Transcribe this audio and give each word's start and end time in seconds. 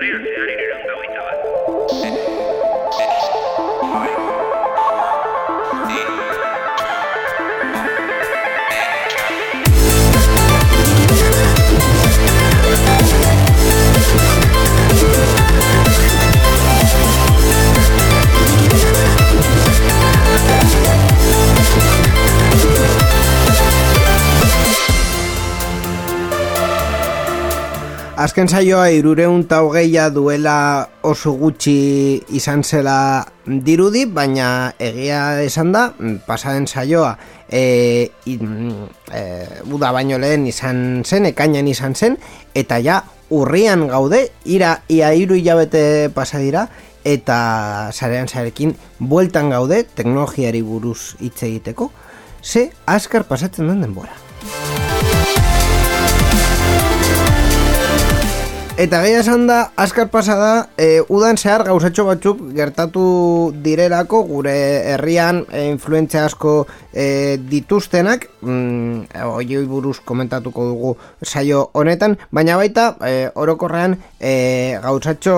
Sarean 0.00 0.59
Azken 28.20 28.50
saioa 28.52 28.90
irureun 28.92 29.46
ta 29.48 29.62
hogeia 29.64 30.10
duela 30.12 30.90
oso 31.08 31.30
gutxi 31.40 32.20
izan 32.36 32.60
zela 32.60 33.24
dirudi, 33.48 34.02
baina 34.04 34.74
egia 34.76 35.40
esan 35.40 35.70
da, 35.72 35.86
pasaden 36.26 36.66
saioa 36.68 37.14
e, 37.48 38.10
in, 38.28 38.74
e, 39.08 39.22
uda 39.72 39.94
baino 39.96 40.20
lehen 40.20 40.44
izan 40.52 41.00
zen, 41.00 41.30
ekainan 41.30 41.72
izan 41.72 41.96
zen, 41.96 42.18
eta 42.52 42.76
ja 42.84 43.00
urrian 43.32 43.86
gaude, 43.88 44.26
ira 44.44 44.82
ia 44.92 45.14
hiru 45.16 45.40
hilabete 45.40 46.12
pasa 46.12 46.44
eta 47.04 47.88
sarean 47.90 48.28
zarekin 48.28 48.76
bueltan 48.98 49.48
gaude 49.48 49.84
teknologiari 49.96 50.60
buruz 50.60 51.16
hitz 51.20 51.42
egiteko, 51.42 51.90
ze 52.42 52.70
azkar 52.84 53.24
pasatzen 53.24 53.68
den 53.68 53.80
denbora. 53.80 54.12
Eta 58.80 59.02
gehi 59.04 59.18
esan 59.18 59.42
da, 59.44 59.72
azkar 59.76 60.06
pasada, 60.08 60.70
e, 60.80 61.02
udan 61.12 61.36
zehar 61.36 61.66
gauzatxo 61.66 62.06
batzuk 62.06 62.38
gertatu 62.56 63.02
direlako 63.66 64.22
gure 64.24 64.54
herrian 64.94 65.42
e, 65.52 65.66
influentzia 65.68 66.22
asko 66.24 66.54
e, 66.94 67.36
dituztenak, 67.50 68.24
mm, 68.40 69.20
oioi 69.34 69.66
buruz 69.68 69.98
komentatuko 70.00 70.64
dugu 70.70 70.94
saio 71.20 71.66
honetan, 71.76 72.16
baina 72.32 72.56
baita 72.56 72.88
e, 73.04 73.28
orokorrean 73.34 73.98
e, 74.16 74.34
gauzatxo 74.80 75.36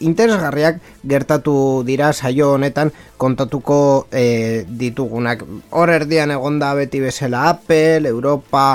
interesgarriak 0.00 0.80
gertatu 1.04 1.58
dira 1.84 2.14
saio 2.14 2.54
honetan 2.54 2.96
kontatuko 3.20 4.06
e, 4.08 4.64
ditugunak. 4.64 5.44
Hor 5.76 5.92
erdian 5.92 6.32
egonda 6.32 6.72
beti 6.78 7.04
bezala 7.04 7.50
Apple, 7.52 8.08
Europa, 8.08 8.70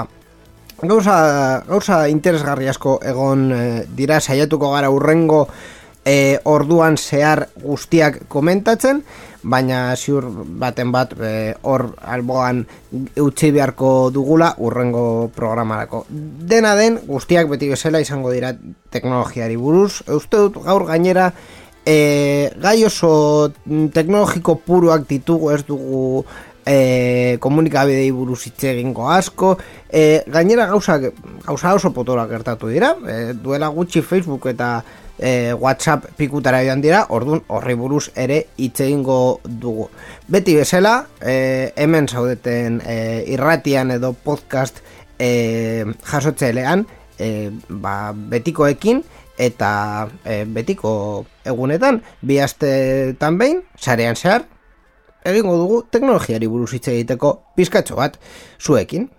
Gauza, 0.84 1.64
gauza 1.64 2.10
interesgarri 2.12 2.68
asko 2.68 2.98
egon 3.08 3.52
e, 3.56 3.62
dira 3.96 4.18
saiatuko 4.20 4.74
gara 4.74 4.90
urrengo 4.92 5.46
e, 6.04 6.40
orduan 6.44 6.98
zehar 7.00 7.46
guztiak 7.64 8.26
komentatzen, 8.28 9.00
baina 9.44 9.96
ziur 9.96 10.28
baten 10.60 10.92
bat 10.92 11.14
eh, 11.20 11.56
hor 11.64 11.90
alboan 12.04 12.64
utzi 13.20 13.52
beharko 13.56 14.10
dugula 14.12 14.54
urrengo 14.60 15.30
programarako. 15.36 16.06
Dena 16.10 16.76
den 16.80 17.00
guztiak 17.08 17.48
beti 17.52 17.72
bezala 17.72 18.04
izango 18.04 18.32
dira 18.36 18.54
teknologiari 18.92 19.56
buruz. 19.56 20.02
Uste 20.08 20.48
dut 20.48 20.64
gaur 20.68 20.88
gainera 20.92 21.32
e, 21.86 22.52
gai 22.60 22.80
oso 22.88 23.52
teknologiko 23.68 24.58
puruak 24.68 25.08
ditugu 25.08 25.52
ez 25.56 25.64
dugu 25.68 26.26
e, 26.66 27.38
komunikabidei 27.40 28.12
buruz 28.12 28.42
hitz 28.48 28.64
egingo 28.72 29.10
asko. 29.12 29.58
E, 29.90 30.24
gainera 30.28 30.68
gauza, 30.68 31.00
gauza 31.46 31.74
oso 31.74 31.94
potorak 31.94 32.30
gertatu 32.30 32.70
dira. 32.72 32.96
E, 33.08 33.34
duela 33.34 33.68
gutxi 33.68 34.02
Facebook 34.02 34.48
eta 34.52 34.84
e, 35.18 35.54
Whatsapp 35.54 36.12
pikutara 36.18 36.64
joan 36.66 36.82
dira. 36.82 37.06
Ordun 37.10 37.44
horri 37.48 37.76
buruz 37.80 38.10
ere 38.16 38.46
hitz 38.58 38.80
egingo 38.86 39.40
dugu. 39.44 39.90
Beti 40.28 40.56
bezala 40.60 41.08
e, 41.22 41.74
hemen 41.76 42.08
zaudeten 42.08 42.82
e, 42.86 42.98
irratian 43.34 43.92
edo 43.98 44.14
podcast 44.14 44.82
e, 45.20 45.86
jasotzelean 46.10 46.88
e, 47.20 47.52
ba, 47.70 48.14
betikoekin 48.14 49.04
eta 49.38 50.08
e, 50.24 50.44
betiko 50.46 51.26
egunetan. 51.46 52.02
Bi 52.22 52.40
astetan 52.40 53.38
behin 53.38 53.64
sarean 53.78 54.16
zehar 54.16 54.48
egingo 55.26 55.56
dugu 55.58 55.82
teknologiari 55.92 56.48
buruz 56.48 56.72
hitz 56.74 56.88
egiteko 56.88 57.34
pizkatxo 57.56 57.96
bat 58.00 58.18
zuekin. 58.60 59.10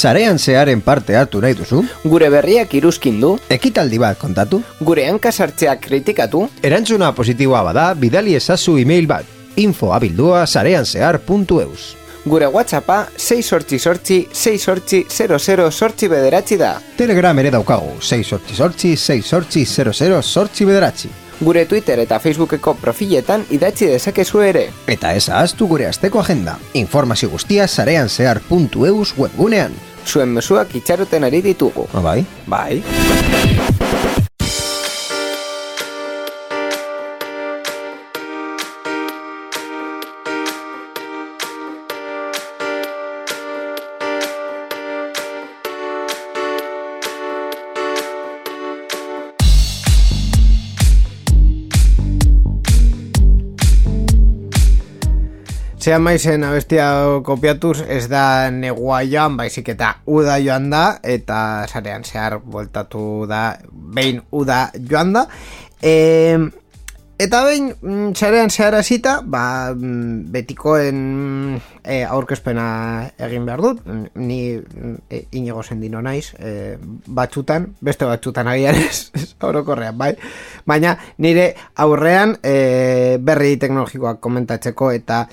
Sarean 0.00 0.38
zearen 0.38 0.80
parte 0.80 1.16
hartu 1.18 1.40
nahi 1.42 1.54
duzu? 1.58 1.82
Gure 2.08 2.30
berriak 2.32 2.72
iruzkin 2.78 3.18
du, 3.20 3.34
Ekitaldi 3.52 3.98
bat 4.00 4.16
kontatu? 4.18 4.62
gure 4.80 5.04
hankasartzeak 5.10 5.82
kritikatu, 5.84 6.46
Erantzuna 6.64 7.12
positiboa 7.14 7.62
bada, 7.66 7.92
bidali 7.94 8.34
ezazu 8.34 8.78
email 8.78 9.06
bat. 9.06 9.24
info 9.56 9.92
abildua 9.92 10.46
sareanzear.eus 10.46 11.96
gure 12.24 12.46
whatsappa 12.46 13.06
6 13.16 13.42
sortzi 13.42 13.78
sortzi 13.78 14.28
6 14.32 14.58
sortzi 14.58 15.04
00 15.08 15.70
sortzi 15.70 16.08
bederatzi 16.08 16.56
da. 16.58 16.78
Telegram 16.96 17.38
ere 17.38 17.50
daukagu, 17.50 17.94
6 18.00 18.24
sortzi 18.24 18.54
sortzi, 18.54 18.96
6 18.96 19.22
sortzi 19.26 19.64
00 19.66 20.22
sortzi 20.22 20.66
bederatzi. 20.66 21.08
Gure 21.40 21.64
Twitter 21.66 21.98
eta 22.02 22.18
Facebookeko 22.20 22.74
profiletan 22.80 23.46
idatzi 23.50 23.88
dezakezu 23.88 24.42
ere. 24.44 24.66
Eta 24.86 25.14
ez 25.16 25.28
ahaztu 25.28 25.68
gure 25.70 25.86
asteko 25.88 26.20
agenda. 26.20 26.58
Informazio 26.74 27.30
guztia 27.32 27.66
sareanzear.eus 27.68 29.14
webgunean. 29.16 29.76
Zuen 30.06 30.36
mezuak 30.36 30.74
itxaroten 30.76 31.24
ari 31.24 31.40
ditugu. 31.44 31.88
Ah, 31.94 32.04
bai? 32.04 32.24
Bai. 32.46 34.28
Zean 55.90 56.04
maizen 56.06 56.44
abestia 56.46 56.84
kopiatuz 57.26 57.80
ez 57.82 58.04
da 58.06 58.46
negua 58.54 59.00
joan, 59.02 59.34
baizik 59.34 59.72
eta 59.72 59.88
uda 60.06 60.36
joan 60.38 60.68
da, 60.70 60.82
eta 61.02 61.66
sarean 61.66 62.06
zehar 62.06 62.36
bueltatu 62.44 63.26
da, 63.26 63.40
behin 63.96 64.20
uda 64.30 64.60
joan 64.86 65.10
da. 65.16 65.24
E, 65.82 65.94
eta 67.18 67.40
behin 67.48 67.72
mm, 67.72 68.14
sarean 68.14 68.54
zehar 68.54 68.78
hasita, 68.78 69.16
ba, 69.26 69.42
mm, 69.74 70.30
betikoen 70.30 71.02
e, 71.82 71.98
aurkezpena 72.04 72.68
egin 73.26 73.50
behar 73.50 73.66
dut, 73.66 73.82
ni 74.14 74.40
e, 75.10 75.24
inigo 75.42 75.66
sendino 75.66 75.98
naiz, 76.06 76.36
e, 76.38 76.78
batzutan, 77.18 77.72
beste 77.82 78.06
batzutan 78.06 78.54
agian 78.54 78.78
ez 78.78 79.10
orokorrean, 79.50 79.98
bai? 79.98 80.14
Baina 80.70 80.94
nire 81.18 81.50
aurrean 81.82 82.38
e, 82.46 83.18
berri 83.18 83.56
teknologikoak 83.58 84.22
komentatzeko 84.22 84.94
eta 84.94 85.24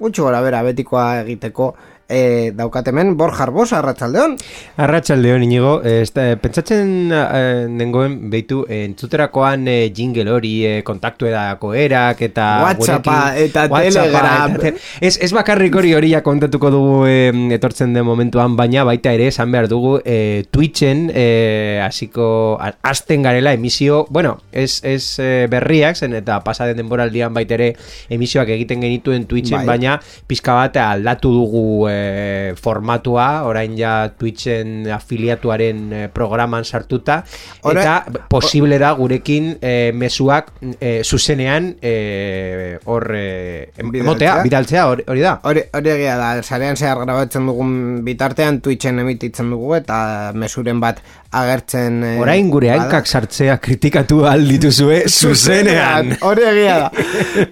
gutxi 0.00 0.22
gora 0.24 0.40
bera 0.42 0.62
betikoa 0.66 1.06
egiteko 1.22 1.74
e, 2.10 2.50
daukat 2.56 2.90
hemen 2.90 3.14
Borja 3.16 3.46
Arbosa, 3.46 3.78
arratsaldeon. 3.78 4.36
Arratxaldeon 4.82 5.44
inigo, 5.46 5.76
ez 5.86 6.10
da, 6.12 6.26
pentsatzen 6.40 7.12
eh, 7.14 7.66
nengoen 7.70 8.16
behitu 8.32 8.64
entzuterakoan 8.68 9.68
eh, 9.70 9.90
jingle 9.94 10.30
hori 10.34 10.52
eh, 10.66 10.76
kontaktu 10.86 11.30
edako 11.30 11.72
erak 11.78 12.22
eta 12.26 12.48
Whatsappa 12.64 13.18
eta 13.38 13.66
Telegram. 13.70 14.56
eta 14.58 14.72
ez, 15.00 15.16
ez 15.22 15.30
bakarrik 15.36 15.76
hori 15.78 15.94
hori 15.94 16.12
kontatuko 16.24 16.70
dugu 16.74 16.96
eh, 17.08 17.32
etortzen 17.54 17.94
den 17.94 18.04
momentuan, 18.04 18.56
baina 18.58 18.84
baita 18.84 19.12
ere 19.14 19.28
esan 19.30 19.52
behar 19.52 19.68
dugu 19.70 19.98
eh, 20.04 20.44
Twitchen 20.50 21.08
eh, 21.14 21.80
hasiko 21.84 22.58
hasten 22.82 23.22
garela 23.22 23.52
emisio, 23.54 24.06
bueno, 24.10 24.38
ez, 24.52 24.80
ez 24.84 25.18
eh, 25.22 25.46
berriak 25.50 25.96
zen 25.96 26.14
eta 26.18 26.40
pasaden 26.44 26.76
denboraldian 26.80 27.34
baita 27.34 27.56
ere 27.56 27.72
emisioak 28.10 28.50
egiten 28.56 28.82
genituen 28.82 29.26
Twitchen, 29.30 29.60
Bai. 29.62 29.76
baina 29.76 29.98
pizka 30.26 30.56
bat 30.58 30.76
aldatu 30.82 31.32
dugu 31.34 31.64
formatua, 32.60 33.42
orain 33.48 33.76
ja 33.78 34.10
Twitchen 34.18 34.88
afiliatuaren 34.92 35.80
eh, 35.92 36.08
programan 36.12 36.64
sartuta, 36.64 37.20
Ora- 37.62 37.82
eta 37.82 38.24
posible 38.28 38.78
da 38.78 38.92
gurekin 38.98 39.52
eh, 39.60 39.92
mezuak 39.94 40.52
eh, 40.80 41.02
zuzenean 41.04 41.74
eh, 41.82 42.78
hor 42.84 43.08
eh, 43.14 43.70
em- 43.76 43.90
Bidaltzea. 43.90 44.04
emotea, 44.04 44.34
bidaltzea 44.44 44.86
hori, 44.88 45.04
hori 45.08 45.20
da. 45.24 45.36
Hori, 45.44 45.62
hori 45.74 45.90
egia 45.96 46.16
da, 46.20 46.30
sarean 46.42 46.76
zehar 46.76 46.98
grabatzen 47.04 47.46
dugun 47.46 47.72
bitartean 48.06 48.60
Twitchen 48.60 48.98
emititzen 49.02 49.50
dugu 49.50 49.74
eta 49.78 50.32
mesuren 50.34 50.80
bat 50.80 51.00
agertzen 51.30 52.00
e, 52.02 52.12
Orain 52.18 52.48
gure 52.50 52.72
hankak 52.74 53.06
sartzea 53.06 53.58
kritikatu 53.62 54.24
aldituzue 54.26 55.04
zuzenean. 55.20 56.16
Hori 56.26 56.42
egia 56.48 56.78
da. 56.82 56.90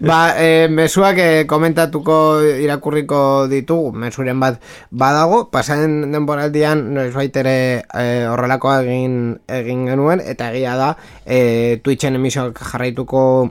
ba, 0.00 0.18
e, 0.40 0.66
mesuak 0.72 1.18
e, 1.22 1.28
komentatuko 1.50 2.16
irakurriko 2.64 3.20
ditugu, 3.50 3.92
mesuren 4.04 4.37
txosten 4.38 4.40
bat 4.40 4.60
badago, 4.90 5.50
pasaren 5.50 6.12
denboraldian 6.12 6.94
noiz 6.94 7.14
ere 7.36 7.84
e, 7.94 8.26
horrelakoa 8.26 8.82
egin, 8.82 9.38
egin 9.48 9.86
genuen, 9.86 10.20
eta 10.20 10.52
egia 10.52 10.76
da 10.76 10.96
e, 11.26 11.80
Twitchen 11.82 12.14
emisioak 12.16 12.58
jarraituko 12.58 13.50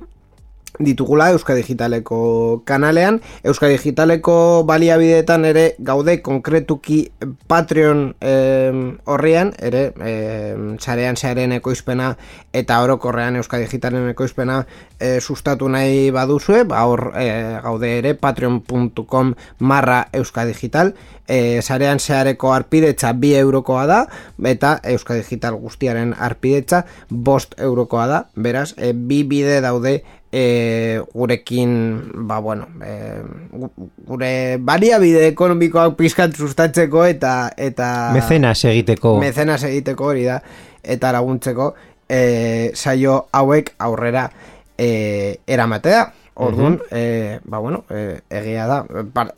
ditugula 0.80 1.30
Euska 1.32 1.56
Digitaleko 1.56 2.62
kanalean. 2.66 3.22
Euska 3.44 3.68
Digitaleko 3.68 4.64
baliabideetan 4.68 5.46
ere 5.46 5.76
gaude 5.80 6.22
konkretuki 6.22 7.12
Patreon 7.48 8.16
horrian, 9.06 9.54
ere 9.60 9.92
sarean 10.80 11.18
zearen 11.18 11.54
ekoizpena 11.58 12.16
eta 12.54 12.82
orokorrean 12.82 13.36
Euska 13.36 13.58
Digitalen 13.62 14.10
ekoizpena 14.10 14.62
e, 15.00 15.20
sustatu 15.22 15.70
nahi 15.70 16.10
baduzue, 16.12 16.64
ba 16.70 16.84
hor 16.90 17.12
e, 17.16 17.28
gaude 17.64 17.92
ere 18.00 18.14
patreon.com 18.18 19.34
marra 19.60 20.08
Euska 20.14 20.46
Digital, 20.46 20.94
e, 21.28 21.62
sarean 21.62 22.00
zehareko 22.00 22.54
arpidetza 22.54 23.14
bi 23.14 23.34
eurokoa 23.36 23.86
da, 23.90 24.00
eta 24.44 24.78
Euska 24.84 25.18
Digital 25.20 25.60
guztiaren 25.62 26.14
arpidetza 26.18 26.86
bost 27.10 27.58
eurokoa 27.58 28.08
da, 28.08 28.22
beraz, 28.36 28.74
e, 28.78 28.94
bi 28.94 29.24
bide 29.28 29.62
daude 29.62 30.02
e, 30.38 31.01
gurekin 31.13 32.12
ba 32.28 32.39
bueno 32.39 32.68
e, 32.86 33.22
gure 34.06 34.57
baliabide 34.60 35.28
ekonomikoak 35.31 35.95
pizkat 35.98 36.36
sustatzeko 36.38 37.06
eta 37.10 37.34
eta 37.57 38.12
mecenas 38.13 38.62
egiteko. 38.69 39.18
Mecenas 39.24 39.63
egiteko 39.69 40.12
hori 40.12 40.28
da 40.30 40.38
eta 40.84 41.12
laguntzeko 41.16 41.72
e, 42.07 42.22
saio 42.75 43.18
hauek 43.34 43.74
aurrera 43.88 44.28
e, 44.78 45.39
eramatea 45.48 46.06
Orduan, 46.38 46.80
e, 46.92 47.39
ba 47.50 47.57
bueno, 47.57 47.84
e, 47.89 48.19
egia 48.30 48.68
da, 48.69 48.84
par, 49.13 49.31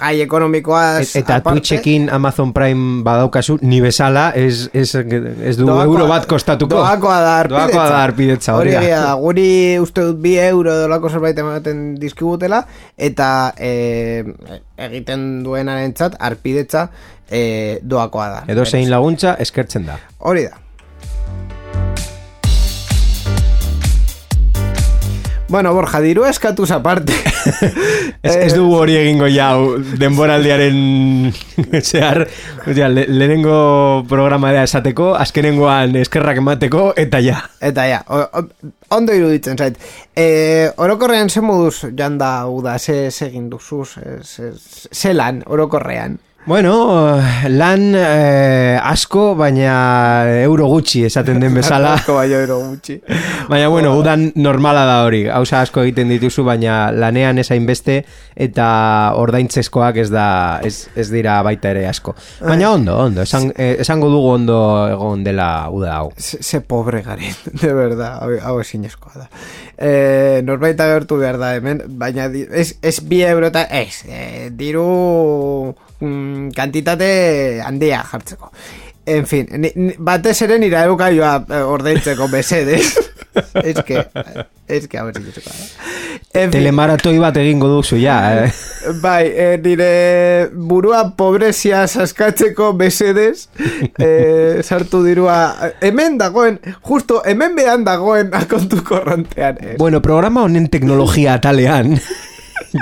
gai 0.00 0.14
ekonomikoa... 0.24 1.02
Et, 1.02 1.10
eta 1.20 1.36
aparte, 1.42 1.60
Twitchekin 1.60 2.08
Amazon 2.08 2.54
Prime 2.56 3.02
badaukazu, 3.04 3.58
ni 3.60 3.82
bezala, 3.84 4.30
ez, 4.32 4.70
ez, 4.72 4.94
ez 4.94 5.54
du 5.58 5.66
doakoa, 5.66 5.84
euro 5.84 6.08
bat 6.08 6.24
kostatuko. 6.30 6.80
Doakoa 6.80 7.18
da 7.20 7.36
arpidetza. 7.42 7.66
Doakoa 7.66 7.84
da 7.92 8.00
arpidetza, 8.06 8.56
hori 8.56 8.72
egia 8.80 9.02
da, 9.04 9.12
guri 9.20 9.46
uste 9.84 10.08
dut 10.08 10.24
bi 10.24 10.38
euro 10.40 10.78
dolako 10.86 11.12
zerbait 11.12 11.44
ematen 11.44 11.86
dizkibutela, 12.00 12.64
eta 12.96 13.28
e, 13.60 14.24
egiten 14.88 15.44
duenaren 15.44 15.92
txat, 15.92 16.16
arpidetza 16.24 16.88
e, 17.28 17.80
doakoa 17.84 18.32
da. 18.38 18.44
Edo 18.48 18.64
zein 18.64 18.88
laguntza, 18.88 19.36
eskertzen 19.44 19.84
da. 19.92 20.00
Hori 20.24 20.48
da. 20.48 20.63
Bueno, 25.54 25.72
Borja, 25.72 26.00
diru 26.02 26.24
eskatuz 26.26 26.72
aparte. 26.74 27.14
ez, 28.26 28.32
ez 28.34 28.54
dugu 28.56 28.72
hori 28.74 28.96
egingo 28.98 29.28
jau 29.30 29.76
denboraldiaren 30.00 31.30
zehar, 31.92 32.24
ja, 32.74 32.88
le, 32.90 33.04
lehenengo 33.06 34.02
programa 34.10 34.50
da 34.50 34.64
esateko, 34.66 35.12
azkenengoan 35.14 35.94
eskerrak 36.00 36.40
emateko, 36.42 36.88
eta 36.98 37.22
ja. 37.22 37.36
Eta 37.62 37.86
ja, 37.86 38.00
o, 38.10 38.42
ondo 38.98 39.14
iruditzen 39.14 39.62
zait. 39.62 39.78
E, 40.10 40.26
orokorrean 40.74 41.30
ze 41.30 41.46
moduz 41.46 41.84
janda 41.94 42.32
uda, 42.50 42.74
ze, 42.80 43.12
ze 43.12 43.28
egin 43.30 43.46
duzuz, 43.52 43.92
ze, 44.26 44.50
ze 44.90 45.14
lan 45.14 45.44
orokorrean. 45.46 46.18
Bueno, 46.46 47.16
lan 47.48 47.94
eh, 47.96 48.76
asko, 48.76 49.30
baina 49.32 50.42
euro 50.42 50.66
gutxi 50.68 51.06
esaten 51.08 51.38
den 51.40 51.54
bezala. 51.56 51.94
asko 51.98 52.18
baina 52.18 52.42
euro 52.42 52.58
gutxi. 52.66 52.98
baina 53.48 53.70
bueno, 53.72 53.94
udan 53.96 54.26
normala 54.36 54.82
da 54.84 54.98
hori. 55.06 55.22
Hauza 55.32 55.62
asko 55.64 55.80
egiten 55.86 56.12
dituzu, 56.12 56.44
baina 56.44 56.90
lanean 56.92 57.40
esain 57.40 57.64
beste 57.64 58.02
eta 58.36 58.66
ordaintzeskoak 59.16 60.02
ez 60.02 60.10
da 60.12 60.26
ez, 60.60 60.90
ez 60.92 61.06
dira 61.08 61.38
baita 61.46 61.72
ere 61.72 61.86
asko. 61.88 62.12
Baina 62.42 62.74
ondo, 62.76 62.98
ondo, 63.06 63.24
esan, 63.24 63.48
eh, 63.56 63.78
esango 63.80 64.12
dugu 64.12 64.34
ondo 64.34 64.58
egon 64.90 65.24
dela 65.24 65.48
uda 65.72 65.96
hau. 65.96 66.12
Se, 66.18 66.60
pobre 66.60 67.00
garen, 67.06 67.32
de 67.62 67.72
verdad, 67.72 68.20
hau 68.20 68.60
eskoa 68.60 69.14
da. 69.16 69.30
Eh, 69.78 70.42
norbait 70.44 70.76
agertu 70.76 71.16
behar 71.24 71.40
da 71.40 71.54
hemen, 71.56 71.80
baina 71.88 72.28
ez, 72.28 72.74
ez 72.82 72.98
bi 73.00 73.22
euro 73.24 73.48
eta 73.48 73.64
ez, 73.64 74.04
eh, 74.12 74.50
diru 74.52 75.72
mm, 76.04 76.50
kantitate 76.56 77.08
handia 77.64 78.02
jartzeko. 78.10 78.52
En 79.06 79.26
fin, 79.28 79.48
ni, 79.60 79.70
ni, 79.76 79.94
batez 79.98 80.38
ere 80.46 80.58
nira 80.58 80.86
euka 80.88 81.10
joa 81.12 81.36
eh, 81.48 81.60
ordeitzeko 81.60 82.28
besedez. 82.32 82.94
es 83.62 83.82
que, 83.86 84.06
es 84.68 84.88
que, 84.88 84.98
a 84.98 85.04
ver 85.04 85.16
si 85.16 85.22
yo 85.24 85.42
En 86.32 86.50
Telemaratoi 86.50 87.18
bat 87.18 87.36
egingo 87.38 87.68
duzu, 87.70 87.96
ja. 88.02 88.16
Eh? 88.44 88.52
Bai, 89.02 89.30
eh, 89.30 89.58
nire 89.62 90.50
burua 90.52 91.04
pobrezia 91.16 91.86
saskatzeko 91.86 92.72
besedez, 92.78 93.48
eh, 93.98 94.60
sartu 94.66 95.04
dirua, 95.04 95.72
hemen 95.80 96.18
dagoen, 96.18 96.60
justo 96.82 97.22
hemen 97.24 97.54
behan 97.54 97.84
dagoen 97.86 98.34
akontu 98.34 98.82
korrontean. 98.82 99.58
Eh. 99.60 99.76
Bueno, 99.78 100.02
programa 100.02 100.42
honen 100.42 100.68
teknologia 100.70 101.40
talean. 101.40 101.98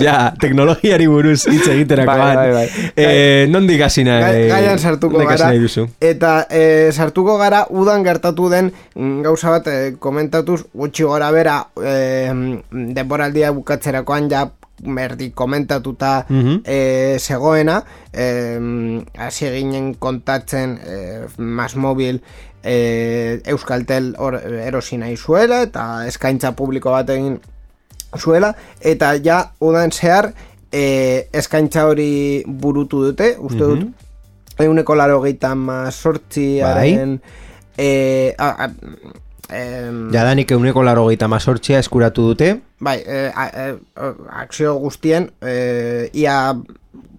Ja, 0.00 0.32
teknologiari 0.40 1.06
buruz 1.06 1.46
hitz 1.50 1.66
egiterakoan. 1.68 2.36
Bai, 2.36 2.52
bai, 2.52 2.66
bai. 2.66 2.90
Eh, 2.96 3.46
non 3.50 3.66
digazina? 3.66 4.18
Eh, 4.32 4.48
Gaian 4.48 4.78
sartuko 4.78 5.24
gara. 5.26 5.52
Eta 6.00 6.32
eh, 6.50 6.90
sartuko 6.92 7.36
gara, 7.40 7.66
udan 7.70 8.04
gertatu 8.06 8.48
den 8.52 8.72
gauza 9.22 9.58
bat 9.58 9.68
eh, 9.68 9.94
komentatuz, 9.98 10.62
gutxi 10.72 11.04
gora 11.04 11.30
bera, 11.34 11.60
eh, 11.82 12.32
denboraldia 12.70 13.52
bukatzerakoan 13.52 14.30
ja 14.30 14.48
merdi 14.82 15.30
komentatuta 15.30 16.26
mm 16.28 16.42
-hmm. 16.42 16.60
e, 16.64 17.18
zegoena 17.18 17.82
hasi 19.18 19.46
e, 19.46 19.52
ginen 19.58 19.94
kontatzen 19.94 20.78
e, 20.86 21.20
mas 21.36 21.76
mobil 21.76 22.20
e, 22.64 23.40
Euskaltel 23.44 24.14
or, 24.18 24.34
erosina 24.66 25.10
izuela 25.10 25.62
eta 25.62 26.06
eskaintza 26.06 26.52
publiko 26.52 26.90
bat 26.90 27.10
egin 27.10 27.40
zuela, 28.18 28.54
eta 28.80 29.14
ja 29.24 29.52
udan 29.60 29.92
zehar 29.92 30.32
e, 30.72 31.28
eskaintza 31.32 31.86
hori 31.86 32.44
burutu 32.46 33.04
dute, 33.08 33.36
uste 33.38 33.60
dut, 33.60 33.78
mm 33.78 33.88
-hmm. 33.88 34.64
eguneko 34.64 34.94
laro 34.94 35.20
gehieta 35.22 35.54
mazortziaren... 35.54 37.18
Bai. 37.18 37.40
E, 37.78 38.34
a, 38.38 38.64
a, 38.64 38.70
Jadanik 40.12 40.50
euneko 40.50 40.82
laro 40.82 41.06
gehieta 41.06 41.28
mazortzia 41.28 41.78
eskuratu 41.78 42.22
dute. 42.22 42.60
Bai, 42.80 43.02
e, 43.06 43.30
a, 43.34 43.46
e, 43.46 43.74
akzio 44.30 44.74
guztien, 44.80 45.30
e, 45.42 46.08
ia 46.12 46.54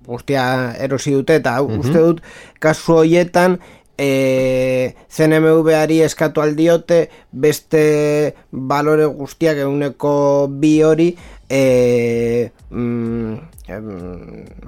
guztia 0.05 0.75
erosi 0.79 1.13
dute, 1.13 1.35
eta 1.35 1.61
mm 1.61 1.79
uste 1.79 1.99
dut, 1.99 2.21
kasu 2.59 2.93
horietan, 2.93 3.59
e, 3.97 4.95
CNMV-ari 5.09 6.01
eskatu 6.01 6.41
aldiote 6.41 7.09
beste 7.31 8.35
balore 8.51 9.05
guztiak 9.05 9.57
eguneko 9.65 10.47
bi 10.49 10.81
hori 10.83 11.09
e, 11.49 12.49
mm, 12.69 13.35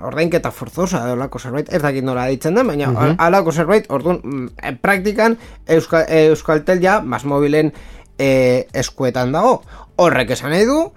ordainketa 0.05 0.51
forzosa 0.51 1.01
olako 1.13 1.39
zerbait, 1.39 1.71
ez 1.73 1.81
dakit 1.81 2.05
nola 2.05 2.27
ditzen 2.29 2.55
da, 2.55 2.63
baina 2.63 2.91
uh 2.91 2.95
-huh. 2.95 3.15
alako 3.17 3.51
zerbait, 3.51 3.89
orduan, 3.89 4.21
mm, 4.23 4.77
praktikan 4.81 5.37
Euskal, 5.67 6.05
Euskaltel 6.07 6.81
ja, 6.81 7.01
mas 7.01 7.25
mobilen 7.25 7.73
e, 8.17 8.67
eskuetan 8.73 9.31
dago. 9.31 9.63
Horrek 9.95 10.31
esan 10.31 10.51
nahi 10.51 10.65
du, 10.65 10.91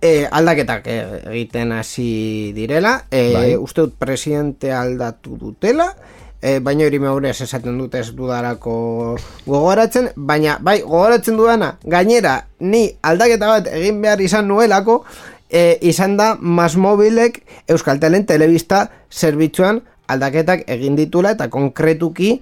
e, 0.00 0.26
aldaketak 0.30 0.86
egiten 0.86 1.72
hasi 1.72 2.52
direla, 2.54 3.04
e, 3.10 3.32
bai. 3.32 3.56
uste 3.56 3.80
dut 3.80 3.94
presidente 3.98 4.72
aldatu 4.72 5.36
dutela, 5.38 5.94
e, 6.44 6.58
baina 6.60 6.84
hori 6.84 7.00
meurez 7.00 7.38
esaten 7.40 7.78
dute 7.80 8.02
ez 8.04 8.10
dudarako 8.16 8.74
gogoratzen, 9.46 10.10
baina 10.16 10.58
bai 10.60 10.80
gogoratzen 10.82 11.38
dudana, 11.40 11.74
gainera 11.88 12.34
ni 12.60 12.84
aldaketa 13.02 13.48
bat 13.54 13.70
egin 13.72 14.02
behar 14.04 14.20
izan 14.20 14.50
nuelako, 14.52 15.00
e, 15.48 15.78
izan 15.88 16.18
da 16.20 16.34
mas 16.40 16.74
mobilek 16.76 17.40
Euskaltelen 17.70 18.26
telebista 18.28 18.88
zerbitzuan 19.10 19.80
aldaketak 20.12 20.66
egin 20.68 21.00
ditula 21.00 21.32
eta 21.32 21.48
konkretuki 21.48 22.34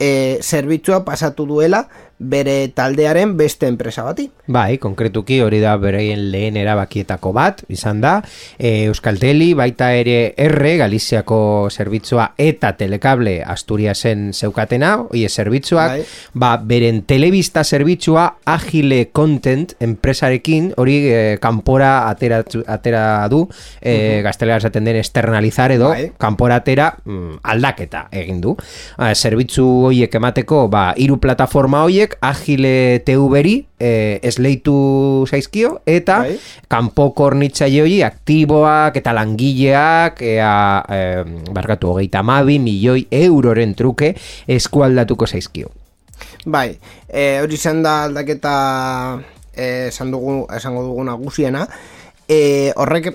e, 0.00 0.38
zerbitzua 0.40 1.02
pasatu 1.04 1.44
duela 1.46 1.84
bere 2.22 2.68
taldearen 2.74 3.36
beste 3.36 3.66
enpresa 3.66 4.04
bati. 4.06 4.28
Bai, 4.52 4.78
konkretuki 4.82 5.40
hori 5.42 5.60
da 5.62 5.74
bereien 5.80 6.24
lehen 6.32 6.56
erabakietako 6.60 7.32
bat, 7.34 7.62
izan 7.72 8.00
da, 8.02 8.16
e, 8.58 8.86
Euskalteli 8.88 9.52
baita 9.58 9.92
ere 9.96 10.34
erre 10.40 10.76
Galiziako 10.80 11.68
zerbitzua 11.70 12.32
eta 12.40 12.72
telekable 12.78 13.40
Asturiasen 13.42 14.30
zeukatena, 14.32 14.94
oie 15.10 15.28
zerbitzuak, 15.28 15.96
bai. 15.96 16.06
ba, 16.34 16.52
beren 16.58 17.02
telebista 17.08 17.64
zerbitzua 17.64 18.28
agile 18.46 19.08
content 19.12 19.74
enpresarekin 19.82 20.72
hori 20.76 20.98
e, 21.08 21.20
kanpora 21.42 22.08
atera, 22.08 22.42
atera 22.66 23.04
du, 23.32 23.44
e, 23.80 23.92
uh 23.92 24.00
gaztelera 24.22 24.58
esaten 24.60 24.84
den 24.86 24.96
externalizar 25.00 25.72
edo, 25.74 25.88
bai. 25.90 26.10
kanpora 26.20 26.60
atera 26.60 26.92
mm, 27.04 27.40
aldaketa 27.42 28.04
egin 28.12 28.40
du. 28.42 28.54
zerbitzu 29.14 29.64
hoiek 29.88 30.14
emateko, 30.14 30.66
ba, 30.70 30.92
hiru 30.96 31.18
plataforma 31.22 31.82
hoiek 31.86 32.11
hauek 32.12 32.16
agile 32.20 33.02
TV-ri 33.04 33.66
e, 33.78 34.20
esleitu 34.22 35.24
zaizkio, 35.28 35.80
eta 35.86 36.20
Bai. 36.20 36.38
kanpoko 36.68 37.24
hornitzaile 37.24 37.82
hori 37.82 38.02
aktiboak 38.02 38.96
eta 38.96 39.12
langileak 39.12 40.22
ea, 40.22 40.82
e, 40.88 41.24
barkatu 41.52 41.92
hogeita 41.92 42.20
amabi 42.20 42.58
milioi 42.58 43.06
euroren 43.10 43.74
truke 43.74 44.14
eskualdatuko 44.48 45.26
zaizkio. 45.26 45.70
Bai, 46.46 46.78
e, 47.08 47.40
hori 47.40 47.54
izan 47.54 47.82
da 47.82 48.04
aldaketa 48.04 49.20
e, 49.54 49.88
esan 49.88 50.10
dugu, 50.10 50.46
esango 50.54 50.82
dugu 50.82 51.04
nagusiena. 51.04 51.66
E, 52.28 52.72
horrek 52.76 53.12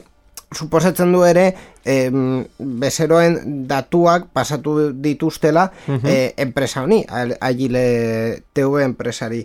suposatzen 0.55 1.11
du 1.11 1.23
ere 1.27 1.51
em, 1.83 2.43
bezeroen 2.57 3.65
datuak 3.67 4.29
pasatu 4.33 4.91
dituztela 4.93 5.67
e, 6.03 6.33
enpresa 6.37 6.83
honi, 6.83 7.03
Agile 7.07 8.43
TV 8.53 8.83
enpresari. 8.85 9.41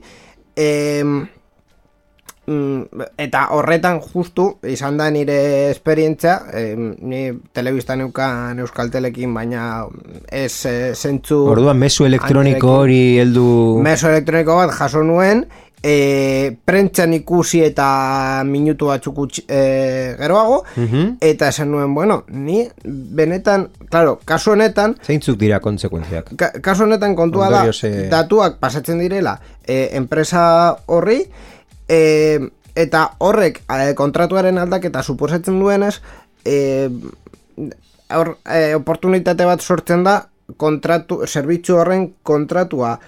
Em, 0.54 1.16
mm, 2.46 3.08
eta 3.24 3.48
horretan 3.56 3.98
justu 4.04 4.46
izan 4.68 5.00
da 5.00 5.08
nire 5.10 5.70
esperientzia 5.72 6.38
em, 6.54 6.92
ni 7.00 7.24
telebista 7.52 7.96
neukan 7.96 8.62
euskaltelekin 8.62 9.34
baina 9.34 9.86
ez 10.30 10.66
e, 10.66 10.94
zentzu 10.94 11.42
Orduan, 11.50 11.78
mesu 11.78 12.06
elektroniko 12.06 12.78
hori 12.84 13.02
heldu... 13.24 13.80
meso 13.82 14.10
elektroniko 14.12 14.60
bat 14.60 14.76
jaso 14.78 15.02
nuen 15.02 15.46
e, 15.82 16.56
prentzan 16.64 17.12
ikusi 17.16 17.62
eta 17.66 18.42
minutu 18.46 18.86
batzuk 18.86 19.18
e, 19.48 20.14
geroago 20.18 20.62
Mhm. 20.76 21.16
eta 21.20 21.48
esan 21.48 21.70
nuen, 21.70 21.94
bueno, 21.94 22.24
ni 22.28 22.68
benetan, 22.84 23.68
claro, 23.90 24.20
kasu 24.24 24.52
honetan 24.52 24.96
Zeintzuk 25.04 25.38
dira 25.38 25.60
kontsekuentziak? 25.60 26.30
ka, 26.36 26.52
kasu 26.62 26.84
honetan 26.84 27.16
kontua 27.16 27.50
da 27.50 27.56
Ondorioz, 27.64 27.84
eh, 27.84 28.08
datuak 28.10 28.58
pasatzen 28.58 28.98
direla 28.98 29.40
e, 29.66 29.90
enpresa 29.92 30.76
horri 30.86 31.26
e, 31.88 32.38
eta 32.74 33.10
horrek 33.18 33.62
e, 33.68 33.94
kontratuaren 33.94 34.58
aldaketa 34.58 35.02
suposatzen 35.02 35.58
duenez 35.60 36.00
e, 36.44 36.88
hor, 38.14 38.36
e, 38.46 38.74
oportunitate 38.74 39.44
bat 39.48 39.60
sortzen 39.60 40.04
da 40.04 40.28
kontratu, 40.56 41.22
zerbitzu 41.26 41.76
horren 41.80 42.12
kontratua 42.22 42.98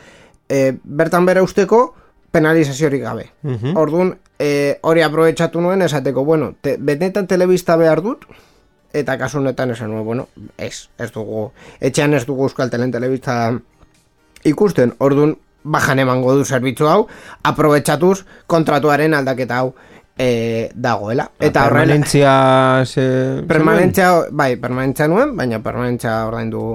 e, 0.49 0.73
bertan 0.85 1.27
bere 1.27 1.43
usteko 1.45 1.95
penalizaziorik 2.35 3.03
gabe. 3.03 3.29
Mhm. 3.43 3.77
Orduan, 3.79 4.17
e, 4.39 4.79
hori 4.83 5.05
aprobetsatu 5.07 5.63
nuen 5.63 5.83
esateko, 5.87 6.25
bueno, 6.25 6.55
te, 6.61 6.77
benetan 6.81 7.29
telebista 7.31 7.77
behar 7.81 8.03
dut, 8.03 8.27
eta 8.95 9.17
kasu 9.19 9.39
honetan 9.39 9.75
esan 9.75 9.93
nuen, 9.95 10.05
bueno, 10.07 10.29
ez, 10.59 10.89
ez 10.99 11.11
dugu, 11.15 11.49
etxean 11.81 12.15
ez 12.15 12.25
dugu 12.27 12.49
Euskal 12.49 12.71
Telen 12.71 12.93
telebista 12.95 13.39
ikusten, 14.45 14.95
orduan, 14.99 15.37
bajan 15.65 16.03
emango 16.03 16.35
du 16.37 16.45
zerbitzu 16.45 16.91
hau, 16.91 17.07
aprobetsatuz 17.43 18.27
kontratuaren 18.51 19.15
aldaketa 19.17 19.63
hau 19.63 19.73
e, 20.19 20.69
dagoela. 20.75 21.31
Eta 21.39 21.65
horrela, 21.69 21.87
permanentzia... 21.87 22.35
Ze... 22.93 23.07
permanentzia, 23.49 24.13
bai, 24.31 24.55
permanentzia 24.61 25.09
nuen, 25.09 25.37
baina 25.39 25.63
permanentzia 25.65 26.21
ordaindu 26.29 26.67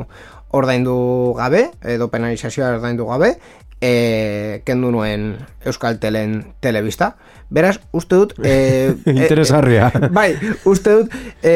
ordaindu 0.50 0.96
gabe, 1.38 1.68
edo 1.86 2.08
penalizazioa 2.10 2.72
ordaindu 2.80 3.06
gabe, 3.06 3.36
e, 3.82 4.62
kendu 4.66 4.92
nuen 4.92 5.36
Euskal 5.66 6.00
Telen 6.00 6.54
telebista. 6.60 7.16
Beraz, 7.50 7.80
uste 7.92 8.16
dut... 8.16 8.34
E, 8.44 8.96
Interesgarria. 9.06 9.92
e, 9.96 10.10
bai, 10.14 10.32
uste 10.70 11.02
dut... 11.02 11.20
E, 11.44 11.54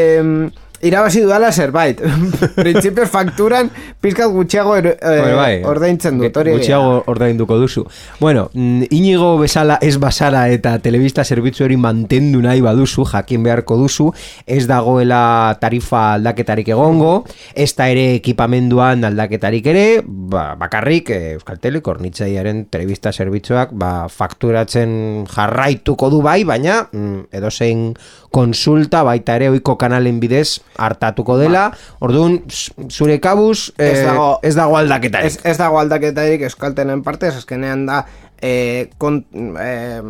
irabazi 0.84 1.24
dudala 1.24 1.52
zerbait. 1.52 2.02
Printzipioz 2.60 3.10
fakturan 3.12 3.70
pizkat 4.04 4.32
gutxiago 4.34 4.76
er, 4.78 4.90
e, 4.94 5.14
Hori 5.24 5.36
bai, 5.38 5.54
ordaintzen 5.68 6.20
dut. 6.20 6.36
Hori 6.38 6.56
Gutxiago 6.58 7.04
ordainduko 7.12 7.58
duzu. 7.62 7.86
Bueno, 8.20 8.50
mm, 8.54 8.90
inigo 8.92 9.38
bezala 9.40 9.80
ez 9.82 9.96
basara 10.02 10.46
eta 10.54 10.76
telebista 10.84 11.24
zerbitzu 11.24 11.66
hori 11.66 11.78
mantendu 11.80 12.42
nahi 12.44 12.62
baduzu, 12.64 13.06
jakin 13.14 13.44
beharko 13.46 13.78
duzu, 13.80 14.10
ez 14.46 14.66
dagoela 14.70 15.58
tarifa 15.62 16.04
aldaketarik 16.18 16.74
egongo, 16.76 17.14
ez 17.56 17.72
da 17.78 17.88
ere 17.92 18.10
ekipamenduan 18.18 19.08
aldaketarik 19.10 19.68
ere, 19.72 19.86
ba, 20.04 20.54
bakarrik 20.60 21.14
eh, 21.14 21.22
Euskaltelek 21.38 21.88
hornitzaiaren 21.88 22.66
telebista 22.74 23.14
zerbitzuak 23.14 23.74
ba, 23.80 24.08
fakturatzen 24.12 25.26
jarraituko 25.32 26.10
du 26.14 26.22
bai, 26.26 26.42
baina 26.48 26.84
mm, 26.92 27.30
edozein 27.34 27.92
konsulta 28.34 29.04
baita 29.06 29.36
ere 29.38 29.52
oiko 29.54 29.76
kanalen 29.78 30.18
bidez 30.20 30.58
hartatuko 30.82 31.38
dela, 31.38 31.68
orduan 32.02 32.40
z- 32.50 32.74
zure 32.90 33.20
kabuz 33.22 33.70
eh, 33.78 33.92
Ez 33.94 34.00
dago- 34.08 34.40
ez 34.42 34.56
dago 34.58 34.78
aldaketarik. 34.80 35.28
Ez, 35.30 35.40
ez 35.46 35.58
dago 35.62 35.78
aldaketarik 35.80 36.42
euskaltenen 36.50 37.04
partez, 37.06 37.36
azkenean 37.38 37.86
da 37.86 38.00
e, 38.42 38.90
kon, 38.98 39.22
e, 39.62 40.02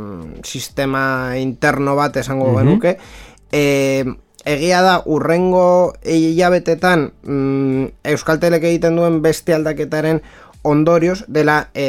sistema 0.48 1.36
interno 1.38 1.96
bat 2.00 2.16
esango 2.18 2.54
genuke. 2.58 2.96
E, 3.52 4.04
egia 4.46 4.80
da, 4.84 4.96
urrengo 5.06 5.94
hilabetetan 6.04 7.10
mm, 7.24 7.86
euskaltelek 8.16 8.64
egiten 8.72 8.96
duen 9.00 9.22
beste 9.24 9.54
aldaketaren 9.56 10.22
ondorioz 10.64 11.26
dela 11.28 11.68
e, 11.76 11.86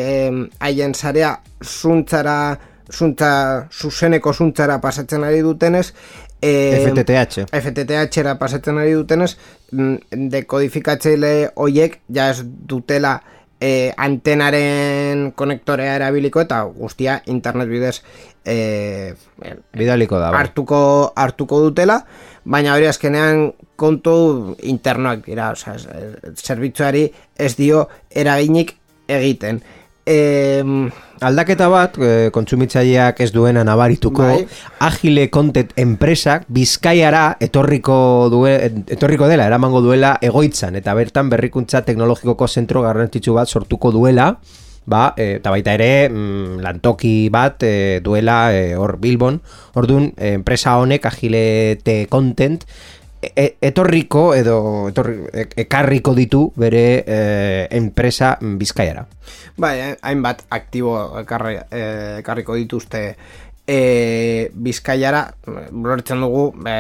haien 0.60 0.94
zarea 0.94 1.36
zuntzara 1.62 2.58
zuntza, 2.92 3.66
zuzeneko 3.72 4.34
zuntzara 4.36 4.76
pasatzen 4.82 5.24
ari 5.24 5.40
dutenez 5.42 5.94
e, 6.44 6.80
FTTH. 6.84 7.46
FTTH-era 7.48 8.36
pasatzen 8.40 8.78
ari 8.80 8.92
dutenez, 8.98 9.32
mm, 9.72 10.28
dekodifikatzeile 10.34 11.32
hoiek 11.56 12.00
ja 12.12 12.28
ez 12.34 12.44
dutela 12.44 13.16
e, 13.60 13.92
antenaren 13.96 15.30
konektorea 15.36 15.96
erabiliko 15.96 16.42
eta 16.44 16.62
guztia 16.76 17.20
internet 17.32 17.70
bidez 17.70 17.96
e, 18.44 19.14
Bidaliko 19.72 20.18
da. 20.20 20.30
bai. 20.30 20.42
hartuko, 20.42 20.80
hartuko 21.16 21.60
dutela, 21.68 22.00
baina 22.44 22.74
hori 22.76 22.90
azkenean 22.90 23.46
kontu 23.80 24.16
internoak 24.62 25.24
dira, 25.26 25.50
osea, 25.56 25.76
zerbitzuari 26.36 27.08
ez 27.38 27.54
dio 27.56 27.86
eraginik 28.10 28.76
egiten. 29.08 29.62
E, 30.06 30.90
Aldaketa 31.25 31.68
bat, 31.73 31.94
e, 31.96 32.30
kontsumitzaileak 32.34 33.20
ez 33.25 33.30
duena 33.32 33.62
nabarituko, 33.64 34.26
Bai. 34.26 34.42
agile 34.84 35.30
content 35.32 35.70
enpresak 35.80 36.44
bizkaiara 36.52 37.38
etorriko, 37.40 38.28
due, 38.32 38.52
etorriko 38.92 39.30
dela, 39.30 39.46
eramango 39.49 39.80
duela 39.80 40.18
egoitzan, 40.20 40.76
eta 40.76 40.92
bertan 40.99 41.30
berrikuntza 41.32 41.84
teknologikoko 41.87 42.49
zentro 42.49 42.82
garrantzitsu 42.84 43.38
bat 43.38 43.49
sortuko 43.49 43.94
duela, 43.94 44.34
ba, 44.84 45.14
e, 45.16 45.38
eta 45.38 45.52
baita 45.54 45.75
ere 45.78 46.08
mm, 46.11 46.61
lantoki 46.64 47.30
bat 47.32 47.62
e, 47.64 48.00
duela 48.04 48.52
e, 48.52 48.75
hor 48.76 48.99
Bilbon, 49.00 49.40
orduan 49.80 50.11
e, 50.18 50.34
enpresa 50.34 50.76
honek 50.80 51.08
agile 51.08 51.78
te 51.84 52.04
content 52.12 52.66
e- 53.37 53.57
etorriko 53.61 54.35
edo 54.35 54.88
etorri, 54.90 55.16
e- 55.33 55.49
ekarriko 55.64 56.14
ditu 56.14 56.47
bere 56.57 57.04
e, 57.07 57.19
enpresa 57.76 58.37
bizkaiara. 58.40 59.07
Bai, 59.57 59.78
eh, 59.81 59.97
hainbat 60.02 60.45
aktibo 60.50 60.97
ekarri, 61.21 61.59
eh, 61.71 62.19
ekarriko 62.21 62.57
dituzte 62.59 63.04
e, 63.66 64.50
bizkaiara, 64.52 65.23
lortzen 65.73 66.21
dugu 66.21 66.45
e, 66.69 66.75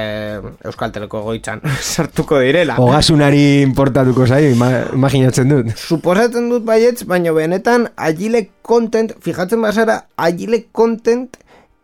Euskalteleko 0.68 1.22
egoitzan 1.22 1.62
sartuko 1.94 2.40
direla. 2.42 2.76
Ogasunari 2.82 3.62
importatuko 3.62 4.26
ima, 4.50 4.70
imaginatzen 4.92 5.48
dut. 5.48 5.72
Suposatzen 5.76 6.50
dut 6.52 6.66
baietz, 6.66 7.04
baina 7.08 7.32
benetan 7.32 7.88
agile 7.96 8.48
content, 8.62 9.16
fijatzen 9.20 9.62
bazara, 9.62 10.04
agile 10.16 10.66
content 10.72 11.38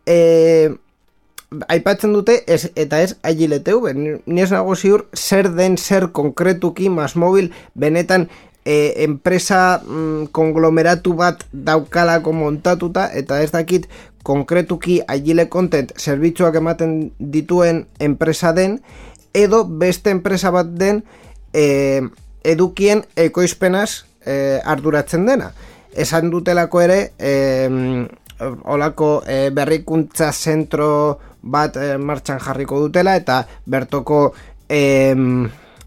e, 0.07 0.71
aipatzen 1.69 2.13
dute 2.15 2.43
ez, 2.47 2.71
eta 2.79 3.01
ez 3.03 3.17
agile 3.23 3.61
TV. 3.61 3.95
Ni 3.95 4.43
ez 4.43 4.51
nago 4.53 4.77
ziur 4.77 5.07
zer 5.15 5.51
den 5.55 5.77
zer 5.79 6.11
konkretuki 6.13 6.89
mas 6.89 7.17
mobil 7.17 7.51
benetan 7.75 8.29
e, 8.65 9.05
enpresa 9.05 9.81
mm, 9.83 10.31
konglomeratu 10.33 11.15
bat 11.19 11.45
daukalako 11.53 12.33
montatuta 12.33 13.09
eta 13.13 13.41
ez 13.43 13.51
dakit 13.51 13.89
konkretuki 14.23 15.01
agile 15.09 15.49
content 15.49 15.93
zerbitzuak 15.99 16.55
ematen 16.61 17.11
dituen 17.19 17.87
enpresa 17.99 18.53
den 18.53 18.81
edo 19.35 19.65
beste 19.65 20.11
enpresa 20.11 20.51
bat 20.55 20.71
den 20.71 21.03
e, 21.53 22.03
edukien 22.45 23.05
ekoizpenaz 23.17 24.05
e, 24.25 24.61
arduratzen 24.65 25.27
dena. 25.27 25.51
Esan 25.91 26.31
dutelako 26.31 26.81
ere 26.85 27.01
e, 27.19 28.07
olako 28.71 29.21
e, 29.27 29.51
berrikuntza 29.55 30.31
zentro 30.33 31.19
bat 31.43 31.77
e, 31.77 31.97
martxan 31.99 32.41
jarriko 32.41 32.81
dutela 32.81 33.17
eta 33.17 33.43
bertoko 33.67 34.33
e, 34.69 35.15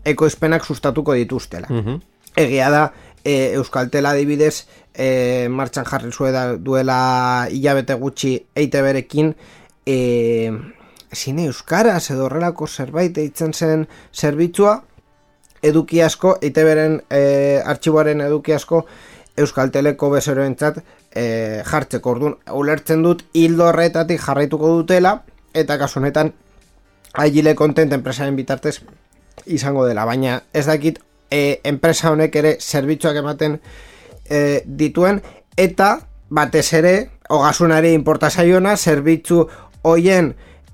ekoizpenak 0.06 0.66
sustatuko 0.66 1.16
dituztela. 1.18 1.70
Egia 2.36 2.70
da, 2.74 2.86
e, 3.24 3.54
Euskaltela 3.58 4.12
adibidez 4.12 4.66
e, 4.94 5.48
martxan 5.50 5.86
jarri 5.86 6.12
zuela 6.12 6.46
duela 6.58 7.48
hilabete 7.52 7.94
gutxi 8.00 8.36
EITB-rekin 8.56 9.34
e, 9.86 10.52
zine 11.14 11.46
euskaraz 11.46 12.10
edo 12.12 12.26
horrelako 12.26 12.68
zerbait 12.68 13.18
eitzen 13.18 13.54
zen 13.54 13.88
zerbitzua 14.14 14.82
eduki 15.64 16.02
asko, 16.04 16.38
EITB-ren 16.42 17.00
e, 17.10 17.62
artxiboaren 17.64 18.22
eduki 18.26 18.54
asko 18.54 18.86
Euskal 19.40 19.72
Teleko 19.74 20.12
bezeroentzat 20.14 20.78
e, 21.10 21.62
jartzeko 21.66 22.12
orduan. 22.12 22.36
Ulertzen 22.54 23.02
dut 23.02 23.24
hildo 23.34 23.66
horretatik 23.72 24.22
jarraituko 24.22 24.70
dutela, 24.82 25.16
eta 25.54 25.78
kasu 25.78 26.00
honetan 26.00 26.34
agile 27.14 27.56
content 27.56 27.94
enpresaren 27.94 28.36
bitartez 28.36 28.82
izango 29.46 29.86
dela, 29.86 30.06
baina 30.06 30.42
ez 30.54 30.66
dakit 30.66 31.00
e, 31.32 31.60
enpresa 31.64 32.12
honek 32.12 32.36
ere 32.36 32.56
zerbitzuak 32.60 33.18
ematen 33.22 33.60
e, 34.30 34.64
dituen, 34.66 35.22
eta 35.58 35.96
batez 36.34 36.68
ere, 36.74 36.96
ogasunari 37.30 37.94
importa 37.94 38.30
zaiona, 38.30 38.76
zerbitzu 38.78 39.46
hoien 39.84 40.34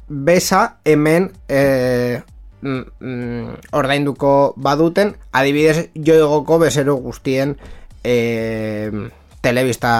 besa 0.09 0.79
hemen 0.86 1.31
e, 1.48 2.21
mm, 2.62 2.83
mm, 3.00 3.55
ordainduko 3.79 4.53
baduten, 4.57 5.15
adibidez 5.31 5.89
joegoko 5.95 6.59
bezero 6.59 6.98
guztien 7.03 7.57
e, 8.03 9.09
telebista 9.41 9.91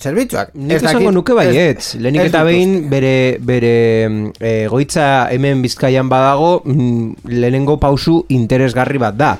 zerbitzuak. 0.00 0.50
Nik 0.54 0.76
Ez 0.76 0.82
dakit- 0.82 1.12
nuke 1.14 1.34
baietz, 1.34 1.94
lehenik 1.94 2.28
eta 2.28 2.42
behin 2.44 2.88
bere, 2.90 3.38
bere 3.40 4.32
e, 4.40 4.66
goitza 4.68 5.28
hemen 5.30 5.62
bizkaian 5.62 6.08
badago 6.08 6.62
mm, 6.64 7.14
lehenengo 7.30 7.78
pausu 7.78 8.24
interesgarri 8.28 8.98
bat 8.98 9.16
da. 9.16 9.36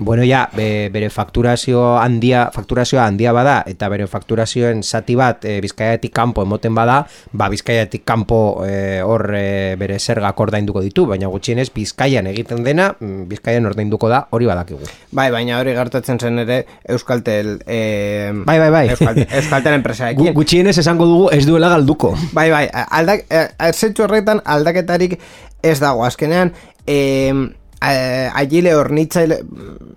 Bueno, 0.00 0.24
ja, 0.24 0.48
be, 0.56 0.88
bere 0.88 1.10
fakturazio 1.12 1.98
handia, 2.00 2.46
fakturazioa 2.54 3.04
handia 3.04 3.34
bada 3.36 3.58
eta 3.68 3.90
bere 3.92 4.06
fakturazioen 4.08 4.80
zati 4.82 5.12
bat 5.18 5.44
e, 5.44 5.58
bizkaiatik 5.60 6.14
kanpo 6.16 6.40
emoten 6.46 6.72
bada, 6.74 7.02
ba 7.36 7.50
bizkaiatik 7.52 8.06
kanpo 8.08 8.64
e, 8.64 9.02
hor 9.04 9.26
e, 9.36 9.76
bere 9.76 9.98
zergak 10.00 10.40
ordainduko 10.40 10.80
ditu, 10.80 11.04
baina 11.10 11.28
gutxienez 11.28 11.68
bizkaian 11.74 12.30
egiten 12.32 12.64
dena, 12.64 12.94
mm, 12.96 13.28
bizkaian 13.28 13.68
ordainduko 13.68 14.08
da, 14.08 14.22
hori 14.32 14.48
badakigu. 14.48 14.88
Bai, 15.12 15.28
baina 15.36 15.60
hori 15.60 15.76
gertatzen 15.76 16.18
zen 16.18 16.46
ere 16.46 16.62
Euskaltel 16.88 17.58
eh, 17.66 18.32
Bai, 18.32 18.56
bai, 18.58 18.70
bai. 18.72 18.84
Euskal, 18.96 19.20
Euskaltel 19.26 19.74
Gu, 19.74 19.82
enpresaekin. 19.82 20.32
gutxienez 20.40 20.78
esango 20.80 21.04
dugu 21.12 21.30
ez 21.36 21.44
duela 21.44 21.68
galduko. 21.76 22.14
Bai, 22.32 22.48
bai, 22.48 22.64
aldak, 22.72 23.28
zentzu 23.74 24.08
horretan 24.08 24.40
aldaketarik 24.48 25.18
ez 25.60 25.76
dago. 25.78 26.08
Azkenean, 26.08 26.54
eh, 26.88 27.34
eh, 27.82 28.28
agile 28.34 28.74
hornitzaile, 28.74 29.40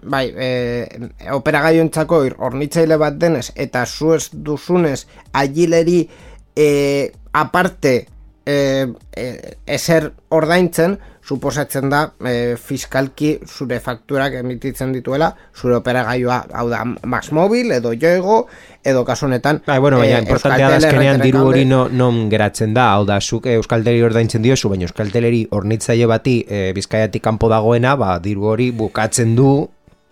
bai, 0.03 0.25
eh, 0.35 1.09
operagaiontzako 1.35 2.21
hornitzaile 2.37 2.97
bat 2.97 3.17
denez, 3.19 3.51
eta 3.55 3.85
zu 3.85 4.13
ez 4.15 4.29
duzunez 4.33 5.05
agileri 5.33 6.07
eh, 6.55 7.11
aparte 7.33 8.07
eh, 8.45 8.87
eh, 9.15 9.57
ezer 9.65 10.11
ordaintzen, 10.29 10.99
suposatzen 11.23 11.89
da 11.89 12.03
eh, 12.27 12.55
fiskalki 12.59 13.37
zure 13.47 13.79
fakturak 13.79 14.35
emititzen 14.41 14.91
dituela 14.93 15.31
zure 15.55 15.77
operagailua, 15.79 16.41
hau 16.51 16.67
da, 16.71 16.83
Max 16.83 17.31
Mobil 17.31 17.71
edo 17.71 17.93
Joego, 17.95 18.43
edo 18.83 19.05
kasu 19.07 19.27
honetan 19.29 19.61
Bai, 19.65 19.79
bueno, 19.79 20.01
baina 20.03 20.19
eh, 20.19 20.25
importantea 20.25 20.69
da 20.69 20.79
azkenean 20.81 21.23
diru 21.23 21.45
hori 21.47 21.65
no, 21.65 21.85
non 21.89 22.27
geratzen 22.31 22.75
da, 22.75 22.91
hau 22.97 23.07
da, 23.07 23.21
zuk 23.21 23.47
eh, 23.47 23.57
Euskalteri 23.59 24.03
ordaintzen 24.03 24.43
diozu, 24.43 24.71
baina 24.73 24.89
Euskalteleri 24.89 25.45
hornitzaile 25.51 26.09
bati 26.11 26.39
e, 26.47 26.65
bizkaiatik 26.75 27.23
kanpo 27.23 27.47
dagoena, 27.51 27.95
ba, 27.99 28.17
diru 28.23 28.51
hori 28.51 28.71
bukatzen 28.75 29.37
du, 29.39 29.53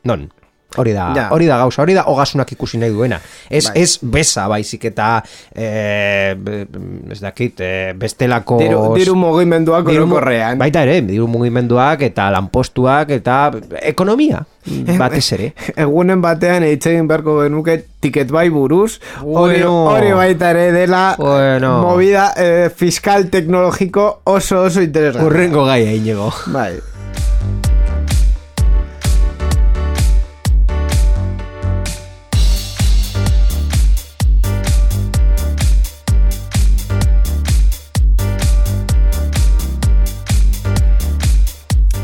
non? 0.08 0.30
Hori 0.78 0.94
da, 0.94 1.12
Ja. 1.16 1.28
hori 1.32 1.46
da 1.48 1.58
gauza, 1.58 1.82
hori 1.82 1.94
da 1.94 2.06
ogasunak 2.08 2.52
ikusi 2.52 2.78
nahi 2.78 2.92
duena. 2.92 3.20
Ez, 3.50 3.66
Bai. 3.68 3.82
ez 3.82 3.98
besa 4.02 4.48
baizik 4.48 4.86
eta 4.86 5.22
e, 5.54 6.36
ez 7.12 7.20
dakit, 7.20 7.60
e, 7.60 7.94
bestelako 8.00 8.58
Diru, 8.62 8.80
diru 8.96 9.16
mugimenduak 9.16 9.86
diru 9.90 10.06
orokorrean. 10.06 10.58
Baita 10.62 10.84
ere, 10.88 11.02
diru 11.02 11.28
mugimenduak 11.28 12.02
eta 12.08 12.30
lanpostuak 12.32 13.10
eta 13.18 13.52
ekonomia, 13.82 14.46
batez 14.98 15.26
ere. 15.34 15.52
Egunen 15.76 16.22
batean 16.24 16.64
eitzegin 16.64 17.08
beharko 17.10 17.42
genuke 17.42 17.78
tiket 18.02 18.32
bai 18.32 18.48
buruz, 18.50 19.00
hori, 19.22 19.60
Bueno. 19.62 20.16
baita 20.16 20.52
ere 20.52 20.72
dela 20.72 21.16
Bueno. 21.18 21.82
movida 21.82 22.32
eh, 22.38 22.70
fiskal 22.74 23.28
teknologiko 23.30 24.22
oso 24.24 24.62
oso 24.64 24.82
interesgarria. 24.82 25.28
Urrengo 25.28 25.66
gaia, 25.66 25.92
inigo. 25.94 26.32
Bai. 26.48 26.80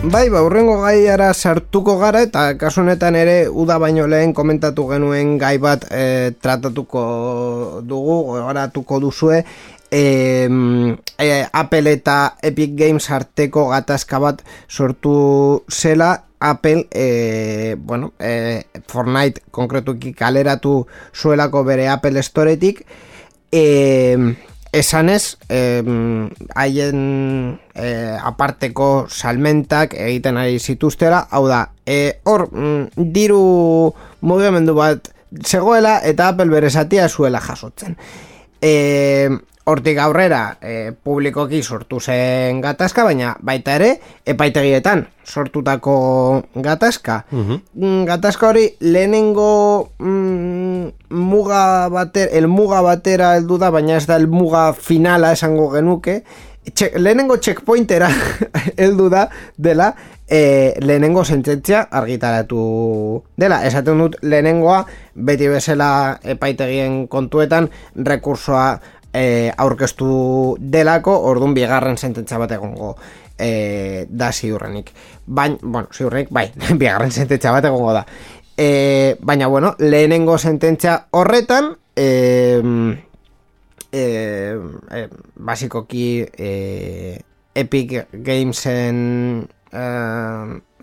Bai, 0.08 0.30
ba, 0.32 0.39
urrengo 0.39 0.78
gaiara 0.80 1.34
sartuko 1.34 1.98
gara 2.00 2.22
eta 2.24 2.54
kasu 2.56 2.80
honetan 2.80 3.17
ere 3.20 3.50
uda 3.52 3.76
baino 3.82 4.06
lehen 4.08 4.32
komentatu 4.34 4.86
genuen 4.88 5.34
gai 5.41 5.58
bat 5.60 5.84
e, 5.91 6.32
tratatuko 6.39 7.02
dugu, 7.84 8.15
gogoratuko 8.30 9.02
duzue. 9.04 9.41
E, 9.91 10.04
e, 11.20 11.28
Apple 11.52 11.91
eta 11.91 12.38
Epic 12.39 12.78
Games 12.80 13.10
arteko 13.12 13.67
gatazka 13.74 14.22
bat 14.24 14.46
sortu 14.70 15.65
zela. 15.67 16.24
Apple, 16.39 16.86
e, 16.91 17.76
bueno, 17.80 18.13
e, 18.20 18.63
Fortnite 18.88 19.41
konkretuki 19.52 20.13
kaleratu 20.13 20.86
zuelako 21.15 21.63
bere 21.65 21.89
Apple 21.89 22.22
Storetik 22.24 22.86
e, 23.52 24.36
esanez 24.79 25.37
em, 25.49 26.29
haien 26.55 27.01
e, 27.75 27.89
aparteko 28.17 29.07
salmentak 29.09 29.93
egiten 29.97 30.37
ari 30.37 30.59
zituztera 30.59 31.25
hau 31.31 31.45
da, 31.49 31.67
e, 31.85 32.19
hor 32.25 32.47
mm, 32.51 33.11
diru 33.15 33.41
mugimendu 34.21 34.75
bat 34.77 35.11
zegoela 35.43 35.99
eta 36.03 36.29
Apple 36.29 36.51
bere 36.51 36.69
zuela 37.09 37.41
jasotzen. 37.41 37.97
E, 38.61 39.29
hortik 39.67 39.99
aurrera 39.99 40.58
e, 40.63 40.91
publikoki 41.03 41.60
sortu 41.63 41.99
zen 41.99 42.62
gatazka, 42.63 43.03
baina 43.03 43.36
baita 43.43 43.75
ere 43.75 43.89
epaitegietan 44.25 45.06
sortutako 45.27 45.97
gatazka. 46.56 47.25
Mm, 47.32 48.06
Gatazka 48.08 48.47
hori 48.47 48.67
lehenengo 48.80 49.91
mm, 49.99 51.12
muga 51.12 51.89
bater, 51.91 52.30
el 52.32 52.47
muga 52.47 52.82
batera 52.82 53.36
heldu 53.36 53.60
da, 53.60 53.71
baina 53.75 53.97
ez 53.99 54.06
da 54.08 54.15
el 54.15 54.30
muga 54.32 54.71
finala 54.73 55.34
esango 55.36 55.69
genuke. 55.75 56.21
Txe, 56.67 56.93
lehenengo 56.99 57.38
checkpointera 57.39 58.10
heldu 58.82 59.10
da 59.12 59.27
dela 59.56 59.93
e, 60.27 60.75
lehenengo 60.84 61.23
sententzia 61.23 61.86
argitaratu 61.91 63.23
dela. 63.39 63.62
Esaten 63.67 64.03
dut 64.03 64.17
lehenengoa 64.21 64.82
beti 65.15 65.47
bezala 65.51 66.19
epaitegien 66.23 67.06
kontuetan 67.08 67.69
rekursoa 67.95 68.80
e, 69.13 69.52
aurkeztu 69.58 70.58
delako, 70.60 71.15
ordun 71.30 71.54
bigarren 71.58 71.98
sententzia 71.98 72.39
bat 72.41 72.52
egongo 72.58 72.96
e, 73.38 74.06
da 74.10 74.32
ziurrenik. 74.32 74.91
Baina, 75.26 75.58
bueno, 75.62 75.88
ziurrenik, 75.93 76.32
bai, 76.32 76.50
bigarren 76.82 77.12
sententzia 77.12 77.52
bat 77.56 77.65
egongo 77.70 77.93
da. 77.98 78.06
E, 78.58 79.17
baina, 79.22 79.48
bueno, 79.48 79.76
lehenengo 79.80 80.38
sententzia 80.38 81.08
horretan, 81.12 81.76
e, 81.96 82.08
e, 83.91 84.04
e, 84.91 85.08
basikoki 85.36 86.26
e, 86.38 87.22
Epic 87.56 88.08
Gamesen 88.13 89.48
e, 89.72 89.84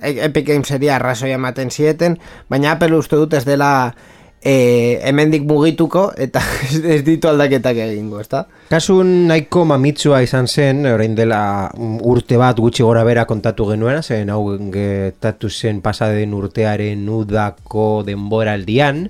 Epic 0.03 0.47
Gameseri 0.47 0.91
arrazoia 0.91 1.39
ematen 1.39 1.71
zieten, 1.71 2.19
baina 2.51 2.75
Apple 2.75 2.97
uste 2.99 3.17
dut 3.17 3.35
ez 3.39 3.45
dela 3.47 3.95
e, 4.45 5.01
hemendik 5.03 5.47
mugituko 5.49 6.11
eta 6.21 6.43
ez 6.95 7.01
ditu 7.07 7.31
aldaketak 7.31 7.81
egingo, 7.87 8.21
ezta? 8.21 8.45
Kasun 8.69 9.27
nahiko 9.31 9.65
mamitsua 9.69 10.21
izan 10.25 10.47
zen, 10.49 10.85
orain 10.89 11.15
dela 11.17 11.71
mm, 11.73 12.03
urte 12.05 12.37
bat 12.41 12.59
gutxi 12.61 12.85
gora 12.85 13.05
bera 13.09 13.25
kontatu 13.29 13.67
genuen, 13.71 14.03
zen 14.03 14.31
hau 14.33 14.43
getatu 14.73 15.49
zen 15.49 15.81
pasaden 15.85 16.35
urtearen 16.37 17.07
udako 17.09 18.03
denboraldian, 18.07 19.05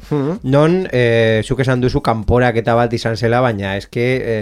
non, 0.44 0.78
e, 0.92 1.42
zuk 1.42 1.64
esan 1.64 1.82
duzu 1.82 2.02
kanporak 2.04 2.60
eta 2.62 2.76
bat 2.78 2.94
izan 2.94 3.18
zela, 3.18 3.42
baina 3.44 3.74
eske 3.78 4.06
e, 4.22 4.36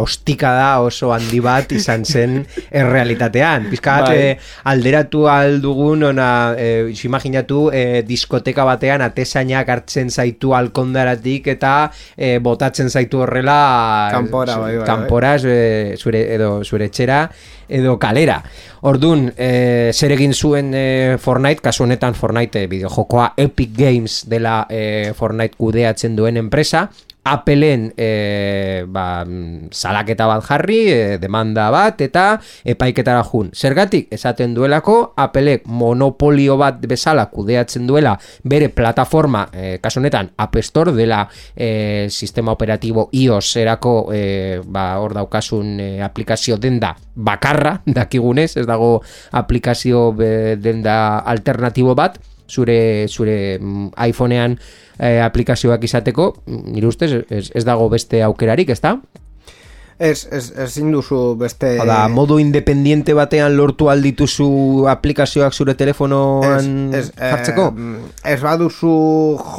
ostika 0.00 0.54
da 0.56 0.70
oso 0.84 1.12
handi 1.12 1.42
bat 1.44 1.72
izan 1.76 2.06
zen 2.06 2.40
errealitatean. 2.82 3.68
Pizkat 3.72 4.08
Bai. 4.08 4.16
e, 4.16 4.32
alderatu 4.72 5.26
aldugun, 5.30 6.08
ona, 6.12 6.30
e, 6.56 6.88
imaginatu 7.04 7.66
e, 7.74 7.84
diskoteka 8.06 8.64
batean 8.68 9.04
atesainak 9.04 9.68
hartzen 9.68 10.08
zaitu 10.30 10.54
alkondaratik 10.54 11.50
eta 11.56 11.90
e, 12.16 12.38
botatzen 12.38 12.90
zaitu 12.90 13.24
horrela 13.24 14.10
Kanpora, 14.12 14.56
bai, 14.56 14.62
bai, 14.62 14.76
bai. 14.78 14.86
kanpora 14.86 15.38
zure, 15.38 15.96
zure, 15.98 16.22
edo 16.34 16.62
zure 16.64 16.86
etxera 16.90 17.28
edo 17.70 17.98
kalera. 18.02 18.40
Ordun, 18.82 19.28
e, 19.38 19.92
zer 19.94 20.14
egin 20.16 20.34
zuen 20.34 20.72
e, 20.74 21.18
Fortnite, 21.22 21.62
kasu 21.62 21.84
honetan 21.84 22.16
Fortnite 22.18 22.64
e, 22.64 22.70
bideojokoa 22.70 23.34
Epic 23.38 23.76
Games 23.76 24.24
dela 24.30 24.64
e, 24.68 25.12
Fortnite 25.14 25.54
kudeatzen 25.58 26.16
duen 26.18 26.40
enpresa, 26.40 26.88
Appleen 27.24 27.92
e, 27.96 28.84
ba, 28.88 29.24
mm, 29.26 29.68
salaketa 29.70 30.26
bat 30.26 30.44
jarri, 30.46 30.78
e, 30.88 31.18
demanda 31.20 31.68
bat, 31.70 32.00
eta 32.00 32.40
epaiketara 32.64 33.22
jun. 33.28 33.50
Zergatik, 33.52 34.08
esaten 34.12 34.54
duelako, 34.56 35.12
Appleek 35.20 35.66
monopolio 35.68 36.56
bat 36.60 36.80
bezala 36.88 37.26
kudeatzen 37.30 37.86
duela 37.86 38.14
bere 38.42 38.70
plataforma, 38.72 39.46
e, 39.52 39.76
kasu 39.82 40.00
honetan, 40.00 40.32
App 40.40 40.56
Store 40.64 40.94
dela 40.96 41.26
e, 41.54 42.08
sistema 42.08 42.52
operatibo 42.56 43.08
iOS 43.12 43.56
erako 43.60 43.94
e, 44.14 44.60
ba, 44.64 44.94
hor 45.02 45.14
daukasun 45.18 45.76
e, 45.80 45.90
aplikazio 46.02 46.56
denda 46.56 46.94
bakarra, 47.14 47.80
dakigunez, 48.00 48.54
ez 48.56 48.66
dago 48.66 48.96
aplikazio 49.36 50.10
be, 50.16 50.56
denda 50.56 51.18
alternatibo 51.18 51.94
bat, 51.94 52.16
zure 52.50 53.06
zure 53.08 53.58
mm, 53.58 53.90
iPhonean 54.10 54.58
eh, 54.98 55.20
aplikazioak 55.24 55.84
izateko, 55.86 56.30
nire 56.46 56.90
ustez 56.90 57.12
ez, 57.30 57.46
ez 57.54 57.64
dago 57.64 57.88
beste 57.92 58.22
aukerarik, 58.26 58.74
ezta? 58.74 58.98
Ez, 60.00 60.24
ez, 60.32 60.46
ezin 60.56 60.94
duzu 60.94 61.34
beste... 61.36 61.74
Hada, 61.82 62.06
modu 62.08 62.38
independiente 62.40 63.12
batean 63.12 63.52
lortu 63.58 63.90
aldituzu 63.92 64.86
aplikazioak 64.88 65.52
zure 65.52 65.74
telefonoan 65.76 66.70
ez, 66.96 67.02
ez, 67.02 67.18
jartzeko? 67.18 67.66
Eh, 67.76 68.32
ez 68.32 68.38
baduzu 68.40 68.92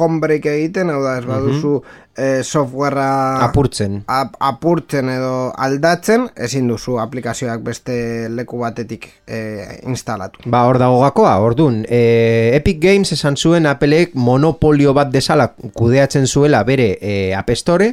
homebreak 0.00 0.48
egiten, 0.50 0.90
hau 0.90 0.98
da, 1.04 1.20
ez 1.20 1.28
baduzu 1.28 1.76
eh, 2.16 2.40
softwarea 2.42 3.44
Apurtzen. 3.46 4.00
ap, 4.10 4.34
apurtzen 4.42 5.12
edo 5.12 5.52
aldatzen, 5.54 6.26
ezin 6.34 6.66
duzu 6.72 6.98
aplikazioak 6.98 7.62
beste 7.62 7.94
leku 8.34 8.58
batetik 8.64 9.06
eh, 9.30 9.78
instalatu. 9.86 10.42
Ba, 10.50 10.64
hor 10.66 10.80
dago 10.82 10.98
gakoa, 11.04 11.36
ordun. 11.38 11.84
E, 11.86 12.50
Epic 12.58 12.82
Games 12.82 13.14
esan 13.14 13.38
zuen 13.38 13.70
Appleek 13.70 14.18
monopolio 14.18 14.90
bat 14.98 15.14
desala 15.14 15.52
kudeatzen 15.54 16.26
zuela 16.26 16.66
bere 16.66 16.96
e, 16.98 17.16
App 17.38 17.54
Store, 17.54 17.92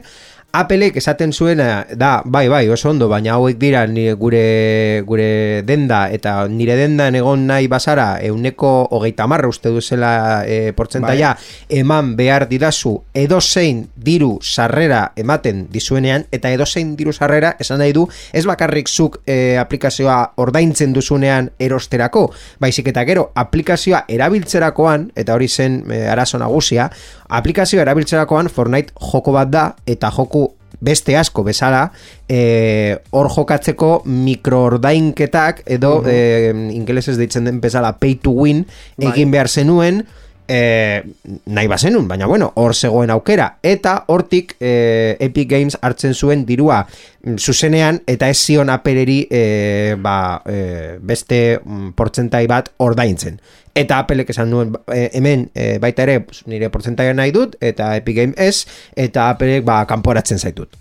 Appleek 0.51 0.95
esaten 0.97 1.29
zuena 1.29 1.85
da, 1.93 2.23
bai, 2.25 2.47
bai, 2.49 2.63
oso 2.73 2.89
ondo, 2.89 3.05
baina 3.05 3.35
hauek 3.35 3.59
dira 3.61 3.83
nire 3.85 4.15
gure, 4.17 5.03
gure 5.05 5.61
denda, 5.61 6.07
eta 6.09 6.47
nire 6.49 6.73
dendan 6.73 7.13
egon 7.19 7.43
nahi 7.45 7.67
bazara, 7.69 8.15
euneko 8.25 8.71
hogeita 8.97 9.27
marra 9.29 9.45
uste 9.51 9.69
duzela 9.69 10.41
e, 10.49 10.71
portzentaia, 10.73 11.35
eman 11.69 12.15
behar 12.17 12.47
didazu 12.49 12.95
edozein 13.13 13.83
diru 13.93 14.39
sarrera 14.41 15.11
ematen 15.21 15.67
dizuenean, 15.69 16.25
eta 16.33 16.49
edozein 16.49 16.95
diru 16.97 17.13
sarrera 17.13 17.53
esan 17.61 17.83
nahi 17.83 17.93
du, 17.93 18.07
ez 18.33 18.47
bakarrik 18.49 18.89
zuk 18.89 19.19
e, 19.29 19.53
aplikazioa 19.61 20.17
ordaintzen 20.41 20.97
duzunean 20.97 21.51
erosterako, 21.61 22.25
baizik 22.57 22.89
eta 22.89 23.05
gero 23.05 23.27
aplikazioa 23.37 24.07
erabiltzerakoan, 24.09 25.11
eta 25.13 25.37
hori 25.37 25.47
zen 25.47 25.83
e, 25.93 26.01
arazo 26.09 26.41
nagusia, 26.41 26.89
aplikazioa 27.29 27.85
erabiltzerakoan 27.85 28.49
Fortnite 28.49 28.97
joko 29.13 29.37
bat 29.37 29.53
da, 29.53 29.69
eta 29.85 30.09
joku 30.09 30.48
beste 30.79 31.17
asko 31.19 31.43
bezala 31.43 31.89
eh, 32.27 32.97
hor 33.11 33.29
jokatzeko 33.33 33.91
mikroordainketak 34.05 35.63
edo 35.67 35.99
eh, 36.07 36.53
ingelesez 36.75 37.17
deitzen 37.19 37.49
den 37.49 37.59
bezala 37.63 37.95
pay 37.99 38.15
to 38.21 38.31
win 38.31 38.65
egin 38.97 39.31
behar 39.31 39.49
zenuen 39.49 40.05
eh, 40.49 41.03
nahi 41.45 41.67
bazenun, 41.67 42.07
baina 42.09 42.27
bueno, 42.27 42.51
hor 42.55 42.73
zegoen 42.75 43.13
aukera. 43.13 43.59
Eta 43.63 44.03
hortik 44.07 44.55
eh, 44.59 45.15
Epic 45.19 45.49
Games 45.49 45.77
hartzen 45.81 46.15
zuen 46.15 46.45
dirua 46.45 46.81
mm, 46.85 47.37
zuzenean 47.37 48.01
eta 48.09 48.29
ez 48.29 48.37
zion 48.41 48.73
apereri 48.73 49.21
eh, 49.29 49.95
ba, 50.01 50.41
eh, 50.49 50.97
beste 50.99 51.59
mm, 51.63 51.93
portzentai 51.95 52.45
bat 52.49 52.73
ordaintzen. 52.77 53.39
Eta 53.77 54.01
Applek 54.01 54.33
esan 54.33 54.51
duen 54.51 54.73
hemen 54.89 55.47
eh, 55.53 55.77
baita 55.79 56.03
ere 56.03 56.23
nire 56.49 56.71
portzentaia 56.73 57.13
nahi 57.13 57.31
dut 57.31 57.55
eta 57.61 57.93
Epic 58.01 58.17
Game 58.17 58.33
ez 58.35 58.65
eta 58.97 59.29
Applek 59.29 59.63
ba 59.63 59.83
kanporatzen 59.87 60.41
zaitut 60.41 60.73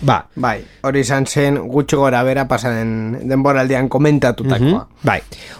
ba, 0.00 0.18
Bai, 0.34 0.56
hori 0.82 1.02
izan 1.04 1.26
zen 1.26 1.58
gutxi 1.70 1.96
gora 1.96 2.22
bera 2.26 2.46
pasaren 2.48 3.28
denboraldian 3.28 3.88
komentatutakoa. 3.92 4.82
Mhm, 4.82 5.06
Bai, 5.06 5.18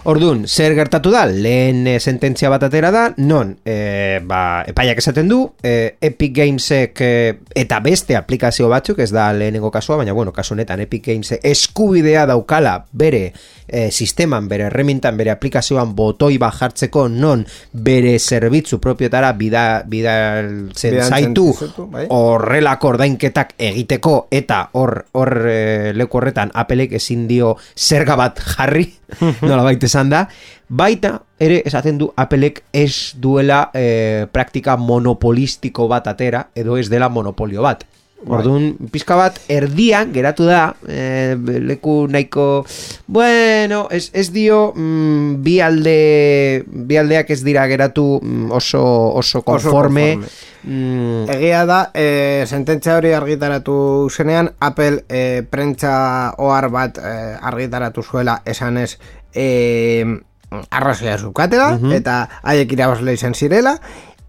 orduan, 0.09 0.45
zer 0.47 0.75
gertatu 0.75 1.11
da, 1.13 1.25
lehen 1.27 1.85
e, 1.87 1.99
sententzia 1.99 2.49
bat 2.49 2.65
atera 2.67 2.91
da, 2.91 3.05
non, 3.17 3.55
e, 3.65 4.19
ba, 4.25 4.63
epaiak 4.67 4.99
esaten 5.03 5.29
du, 5.29 5.41
e, 5.63 5.95
Epic 6.01 6.35
Gamesek 6.37 7.01
e, 7.01 7.13
eta 7.63 7.79
beste 7.83 8.17
aplikazio 8.19 8.69
batzuk, 8.71 8.99
ez 9.03 9.11
da 9.13 9.31
lehenengo 9.33 9.71
kasua, 9.71 9.97
baina 10.01 10.13
bueno, 10.13 10.33
kasu 10.33 10.55
honetan 10.57 10.83
Epic 10.83 11.05
Gamesek 11.07 11.43
eskubidea 11.43 12.25
daukala 12.29 12.79
bere 12.91 13.33
e, 13.67 13.91
sisteman, 13.91 14.47
bere 14.49 14.69
remintan, 14.69 15.17
bere 15.17 15.33
aplikazioan 15.33 15.93
botoi 15.95 16.37
bat 16.41 16.55
jartzeko 16.59 17.07
non 17.09 17.45
bere 17.73 18.17
zerbitzu 18.19 18.79
propiotara 18.83 19.33
bida, 19.37 19.83
bidaltzen 19.87 20.99
zaitu 21.03 21.47
bai. 21.91 22.05
horrelako 22.09 22.93
ordainketak 22.93 23.55
egiteko 23.57 24.27
eta 24.31 24.63
hor 24.79 24.95
hor 25.13 25.33
e, 25.49 25.93
leku 25.93 26.19
horretan 26.19 26.51
Applek 26.53 26.93
ezin 26.99 27.27
dio 27.27 27.55
zerga 27.75 28.15
bat 28.19 28.39
jarri, 28.55 28.85
nola 29.47 29.63
baita 29.65 29.89
esan 29.89 30.11
da, 30.13 30.25
baita 30.69 31.17
ere 31.39 31.61
esaten 31.65 31.97
du 31.99 32.11
Applek 32.15 32.63
ez 32.73 33.15
duela 33.19 33.67
e, 33.73 34.27
praktika 34.31 34.77
monopolistiko 34.77 35.87
bat 35.91 36.07
atera, 36.11 36.47
edo 36.55 36.77
ez 36.77 36.89
dela 36.91 37.09
monopolio 37.09 37.65
bat. 37.65 37.85
Orduan, 38.23 38.73
pizka 38.91 39.17
bat, 39.19 39.39
erdian 39.51 40.13
geratu 40.15 40.45
da, 40.47 40.75
e, 40.87 41.35
leku 41.37 42.07
nahiko, 42.11 42.65
bueno, 43.07 43.87
ez, 43.91 44.09
ez 44.13 44.29
dio, 44.31 44.71
mm, 44.75 45.41
bi 45.43 45.57
alde, 45.63 46.63
bi 46.65 46.97
aldeak 46.99 47.33
ez 47.35 47.41
dira 47.43 47.65
geratu 47.67 48.19
mm, 48.21 48.51
oso, 48.55 48.83
oso 49.19 49.43
konforme, 49.43 50.07
konforme. 50.15 50.51
Mm, 50.63 51.29
Egia 51.35 51.65
da, 51.67 51.79
e, 51.93 52.45
sententzia 52.47 52.95
hori 52.97 53.11
argitaratu 53.13 53.75
zenean, 54.09 54.53
Apple 54.59 55.03
e, 55.09 55.43
prentza 55.49 55.95
ohar 56.39 56.69
bat 56.71 57.01
e, 57.03 57.15
argitaratu 57.41 58.03
zuela 58.03 58.39
esanez 58.45 58.93
e, 59.35 60.13
arrazoia 60.69 61.17
zukatela, 61.17 61.73
eta 61.95 62.17
haiek 62.45 62.75
irabazle 62.75 63.15
izan 63.17 63.33
zirela, 63.33 63.77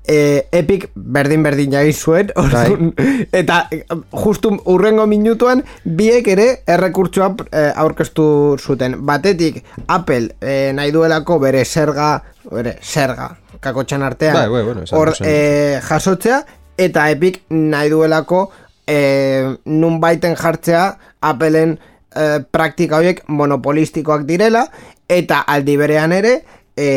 e, 0.06 0.46
Epic 0.52 0.88
berdin-berdin 0.94 1.72
jai 1.72 1.92
zuen, 1.92 2.30
orduan, 2.40 2.92
eta 3.32 3.64
e, 3.72 3.82
justu 4.24 4.52
urrengo 4.70 5.06
minutuan 5.10 5.64
biek 5.84 6.28
ere 6.34 6.48
errekurtsoa 6.66 7.30
e, 7.50 7.64
aurkeztu 7.84 8.26
zuten. 8.60 8.98
Batetik 9.06 9.62
Apple 9.88 10.34
e, 10.40 10.72
nahi 10.76 10.92
duelako 10.94 11.38
bere 11.42 11.64
zerga, 11.64 12.16
bere 12.50 12.76
zerga, 12.82 13.30
kakotxan 13.64 14.02
artean, 14.02 14.36
Bai, 14.36 14.48
bai, 14.48 14.62
bueno, 14.62 14.84
duzu. 14.84 15.24
e, 15.24 15.80
jasotzea, 15.88 16.44
eta 16.78 17.08
Epic 17.10 17.42
nahi 17.50 17.90
duelako 17.92 18.48
e, 18.86 19.56
nun 19.64 20.00
baiten 20.00 20.36
jartzea 20.36 20.88
Appleen 21.24 21.78
e, 22.14 22.40
praktika 22.52 22.98
horiek 23.00 23.22
monopolistikoak 23.28 24.26
direla, 24.28 24.66
eta 25.08 25.40
aldi 25.48 25.76
berean 25.80 26.12
ere, 26.12 26.34
e, 26.76 26.88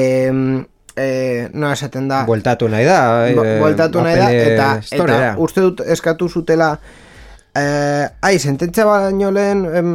e, 0.97 1.49
no 1.53 1.69
esaten 1.71 2.07
da, 2.10 2.23
bueltatu 2.25 2.67
nahi 2.69 2.86
da. 2.86 2.99
Eh, 3.29 3.60
bueltatu 3.62 4.01
nahi 4.01 4.15
da, 4.17 4.25
Apple 4.25 4.53
eta, 4.55 4.69
Storera. 4.81 5.31
eta 5.31 5.36
uste 5.45 5.62
dut 5.62 5.81
eskatu 5.86 6.27
zutela 6.29 6.71
eh, 7.55 8.07
ai, 8.21 8.39
sententzia 8.39 8.86
baino 8.86 9.31
lehen 9.31 9.63
em, 9.65 9.91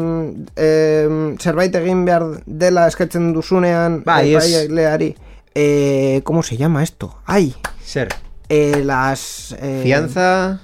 em, 0.56 1.18
zerbait 1.38 1.74
egin 1.82 2.04
behar 2.06 2.24
dela 2.46 2.86
eskatzen 2.90 3.32
duzunean 3.34 4.02
Bai, 4.06 4.34
ez- 4.34 4.46
epaileari. 4.54 5.14
eh, 5.54 6.20
¿cómo 6.24 6.42
se 6.42 6.56
llama 6.56 6.82
esto? 6.82 7.18
ai, 7.26 7.54
Zer? 7.84 8.08
eh, 8.48 8.82
las 8.84 9.54
eh, 9.60 9.80
Fianza... 9.82 10.60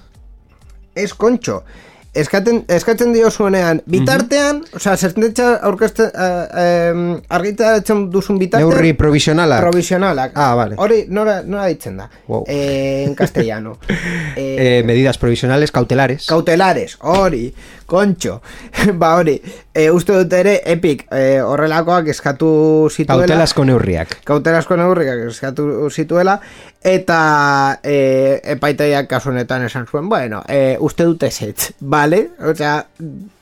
ez 0.95 1.15
kontxo 1.15 1.63
eskaten, 2.21 2.65
eskatzen 2.69 3.13
dio 3.15 3.31
zuenean 3.31 3.81
bitartean, 3.87 4.63
osea, 4.75 4.97
sententzia 4.97 5.55
aurkezten 5.69 6.11
eh, 6.15 6.91
em, 6.91 7.03
argitaratzen 7.29 8.05
duzun 8.11 8.39
bitartean 8.39 8.69
Neurri 8.71 8.93
provisionalak. 8.99 9.61
provisionalak 9.67 10.33
Ah, 10.35 10.55
vale. 10.55 10.75
hori 10.79 11.05
nora, 11.09 11.43
nora 11.45 11.67
ditzen 11.67 11.97
da 11.97 12.09
Wow. 12.29 12.45
eh, 12.49 13.05
en 13.07 13.15
castellano 13.15 13.79
eh, 13.89 14.57
Eh, 14.79 14.83
medidas 14.85 15.19
provisionales 15.19 15.71
cautelares. 15.73 16.27
Kautelares, 16.27 16.97
hori, 17.01 17.55
kontxo 17.89 18.39
Ba 19.01 19.15
hori, 19.19 19.39
e, 19.73 19.89
uste 19.91 20.17
dut 20.17 20.35
ere 20.39 20.59
Epic 20.69 21.07
e, 21.11 21.41
horrelakoak 21.43 22.13
eskatu 22.15 22.51
zituela 22.93 23.25
Kautelazko 23.25 23.65
neurriak. 23.69 24.19
Kautelasko 24.29 24.79
neurriak 24.81 25.29
eskatu 25.31 25.89
zituela 25.91 26.39
Eta 26.79 27.81
e, 27.83 28.39
epaitaiak 28.55 29.09
kasu 29.11 29.33
honetan 29.33 29.65
esan 29.67 29.89
zuen 29.91 30.07
Bueno, 30.09 30.45
e, 30.47 30.77
uste 30.79 31.09
dut 31.09 31.25
ezetz, 31.27 31.73
bale? 31.81 32.21
Osea, 32.39 32.77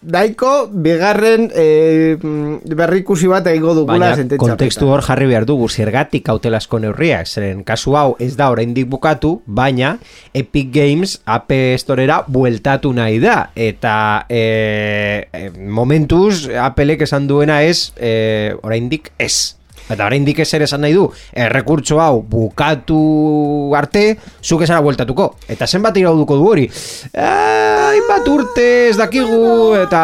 daiko 0.00 0.52
bigarren 0.72 1.50
e, 1.52 2.16
berrikusi 2.16 3.28
bat 3.28 3.50
egingo 3.50 3.74
dugula 3.76 3.98
Baina 3.98 4.14
sententzia 4.16 4.40
kontekstu 4.40 4.88
hor 4.88 5.04
jarri 5.04 5.28
behar 5.28 5.44
dugu 5.44 5.68
zergatik 5.68 6.24
kautelazko 6.30 6.80
neurriak, 6.80 7.28
zeren 7.28 7.60
kasu 7.66 7.92
hau 7.98 8.14
ez 8.24 8.32
da 8.38 8.48
oraindik 8.54 8.88
bukatu, 8.88 9.34
baina 9.44 9.98
Epic 10.32 10.72
Games 10.72 11.18
App 11.26 11.52
Storera 11.82 12.22
bueltatu 12.26 12.94
nahi 12.96 13.20
da 13.20 13.50
eta 13.52 14.24
e, 14.36 15.50
momentuz 15.68 16.48
Applek 16.60 17.02
esan 17.06 17.26
duena 17.30 17.62
ez 17.64 17.92
e, 17.96 18.54
oraindik 18.62 19.12
ez. 19.18 19.54
Eta 19.86 20.08
oraindik 20.08 20.40
ez 20.42 20.48
ere 20.56 20.66
esan 20.66 20.80
nahi 20.82 20.96
du, 20.96 21.04
errekurtso 21.32 22.00
hau 22.02 22.16
bukatu 22.26 22.96
arte, 23.78 24.16
zuk 24.42 24.64
esara 24.66 24.80
bueltatuko. 24.82 25.28
Eta 25.46 25.68
zenbat 25.70 25.94
irauduko 26.00 26.34
du 26.40 26.48
hori? 26.50 26.64
Eh, 27.12 27.74
Hainbat 27.86 28.26
urte 28.28 28.64
ez 28.88 28.96
dakigu, 28.98 29.76
eta 29.78 30.00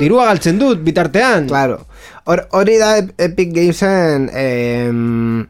dirua 0.00 0.26
galtzen 0.32 0.58
dut 0.58 0.82
bitartean. 0.82 1.46
Claro. 1.48 1.78
Hor- 2.26 2.48
Hori 2.58 2.74
da 2.82 2.96
Ep- 2.98 3.14
Epic 3.22 3.54
Gamesen 3.54 4.26
em, 4.34 5.46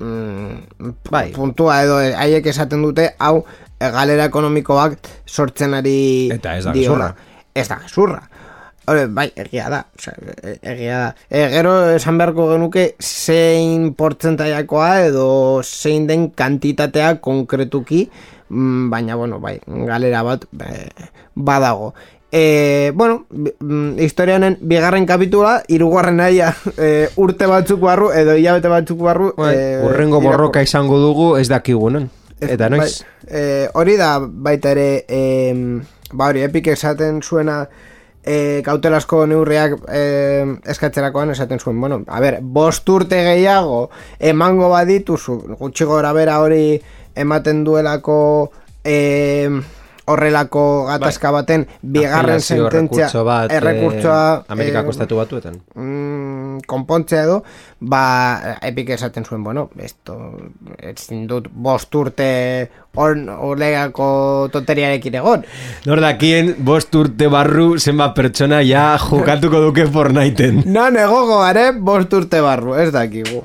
mm, 0.00 0.94
Bai. 1.10 1.30
puntua 1.36 1.82
edo 1.84 2.00
eh, 2.00 2.14
haiek 2.16 2.46
esaten 2.46 2.82
dute 2.82 3.10
hau 3.18 3.44
eh, 3.78 3.90
galera 3.92 4.24
ekonomikoak 4.32 4.96
sortzen 5.26 5.74
ari 5.76 6.30
Eta 6.32 6.56
ez 6.56 6.64
da. 6.64 6.72
Ez 7.54 7.68
da 7.68 7.78
gezurra. 7.82 8.22
Hore, 8.90 9.06
bai, 9.06 9.28
egia 9.36 9.68
da. 9.70 9.84
Osea, 9.98 10.14
e- 10.42 10.58
egia 10.72 10.98
da. 10.98 11.08
E, 11.28 11.44
gero 11.52 11.74
esan 11.94 12.16
beharko 12.18 12.48
genuke 12.52 12.94
zein 12.98 13.92
portzentaiakoa 13.94 14.88
edo 15.06 15.26
zein 15.62 16.06
den 16.08 16.30
kantitatea 16.30 17.16
konkretuki, 17.20 18.08
mm, 18.48 18.88
baina, 18.90 19.14
bueno, 19.16 19.38
bai, 19.38 19.60
galera 19.66 20.22
bat 20.26 20.46
badago. 21.34 21.94
E, 22.32 22.92
bueno, 22.94 23.26
mm, 23.30 23.98
historia 23.98 24.36
honen 24.36 24.56
bigarren 24.60 25.06
kapitula, 25.06 25.62
irugarren 25.68 26.16
naia 26.22 26.52
e, 26.78 27.08
urte 27.18 27.46
batzuk 27.50 27.80
barru, 27.82 28.12
edo 28.14 28.36
hilabete 28.38 28.68
batzuk 28.70 28.98
barru. 29.02 29.32
Bai, 29.36 29.54
eh, 29.56 29.80
urrengo 29.84 30.20
borroka 30.22 30.62
izango 30.62 30.98
dugu 31.02 31.36
ez 31.38 31.48
dakigu, 31.50 31.90
non? 31.90 32.08
Ez- 32.40 32.52
Eta 32.54 32.68
noiz? 32.70 33.02
Bai, 33.02 33.30
eh, 33.34 33.68
hori 33.74 33.96
da 33.98 34.18
baita 34.22 34.70
ere 34.70 35.04
em, 35.08 35.82
ba 36.12 36.30
hori 36.30 36.42
epik 36.46 36.70
esaten 36.72 37.22
zuena 37.22 37.64
e, 38.24 38.62
kautelasko 38.64 39.24
neurriak 39.30 39.76
e, 39.88 40.02
eskatzerakoan 40.72 41.32
esaten 41.34 41.60
zuen 41.60 41.80
bueno, 41.80 42.02
a 42.06 42.20
ber, 42.20 42.40
bost 42.42 42.88
urte 42.88 43.22
gehiago 43.24 43.90
emango 44.18 44.70
badituzu. 44.72 45.56
Gutxi 45.60 45.88
gora 45.88 46.12
bera 46.16 46.40
hori 46.40 46.80
ematen 47.14 47.64
duelako 47.64 48.18
e, 48.84 48.96
horrelako 50.10 50.64
gatazka 50.88 51.32
baten 51.34 51.66
bigarren 51.82 52.40
sententzia 52.40 53.08
bat 53.26 53.52
errekurtsoa 53.54 54.20
eh, 54.40 54.52
Amerikako 54.54 54.92
eh, 54.92 54.96
estatu 54.96 55.20
batuetan. 55.20 55.60
mm, 55.74 56.60
konpontzea 56.70 57.24
edo, 57.24 57.40
ba, 57.80 58.02
epik 58.62 58.90
esaten 58.96 59.24
zuen, 59.24 59.44
bueno, 59.44 59.68
esto, 59.78 60.16
ezin 60.78 61.26
dut 61.30 61.48
bost 61.50 61.94
urte 61.94 62.30
on, 62.96 63.28
olegako 63.28 64.48
tonteriarekin 64.52 65.20
egon. 65.20 65.46
Nor 65.86 66.02
dakien, 66.02 66.54
bost 66.58 66.94
urte 66.98 67.30
barru 67.32 67.72
zenbat 67.78 68.16
pertsona 68.16 68.60
ja 68.66 68.98
jokatuko 69.00 69.62
duke 69.68 69.86
Fortniteen. 69.92 70.64
Non 70.66 70.98
egogo 70.98 71.40
gare, 71.44 71.70
bost 71.72 72.12
urte 72.18 72.42
barru, 72.44 72.76
ez 72.78 72.90
dakigu. 72.94 73.44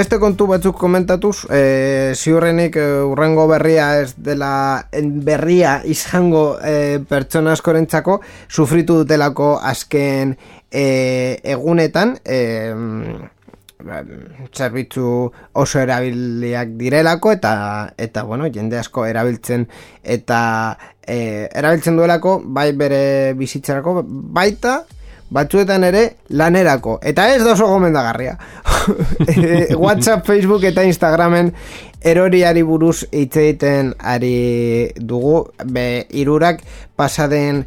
Beste 0.00 0.16
kontu 0.16 0.46
batzuk 0.48 0.78
komentatuz, 0.80 1.42
e, 1.52 2.14
ziurrenik 2.16 2.76
e, 2.80 2.84
urrengo 3.04 3.42
berria 3.50 3.88
ez 4.00 4.14
dela 4.16 4.52
berria 5.26 5.74
izango 5.84 6.54
e, 6.64 7.02
pertsona 7.10 7.52
askorentzako 7.52 8.14
sufritu 8.48 8.96
dutelako 9.02 9.50
azken 9.60 10.32
e, 10.72 10.84
egunetan 11.52 12.14
e, 12.24 12.38
zerbitzu 14.56 15.10
oso 15.64 15.82
erabiliak 15.82 16.72
direlako 16.80 17.34
eta 17.36 17.52
eta 18.00 18.22
bueno, 18.30 18.48
jende 18.48 18.80
asko 18.80 19.04
erabiltzen 19.04 19.66
eta 20.16 20.40
e, 21.04 21.18
erabiltzen 21.52 22.00
duelako 22.00 22.38
bai 22.46 22.70
bere 22.72 23.02
bizitzarako 23.36 23.98
baita 24.08 24.78
batzuetan 25.30 25.84
ere 25.86 26.04
lanerako. 26.28 26.98
Eta 27.02 27.28
ez 27.34 27.42
da 27.44 27.54
oso 27.54 27.70
gomendagarria. 27.70 28.38
Eh, 29.28 29.76
WhatsApp, 29.76 30.24
Facebook 30.24 30.62
eta 30.64 30.82
Instagramen 30.88 31.50
eroriari 32.00 32.62
buruz 32.64 33.04
hitz 33.12 33.36
egiten 33.36 33.92
ari 33.98 34.88
dugu. 34.96 35.50
Be 35.68 36.06
irurak 36.16 36.62
pasaden 36.96 37.66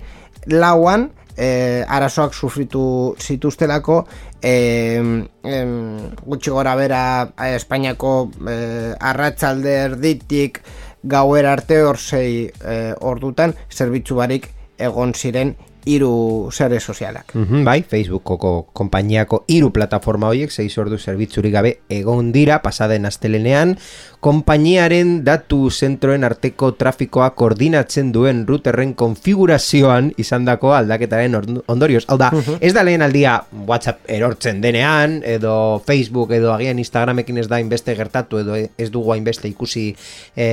lauan 0.49 1.11
eh, 1.37 1.85
arazoak 1.87 2.33
sufritu 2.33 3.15
zituztelako 3.19 4.05
eh, 4.41 4.97
em, 5.43 5.99
gutxi 6.25 6.51
gora 6.51 6.75
bera 6.75 7.03
eh, 7.37 7.55
Espainiako 7.55 8.31
eh, 8.49 8.93
arratsalde 8.99 9.75
erditik 9.85 10.61
gauera 11.03 11.53
arte 11.53 11.81
hor 11.83 11.97
sei 11.97 12.49
eh, 12.65 12.93
ordutan 13.01 13.55
zerbitzu 13.71 14.15
barik 14.19 14.49
egon 14.77 15.13
ziren 15.13 15.55
hiru 15.85 16.49
sare 16.51 16.79
sozialak. 16.79 17.33
Mhm, 17.35 17.63
bai, 17.63 17.83
Facebookoko 17.83 18.69
konpainiako 18.73 19.43
hiru 19.47 19.71
plataforma 19.71 20.27
horiek 20.27 20.51
6 20.51 20.77
ordu 20.81 20.97
zerbitzurik 20.97 21.53
gabe 21.53 21.77
egon 21.89 22.31
dira 22.31 22.61
pasaden 22.61 23.05
astelenean 23.05 23.77
konpainiaren 24.23 25.17
datu 25.25 25.67
zentroen 25.69 26.23
arteko 26.23 26.71
trafikoa 26.79 27.33
koordinatzen 27.35 28.13
duen 28.15 28.45
routerren 28.47 28.93
konfigurazioan 28.95 30.13
izandako 30.21 30.71
aldaketaren 30.77 31.35
ondorioz. 31.67 32.05
Hau 32.07 32.17
da, 32.21 32.29
ez 32.63 32.71
da 32.75 32.85
lehen 32.87 33.03
aldia 33.03 33.35
WhatsApp 33.67 34.07
erortzen 34.07 34.61
denean 34.63 35.17
edo 35.27 35.81
Facebook 35.85 36.31
edo 36.37 36.53
agian 36.53 36.79
Instagramekin 36.79 37.41
ez 37.41 37.49
da 37.51 37.59
inbeste 37.59 37.97
gertatu 37.99 38.39
edo 38.39 38.55
ez 38.55 38.89
dugu 38.93 39.11
hainbeste 39.11 39.49
ikusi 39.51 39.89
e, 40.35 40.47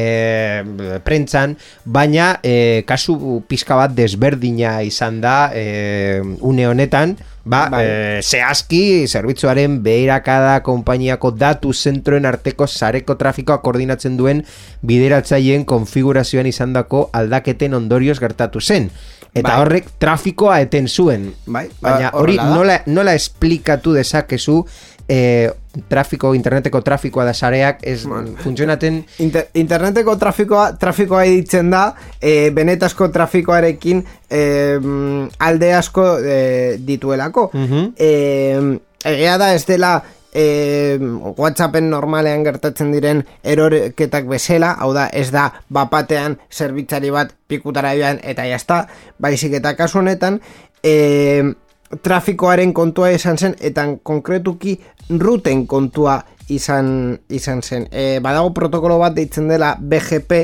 prentzan, 1.06 1.54
baina 1.84 2.32
e, 2.42 2.82
kasu 2.88 3.44
pizka 3.46 3.78
bat 3.78 3.94
desberdina 3.94 4.80
izan 4.86 5.19
da 5.20 5.50
e, 5.54 6.20
une 6.40 6.66
honetan, 6.68 7.16
ba, 7.44 7.68
Bai. 7.72 7.84
e, 7.84 8.22
zehazki 8.22 9.06
zerbitzuaren 9.08 9.82
beherakada 9.82 10.60
konpainiako 10.66 11.30
datu 11.36 11.72
zentroen 11.72 12.26
arteko 12.26 12.66
sareko 12.66 13.16
trafikoa 13.20 13.60
koordinatzen 13.62 14.16
duen 14.16 14.44
bideratzaileen 14.82 15.64
konfigurazioan 15.64 16.46
izandako 16.50 17.08
aldaketen 17.12 17.74
ondorioz 17.74 18.18
gertatu 18.20 18.60
zen. 18.60 18.90
Eta 19.30 19.52
Bai. 19.52 19.58
horrek 19.62 19.90
trafikoa 20.02 20.60
eten 20.64 20.88
zuen. 20.88 21.30
Bai, 21.46 21.68
Baina 21.80 22.10
ba, 22.10 22.18
hori 22.18 22.34
horrela 22.34 22.48
da. 22.48 22.54
nola, 22.56 22.78
nola 22.86 23.14
esplikatu 23.14 23.94
dezakezu 23.94 24.64
e, 25.10 25.50
trafiko, 25.88 26.34
interneteko 26.34 26.80
trafikoa 26.86 27.24
da 27.26 27.34
sareak 27.34 27.82
ez 27.86 28.04
funtzionaten 28.44 29.00
Inter 29.24 29.48
interneteko 29.58 30.14
trafikoa 30.20 30.70
trafikoa 30.78 31.24
ditzen 31.26 31.70
da 31.72 31.82
e, 32.20 32.50
benetazko 32.54 33.10
trafikoarekin 33.14 34.04
e, 34.30 34.42
mm, 34.78 35.26
alde 35.38 35.72
asko 35.74 36.06
e, 36.22 36.38
dituelako. 36.86 37.50
Mhm. 37.54 37.92
e, 37.98 38.78
egia 39.10 39.36
da 39.40 39.54
ez 39.54 39.64
dela 39.66 39.94
e, 40.32 40.98
Whatsappen 41.36 41.88
normalean 41.90 42.44
gertatzen 42.46 42.92
diren 42.94 43.24
erorketak 43.42 44.28
bezala, 44.30 44.76
hau 44.78 44.92
da 44.94 45.08
ez 45.08 45.30
da 45.34 45.48
bapatean 45.68 46.38
zerbitzari 46.50 47.10
bat 47.10 47.34
pikutara 47.48 47.96
joan 47.98 48.22
eta 48.22 48.46
jazta, 48.46 48.84
baizik 49.18 49.58
eta 49.58 49.74
kasu 49.78 50.02
honetan 50.04 50.38
e, 50.82 51.54
trafikoaren 52.02 52.72
kontua 52.72 53.10
izan 53.14 53.38
zen 53.38 53.56
eta 53.60 53.86
konkretuki 54.06 54.76
ruten 55.18 55.66
kontua 55.66 56.20
izan, 56.48 57.18
izan 57.28 57.62
zen. 57.62 57.88
E, 57.90 58.20
badago 58.22 58.52
protokolo 58.54 58.98
bat 59.02 59.16
deitzen 59.16 59.48
dela 59.50 59.74
BGP 59.80 60.42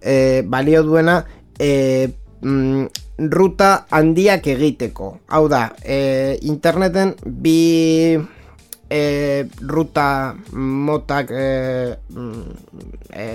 e, 0.00 0.42
balio 0.46 0.82
duena 0.86 1.18
e, 1.58 2.08
mm, 2.40 2.86
ruta 3.32 3.86
handiak 3.90 4.48
egiteko. 4.52 5.12
Hau 5.28 5.46
da, 5.52 5.68
e, 5.84 6.38
interneten 6.48 7.14
bi 7.24 8.16
e, 8.88 9.46
ruta 9.60 10.34
motak 10.52 11.30
e, 11.32 11.96
mm, 12.08 12.42
e, 13.12 13.26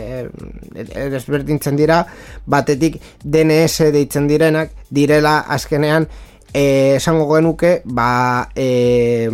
e, 0.74 1.08
desberdintzen 1.14 1.78
dira 1.78 2.02
batetik 2.46 2.98
DNS 3.24 3.92
deitzen 3.94 4.30
direnak 4.30 4.74
direla 4.90 5.42
azkenean 5.50 6.08
e, 6.54 6.96
esango 6.96 7.28
genuke 7.34 7.82
ba 7.86 8.50
e, 8.56 9.30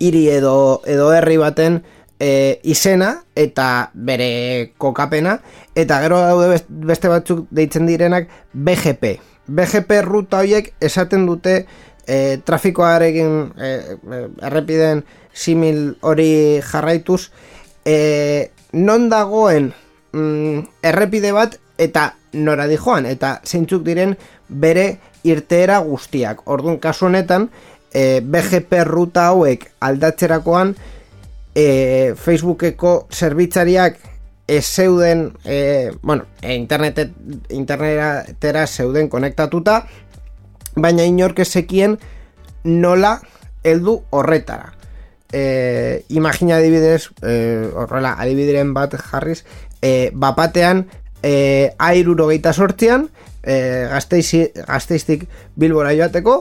hiri 0.00 0.28
edo, 0.28 0.82
edo 0.86 1.12
herri 1.12 1.36
baten 1.36 1.82
e, 2.18 2.60
izena 2.64 3.24
eta 3.34 3.90
bere 3.94 4.72
kokapena 4.78 5.38
eta 5.74 6.00
gero 6.02 6.20
daude 6.20 6.48
best- 6.54 6.70
beste 6.70 7.08
batzuk 7.08 7.46
deitzen 7.50 7.86
direnak 7.86 8.28
BGP 8.52 9.18
BGP 9.46 10.02
ruta 10.06 10.42
horiek 10.42 10.72
esaten 10.80 11.26
dute 11.26 11.64
e, 12.06 12.38
trafikoarekin 12.44 13.52
e, 13.58 13.70
errepiden 14.42 15.04
simil 15.32 15.96
hori 16.00 16.60
jarraituz 16.64 17.30
e, 17.84 18.50
non 18.72 19.08
dagoen 19.08 19.72
mm, 20.12 20.82
errepide 20.82 21.32
bat 21.32 21.56
eta 21.80 22.14
nora 22.32 22.66
dijoan 22.70 23.06
eta 23.06 23.40
zeintzuk 23.44 23.84
diren 23.86 24.16
bere 24.48 24.98
irteera 25.24 25.78
guztiak. 25.84 26.46
Orduan 26.48 26.78
kasu 26.78 27.06
honetan 27.06 27.48
e, 27.92 28.20
BGP 28.20 28.84
ruta 28.86 29.26
hauek 29.30 29.66
aldatzerakoan 29.80 30.74
e, 31.54 32.14
Facebookeko 32.16 33.08
zerbitzariak 33.12 33.98
ez 34.50 34.64
zeuden 34.66 35.30
e, 35.44 35.90
bueno, 36.02 36.24
e, 36.42 36.54
internetet, 36.54 37.12
internetera 37.50 38.66
zeuden 38.66 39.08
konektatuta 39.08 39.84
baina 40.76 41.06
inork 41.06 41.42
ezekien 41.42 41.98
nola 42.64 43.18
heldu 43.64 44.00
horretara 44.10 44.72
e, 45.32 46.04
imagina 46.08 46.56
adibidez 46.56 47.10
e, 47.22 47.70
horrela 47.74 48.14
adibideren 48.18 48.74
bat 48.74 48.94
jarriz 48.98 49.44
e, 49.82 50.10
bapatean 50.12 50.86
e, 51.22 51.72
airuro 51.78 52.28
geita 52.30 52.52
sortzian 52.52 53.08
e, 53.42 53.86
gazteiztik 54.66 55.26
bilbora 55.56 55.92
joateko 55.96 56.36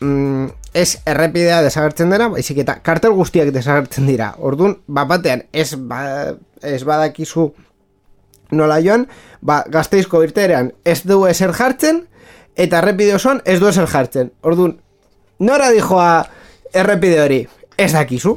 mm, 0.00 0.46
ez 0.74 0.98
errepidea 1.06 1.62
desagertzen 1.64 2.12
dena, 2.12 2.28
baizik 2.32 2.60
eta 2.62 2.78
kartel 2.86 3.14
guztiak 3.16 3.50
desagertzen 3.54 4.06
dira. 4.06 4.34
Orduan, 4.38 4.76
bapatean, 4.86 5.44
ez, 5.52 5.74
ba, 5.74 6.36
ez 6.62 6.82
badakizu 6.86 7.50
nola 8.56 8.80
joan, 8.82 9.06
ba, 9.42 9.62
gazteizko 9.70 10.22
irterean 10.26 10.72
ez 10.84 11.00
du 11.06 11.24
eser 11.26 11.54
jartzen, 11.56 12.04
eta 12.56 12.80
errepide 12.80 13.16
osoan 13.16 13.42
ez 13.44 13.58
du 13.60 13.68
eser 13.70 13.88
jartzen. 13.90 14.32
Orduan, 14.46 14.76
nora 15.38 15.70
dijoa 15.74 16.10
errepide 16.74 17.22
hori? 17.22 17.40
Ez 17.80 17.92
dakizu. 17.94 18.36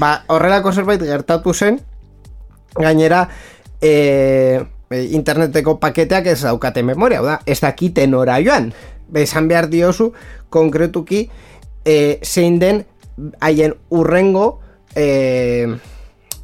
Ba, 0.00 0.16
horrelako 0.32 0.72
zerbait 0.72 1.02
gertatu 1.02 1.52
zen, 1.54 1.80
gainera, 2.78 3.26
e, 3.82 4.62
interneteko 5.10 5.78
paketeak 5.80 6.26
ez 6.32 6.40
daukate 6.42 6.82
memoria, 6.82 7.22
da, 7.22 7.40
ez 7.46 7.60
dakite 7.60 8.06
nora 8.06 8.38
joan. 8.42 8.72
Bezan 9.14 9.48
behar 9.48 9.68
diozu, 9.70 10.12
konkretuki, 10.50 11.28
e, 11.84 12.18
zein 12.22 12.58
den 12.58 12.84
haien 13.40 13.74
urrengo 13.90 14.60
e, 14.96 15.76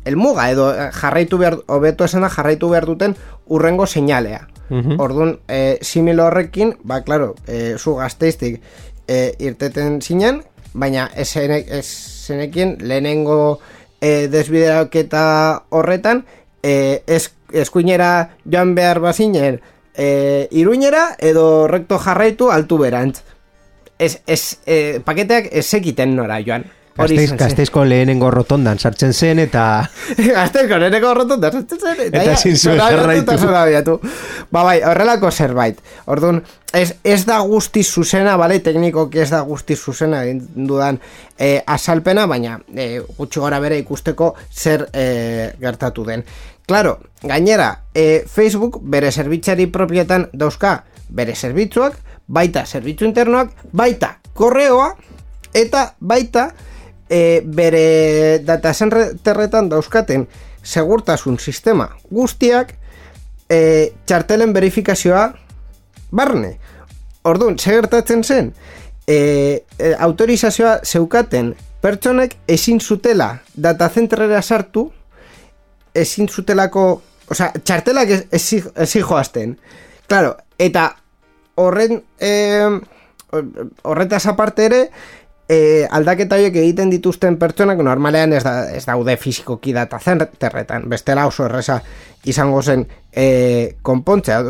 elmuga, 0.05 0.51
edo 0.51 0.71
jarraitu 0.93 1.39
behar, 1.41 1.59
obeto 1.67 2.05
esena 2.05 2.31
jarraitu 2.31 2.71
behar 2.71 2.87
duten 2.87 3.17
urrengo 3.47 3.87
seinalea. 3.87 4.47
Mhm. 4.71 5.01
Orduan, 5.03 5.39
e, 5.49 5.79
similo 5.83 6.27
horrekin, 6.29 6.77
ba, 6.85 7.03
klaro, 7.03 7.35
e, 7.47 7.77
zu 7.79 7.97
gazteiztik 7.99 8.61
e, 9.09 9.35
irteten 9.43 10.01
zinen, 10.01 10.45
baina 10.73 11.09
esenekien 11.19 12.77
lehenengo 12.81 13.59
e, 14.01 14.29
desbideraketa 14.31 15.65
horretan, 15.71 16.25
e, 16.63 17.03
ez, 17.07 17.33
eskuinera 17.53 18.31
joan 18.45 18.75
behar 18.75 19.01
bazinen, 19.01 19.61
e, 19.95 20.49
iruñera 20.51 21.17
edo 21.19 21.69
recto 21.69 21.99
jarraitu 21.99 22.51
altu 22.51 22.79
berantz. 22.79 23.23
Ez, 23.99 24.21
ez, 24.27 24.59
e, 24.67 25.01
paketeak 25.05 25.51
ez 25.53 25.67
sekiten 25.67 26.17
nora 26.17 26.41
joan. 26.45 26.65
Zen. 27.09 27.37
gazteizko 27.39 27.85
lehenengo 27.85 28.31
rotondan 28.31 28.79
sartzen 28.79 29.13
zen 29.15 29.39
eta 29.39 29.63
Gazteizko 30.39 30.79
leheneko 30.83 31.13
rotonda 31.15 31.51
sartzen 31.53 31.79
zen 31.79 32.01
Eta 32.09 32.25
ja, 32.25 32.33
ezin 32.35 32.57
zuen 32.57 32.81
jarraitu. 32.81 33.23
eta 33.23 33.37
zorabiatu. 33.39 33.97
Ba 34.53 34.65
bai, 34.67 34.81
horrelako 34.83 35.31
zerbait. 35.31 35.79
Orduan, 36.11 36.43
ez, 36.75 36.95
ez 37.05 37.25
da 37.27 37.39
guzti 37.47 37.85
zuzena, 37.85 38.37
bale, 38.37 38.59
teknikoki 38.61 39.23
ez 39.23 39.31
da 39.31 39.41
guzti 39.47 39.77
zuzena 39.77 40.25
egin 40.27 40.43
dudan 40.67 40.99
e, 41.39 41.61
azalpena, 41.67 42.27
baina 42.27 42.59
e, 42.75 43.01
gutxi 43.17 43.41
gora 43.41 43.61
bere 43.63 43.79
ikusteko 43.81 44.35
zer 44.51 44.89
e, 44.93 45.07
gertatu 45.61 46.05
den. 46.05 46.25
Claro, 46.71 47.01
gainera, 47.23 47.83
e, 47.95 48.23
Facebook 48.31 48.79
bere 48.81 49.11
zerbitzari 49.11 49.65
propietan 49.67 50.29
dauzka 50.31 50.85
bere 51.11 51.33
zerbitzuak, 51.35 51.97
baita 52.31 52.63
zerbitzu 52.63 53.09
internoak, 53.09 53.51
baita 53.75 54.21
korreoa, 54.39 54.93
eta 55.51 55.81
baita 55.99 56.45
e, 57.11 57.43
bere 57.43 58.39
data 58.47 58.71
terretan 58.71 59.67
dauzkaten 59.73 60.29
segurtasun 60.63 61.41
sistema 61.43 61.89
guztiak 62.07 62.77
e, 63.51 63.91
txartelen 64.07 64.55
verifikazioa 64.55 65.25
barne. 66.15 66.53
Orduan, 67.27 67.59
ze 67.59 67.75
gertatzen 67.81 68.23
zen, 68.23 68.55
e, 69.09 69.19
e, 69.75 69.91
autorizazioa 69.99 70.79
zeukaten 70.87 71.57
pertsonek 71.83 72.39
ezin 72.47 72.79
zutela 72.79 73.41
datazentrera 73.59 74.39
sartu, 74.41 74.93
ezin 75.95 76.29
zutelako, 76.29 77.03
osea, 77.31 77.53
txartelak 77.65 78.09
ez- 78.31 78.53
ezin 78.75 79.03
joazten. 79.03 79.59
Claro, 80.09 80.37
eta 80.59 80.97
horren 81.57 82.03
eh, 82.19 82.69
horretaz 83.83 84.27
aparte 84.27 84.65
ere 84.67 84.81
eh, 85.51 85.87
aldaketa 85.91 86.37
horiek 86.39 86.57
egiten 86.63 86.91
dituzten 86.91 87.37
pertsonak 87.39 87.79
normalean 87.83 88.33
ez, 88.33 88.43
da, 88.47 88.55
ez 88.75 88.85
daude 88.87 89.17
fizikoki 89.19 89.73
data 89.75 89.99
terretan, 90.39 90.89
bestela 90.89 91.27
oso 91.27 91.45
erresa 91.47 91.81
izango 92.25 92.63
zen 92.63 92.87
eh, 93.13 93.77
konpontzea, 93.83 94.43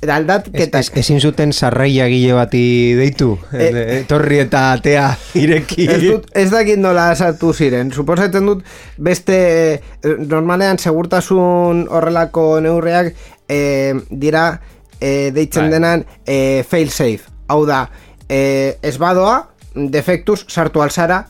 dut, 0.00 0.48
ez, 0.54 0.68
ez, 0.72 0.90
ezin 1.00 1.18
zuten 1.20 1.52
sarraia 1.52 2.06
gile 2.08 2.32
bati 2.36 2.94
deitu 2.94 3.32
E- 3.52 4.00
etorri 4.00 4.38
eta 4.44 4.72
atea 4.76 5.08
ireki 5.34 5.88
Ez, 5.90 6.00
dut, 6.04 6.28
ez 6.38 6.50
dakit 6.52 6.78
nola 6.78 7.08
sartu 7.16 7.52
ziren. 7.52 7.90
Suposatzen 7.90 8.46
dut 8.46 8.62
beste 8.98 9.38
eh, 9.74 10.14
normalean 10.18 10.78
segurtasun 10.78 11.86
horrelako 11.90 12.60
neurreak 12.60 13.10
eh, 13.48 13.94
dira 14.10 14.60
eh, 15.00 15.32
deitzen 15.34 15.66
Bai. 15.66 15.72
denan 15.74 16.06
eh, 16.26 16.62
fail 16.68 16.90
safe. 16.90 17.26
Hau 17.48 17.64
da, 17.66 17.88
eh, 18.28 18.78
ez 18.82 18.96
badoa, 18.98 19.48
defektuz 19.74 20.44
sartu 20.48 20.82
alzara, 20.82 21.24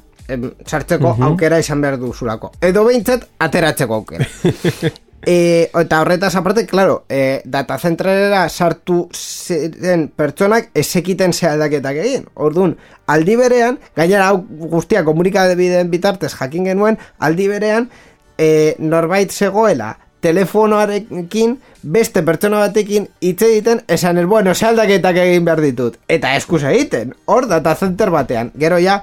sartzeko 0.67 1.17
aukera 1.25 1.59
izan 1.59 1.81
behar 1.81 1.97
duzulako. 1.97 2.53
Edo 2.61 2.85
behintzat, 2.85 3.29
ateratzeko 3.39 3.95
aukera. 4.03 4.27
E, 5.27 5.71
eta 5.75 6.01
horretaz 6.01 6.35
aparte, 6.37 6.65
claro, 6.67 7.05
e, 7.09 7.43
datazentralera 7.45 8.49
sartu 8.49 9.09
ziren 9.13 10.09
pertsonak 10.15 10.71
esekiten 10.75 11.33
ze 11.33 11.49
aldaketak 11.49 11.99
egin. 12.05 12.27
Orduan, 12.35 12.77
aldi 13.07 13.37
berean, 13.37 13.81
gainera 13.97 14.29
hau 14.31 14.45
guztia 14.47 15.05
komunikabideen 15.05 15.91
bitartez 15.91 16.35
jakin 16.35 16.71
genuen, 16.71 16.99
aldi 17.19 17.49
berean, 17.49 17.91
e, 18.39 18.77
norbait 18.79 19.33
zegoela 19.33 19.97
telefonoarekin 20.21 21.59
beste 21.83 22.23
pertsona 22.27 22.59
batekin 22.65 23.07
hitz 23.23 23.43
egiten 23.43 23.83
esan 23.89 24.19
el 24.19 24.27
bueno, 24.27 24.55
ze 24.55 24.67
aldaketak 24.67 25.17
egin 25.23 25.45
behar 25.47 25.63
ditut. 25.63 25.99
Eta 26.09 26.35
eskus 26.37 26.65
egiten, 26.67 27.15
hor 27.27 27.47
datacenter 27.49 28.11
batean. 28.11 28.51
Gero 28.59 28.81
ja, 28.83 29.03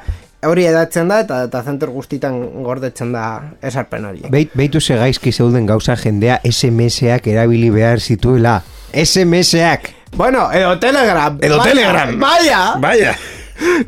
hori 0.50 0.66
edatzen 0.70 1.10
da 1.12 1.20
eta 1.24 1.42
datacenter 1.46 1.90
guztitan 1.94 2.40
gordetzen 2.64 3.12
da 3.16 3.26
esarpen 3.62 4.06
hori. 4.06 4.26
Beit, 4.32 4.54
beitu 4.54 4.82
ze 4.82 4.98
gaizki 5.00 5.32
zeuden 5.32 5.66
gauza 5.66 5.96
jendea 5.96 6.40
SMS-ak 6.44 7.28
erabili 7.28 7.70
behar 7.70 8.00
zituela 8.00 8.62
SMS-ak 8.94 9.94
Bueno, 10.16 10.50
edo 10.54 10.80
Telegram. 10.80 11.38
Edo 11.42 11.58
Vaya, 11.58 11.72
Telegram. 11.74 12.20
Vaya! 12.20 12.60
Vaya 12.80 13.16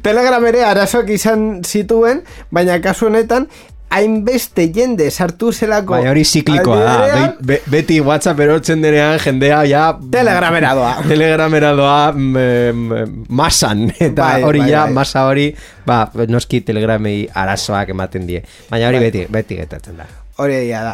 Telegram 0.01 0.45
ere 0.47 0.63
arazoak 0.63 1.09
izan 1.11 1.63
zituen, 1.67 2.21
baina 2.51 2.77
kasu 2.83 3.09
honetan, 3.09 3.47
hainbeste 3.89 4.67
jende 4.75 5.07
sartu 5.11 5.51
zelako... 5.55 5.93
Baina 5.95 6.11
hori 6.11 6.23
ziklikoa 6.27 6.79
da 6.83 6.95
Be, 7.13 7.27
be, 7.41 7.57
Beti 7.71 7.99
WhatsApp 8.03 8.39
erortzen 8.43 8.81
denean 8.83 9.17
jendea 9.23 9.61
ja 9.69 9.85
Telegramera 10.11 10.73
doa. 10.75 10.91
Telegramera 11.11 11.71
doa 11.77 12.11
mm, 12.11 12.37
em, 12.37 12.85
masan 13.29 13.87
Eta 14.09 14.21
Bai, 14.21 14.43
hori 14.43 14.59
bai, 14.65 14.69
ja, 14.73 14.83
bai. 14.85 14.93
masa 14.99 15.23
hori 15.29 15.47
Ba, 15.87 16.01
noski 16.27 16.61
telegramei 16.67 17.27
arazoak 17.33 17.89
ematen 17.95 18.27
die 18.27 18.43
Baina 18.69 18.89
hori 18.91 18.99
beti, 19.07 19.25
beti 19.31 19.59
getatzen 19.63 19.97
da 20.03 20.07
Hori 20.37 20.53
egia 20.53 20.83
da. 20.85 20.91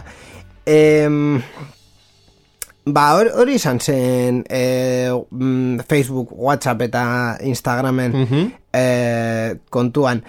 Em, 0.71 1.41
ba, 2.86 3.10
hori, 3.17 3.58
izan 3.58 3.82
zen 3.84 4.43
eh, 4.47 5.10
mm, 5.12 5.82
Facebook, 5.89 6.29
WhatsApp 6.32 6.86
eta 6.88 7.03
Instagramen 7.43 8.13
Mhm. 8.21 8.45
eh, 8.71 9.56
kontuan. 9.69 10.23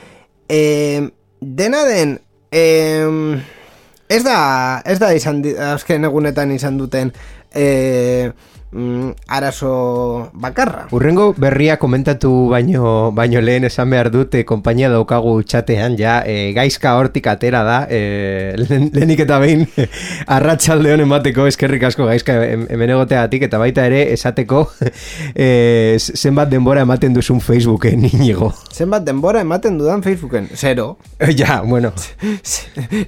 Em, 0.48 1.06
dena 1.40 1.84
den, 1.86 2.18
em, 2.54 3.40
ez 4.08 4.22
da, 4.22 4.38
ez 4.86 4.98
da 5.02 5.10
izan, 5.16 5.42
azken 5.74 6.06
egunetan 6.06 6.52
izan 6.54 6.78
duten 6.78 7.10
eh, 7.54 8.30
mm, 8.74 9.10
arazo 9.28 10.30
bakarra. 10.34 10.88
Urrengo 10.92 11.32
berria 11.38 11.76
komentatu 11.78 12.32
baino 12.50 13.12
baino 13.14 13.40
lehen 13.40 13.64
esan 13.70 13.90
behar 13.94 14.10
dut 14.10 14.34
e, 14.34 14.42
konpainia 14.44 14.90
daukagu 14.92 15.36
txatean 15.42 15.96
ja 15.98 16.18
e, 16.26 16.52
gaizka 16.56 16.96
hortik 16.98 17.26
atera 17.30 17.62
da 17.64 17.78
e, 17.88 18.54
lehen- 18.58 18.90
lehenik 18.92 19.20
eta 19.24 19.38
behin 19.38 19.64
arratsalde 20.36 20.92
honen 20.94 21.08
bateko 21.08 21.46
eskerrik 21.50 21.86
asko 21.90 22.06
gaizka 22.10 22.36
hem- 22.42 22.66
hemen 22.70 22.90
egoteagatik 22.96 23.46
eta 23.48 23.58
baita 23.62 23.86
ere 23.86 24.02
esateko 24.12 24.64
e, 25.34 25.96
zenbat 25.98 26.50
denbora 26.52 26.82
ematen 26.84 27.14
duzun 27.14 27.40
Facebooken 27.40 28.04
inigo. 28.12 28.52
Zenbat 28.74 29.04
denbora 29.06 29.40
ematen 29.44 29.78
dudan 29.78 30.02
Facebooken? 30.02 30.48
Zero. 30.54 30.96
ja, 31.36 31.60
bueno. 31.62 31.92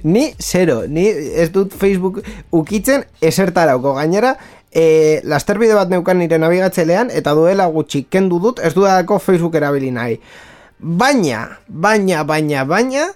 ni 0.03 0.31
zero. 0.39 0.83
Ni 0.87 1.07
ez 1.09 1.49
dut 1.51 1.73
Facebook 1.73 2.21
ukitzen 2.51 3.03
esertarauko. 3.21 3.93
Gainera, 3.97 4.35
e, 4.77 5.21
lasterbide 5.25 5.73
bat 5.73 5.89
neukan 5.89 6.19
nire 6.21 6.37
nabigatzelean 6.37 7.09
eta 7.09 7.33
duela 7.37 7.65
gutxi 7.73 8.03
kendu 8.13 8.37
dut 8.43 8.61
ez 8.61 8.75
dudalako 8.77 9.17
Facebook 9.19 9.57
erabili 9.57 9.89
nahi. 9.91 10.19
Baina, 10.77 11.57
baina, 11.67 12.21
baina, 12.23 12.63
baina, 12.69 13.07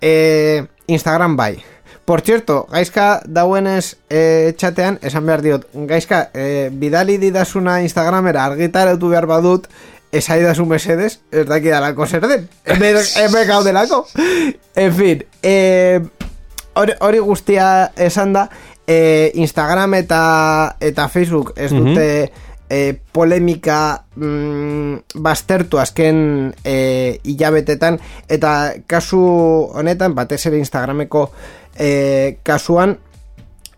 e, 0.00 0.62
Instagram 0.86 1.36
bai. 1.36 1.56
Por 2.04 2.22
cierto, 2.22 2.66
gaizka 2.70 3.20
dauenez 3.26 3.98
e, 4.08 4.54
txatean, 4.56 5.00
esan 5.04 5.26
behar 5.28 5.42
diot, 5.44 5.66
gaizka, 5.90 6.30
e, 6.32 6.70
bidali 6.72 7.18
didazuna 7.20 7.82
Instagramera 7.84 8.46
argitaratu 8.46 9.10
behar 9.10 9.26
badut, 9.28 9.66
esaidazu 10.14 10.64
mesedes, 10.64 11.18
ez 11.34 11.44
dakidalako 11.50 12.06
zer 12.06 12.24
den. 12.30 12.46
Hemen 12.64 13.44
gaudelako. 13.50 14.06
En 14.78 14.94
fin, 14.96 15.26
e, 15.42 16.00
hori, 16.78 16.94
hori 17.00 17.18
guztia 17.18 17.68
esan 17.96 18.32
da, 18.32 18.48
e, 18.88 19.30
Instagram 19.34 19.94
eta, 19.94 20.76
eta 20.80 21.08
Facebook 21.12 21.52
ez 21.56 21.70
dute 21.74 22.06
e, 22.68 22.94
polemika 23.12 24.04
mm, 24.16 25.20
baztertu 25.20 25.78
azken 25.78 26.54
e, 26.64 27.20
hilabetetan. 27.22 28.00
Eta 28.28 28.54
kasu 28.88 29.20
honetan 29.76 30.16
batez 30.16 30.40
ere 30.48 30.58
Instagrameko 30.58 31.28
e, 31.76 32.38
kasuan 32.42 32.96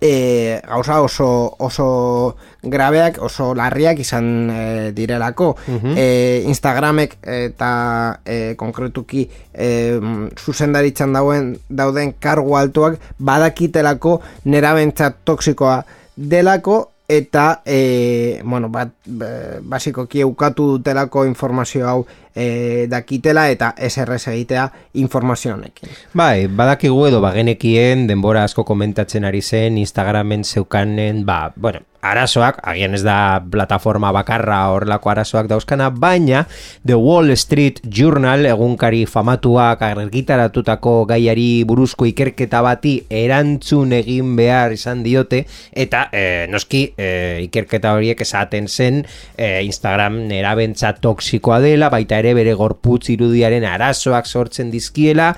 e, 0.01 0.61
gauza 0.67 1.01
oso, 1.03 1.55
oso 1.59 2.37
grabeak, 2.63 3.21
oso 3.23 3.55
larriak 3.55 4.01
izan 4.01 4.51
e, 4.51 4.93
direlako. 4.97 5.55
E, 5.97 6.43
Instagramek 6.49 7.19
eta 7.23 8.21
e, 8.25 8.55
konkretuki 8.57 9.27
e, 9.53 10.01
zuzendaritzan 10.39 11.13
dauen, 11.13 11.53
dauden 11.69 12.15
kargu 12.19 12.57
altuak 12.57 13.01
badakitelako 13.19 14.21
nerabentzat 14.45 15.21
toksikoa 15.25 15.83
delako 16.17 16.91
eta 17.11 17.63
e, 17.67 18.41
bueno, 18.45 18.69
bat, 18.71 18.93
e, 19.05 19.59
basikoki 19.67 20.23
eukatu 20.23 20.77
dutelako 20.77 21.25
informazio 21.27 21.89
hau 21.89 22.05
e, 22.35 22.87
dakitela 22.91 23.49
eta 23.51 23.75
SRS 23.77 24.29
egitea 24.35 24.71
informazio 24.95 25.55
honekin. 25.55 25.93
Bai, 26.15 26.47
badakigu 26.47 27.07
edo 27.11 27.21
bagenekien 27.25 28.07
denbora 28.11 28.45
asko 28.45 28.65
komentatzen 28.65 29.25
ari 29.25 29.43
zen 29.43 29.79
Instagramen 29.79 30.45
zeukanen, 30.45 31.25
ba, 31.27 31.53
bueno, 31.57 31.85
arazoak, 32.01 32.61
agian 32.65 32.95
ez 32.97 33.03
da 33.05 33.41
plataforma 33.53 34.11
bakarra 34.13 34.61
horrelako 34.73 35.11
arazoak 35.13 35.49
dauzkana, 35.51 35.91
baina 35.91 36.47
The 36.87 36.97
Wall 36.97 37.33
Street 37.37 37.81
Journal 37.85 38.47
egunkari 38.49 39.05
famatuak 39.07 39.83
argitaratutako 39.85 40.95
gaiari 41.11 41.63
buruzko 41.69 42.09
ikerketa 42.09 42.63
bati 42.65 42.95
erantzun 43.11 43.93
egin 43.99 44.33
behar 44.39 44.73
izan 44.77 45.05
diote, 45.05 45.45
eta 45.73 46.07
e, 46.13 46.47
noski 46.51 46.87
e, 46.97 47.11
ikerketa 47.49 47.93
horiek 47.97 48.25
esaten 48.25 48.69
zen 48.69 49.03
e, 49.37 49.61
Instagram 49.67 50.23
nerabentza 50.31 50.95
toksikoa 50.97 51.61
dela, 51.65 51.93
baita 51.93 52.20
ere 52.21 52.35
bere 52.39 52.55
gorputz 52.59 53.11
irudiaren 53.13 53.67
arazoak 53.69 54.29
sortzen 54.31 54.73
dizkiela, 54.73 55.33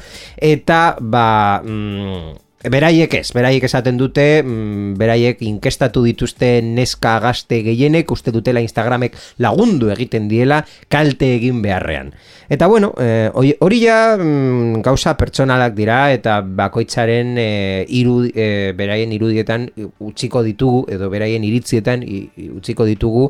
eta 0.54 0.84
ba... 1.00 1.26
Mm, 1.64 2.40
Beraiek 2.62 3.10
ez, 3.18 3.32
beraiek 3.34 3.64
esaten 3.66 3.96
dute, 3.98 4.42
mm, 4.44 4.94
beraiek 4.94 5.40
inkestatu 5.42 6.04
dituzte 6.06 6.60
neska 6.62 7.16
gazte 7.18 7.58
gehienek, 7.66 8.10
uste 8.14 8.30
dutela 8.30 8.62
Instagramek 8.62 9.16
lagundu 9.42 9.90
egiten 9.90 10.28
diela 10.30 10.60
kalte 10.88 11.34
egin 11.40 11.58
beharrean. 11.62 12.12
Eta 12.52 12.68
bueno, 12.68 12.92
eh, 13.00 13.30
hori 13.34 13.56
hori 13.58 13.80
ja 13.82 14.14
mm, 14.14 14.82
gauza 14.84 15.16
pertsonalak 15.18 15.74
dira 15.74 16.12
eta 16.12 16.36
bakoitzaren 16.42 17.34
eh, 17.40 17.84
iru, 17.88 18.28
eh, 18.28 18.74
beraien 18.76 19.10
irudietan 19.16 19.66
utziko 19.98 20.44
ditugu 20.46 20.84
edo 20.92 21.08
beraien 21.10 21.42
iritzietan 21.42 22.04
utziko 22.52 22.86
ditugu 22.86 23.24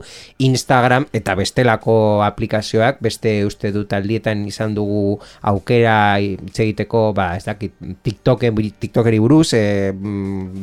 Instagram 0.45 1.07
eta 1.13 1.37
bestelako 1.39 1.97
aplikazioak, 2.27 3.01
beste 3.01 3.47
uste 3.47 3.73
dut 3.73 3.95
aldietan 3.97 4.45
izan 4.45 4.75
dugu 4.75 5.21
aukera 5.41 6.19
hitz 6.21 6.59
egiteko, 6.67 7.13
ba, 7.17 7.33
ez 7.39 7.47
dakit, 7.47 7.79
TikToken, 8.03 8.59
TikTokeri 8.83 9.22
buruz, 9.23 9.53
e, 9.55 9.93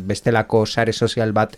bestelako 0.10 0.66
sare 0.68 0.93
sozial 0.93 1.32
bat 1.34 1.55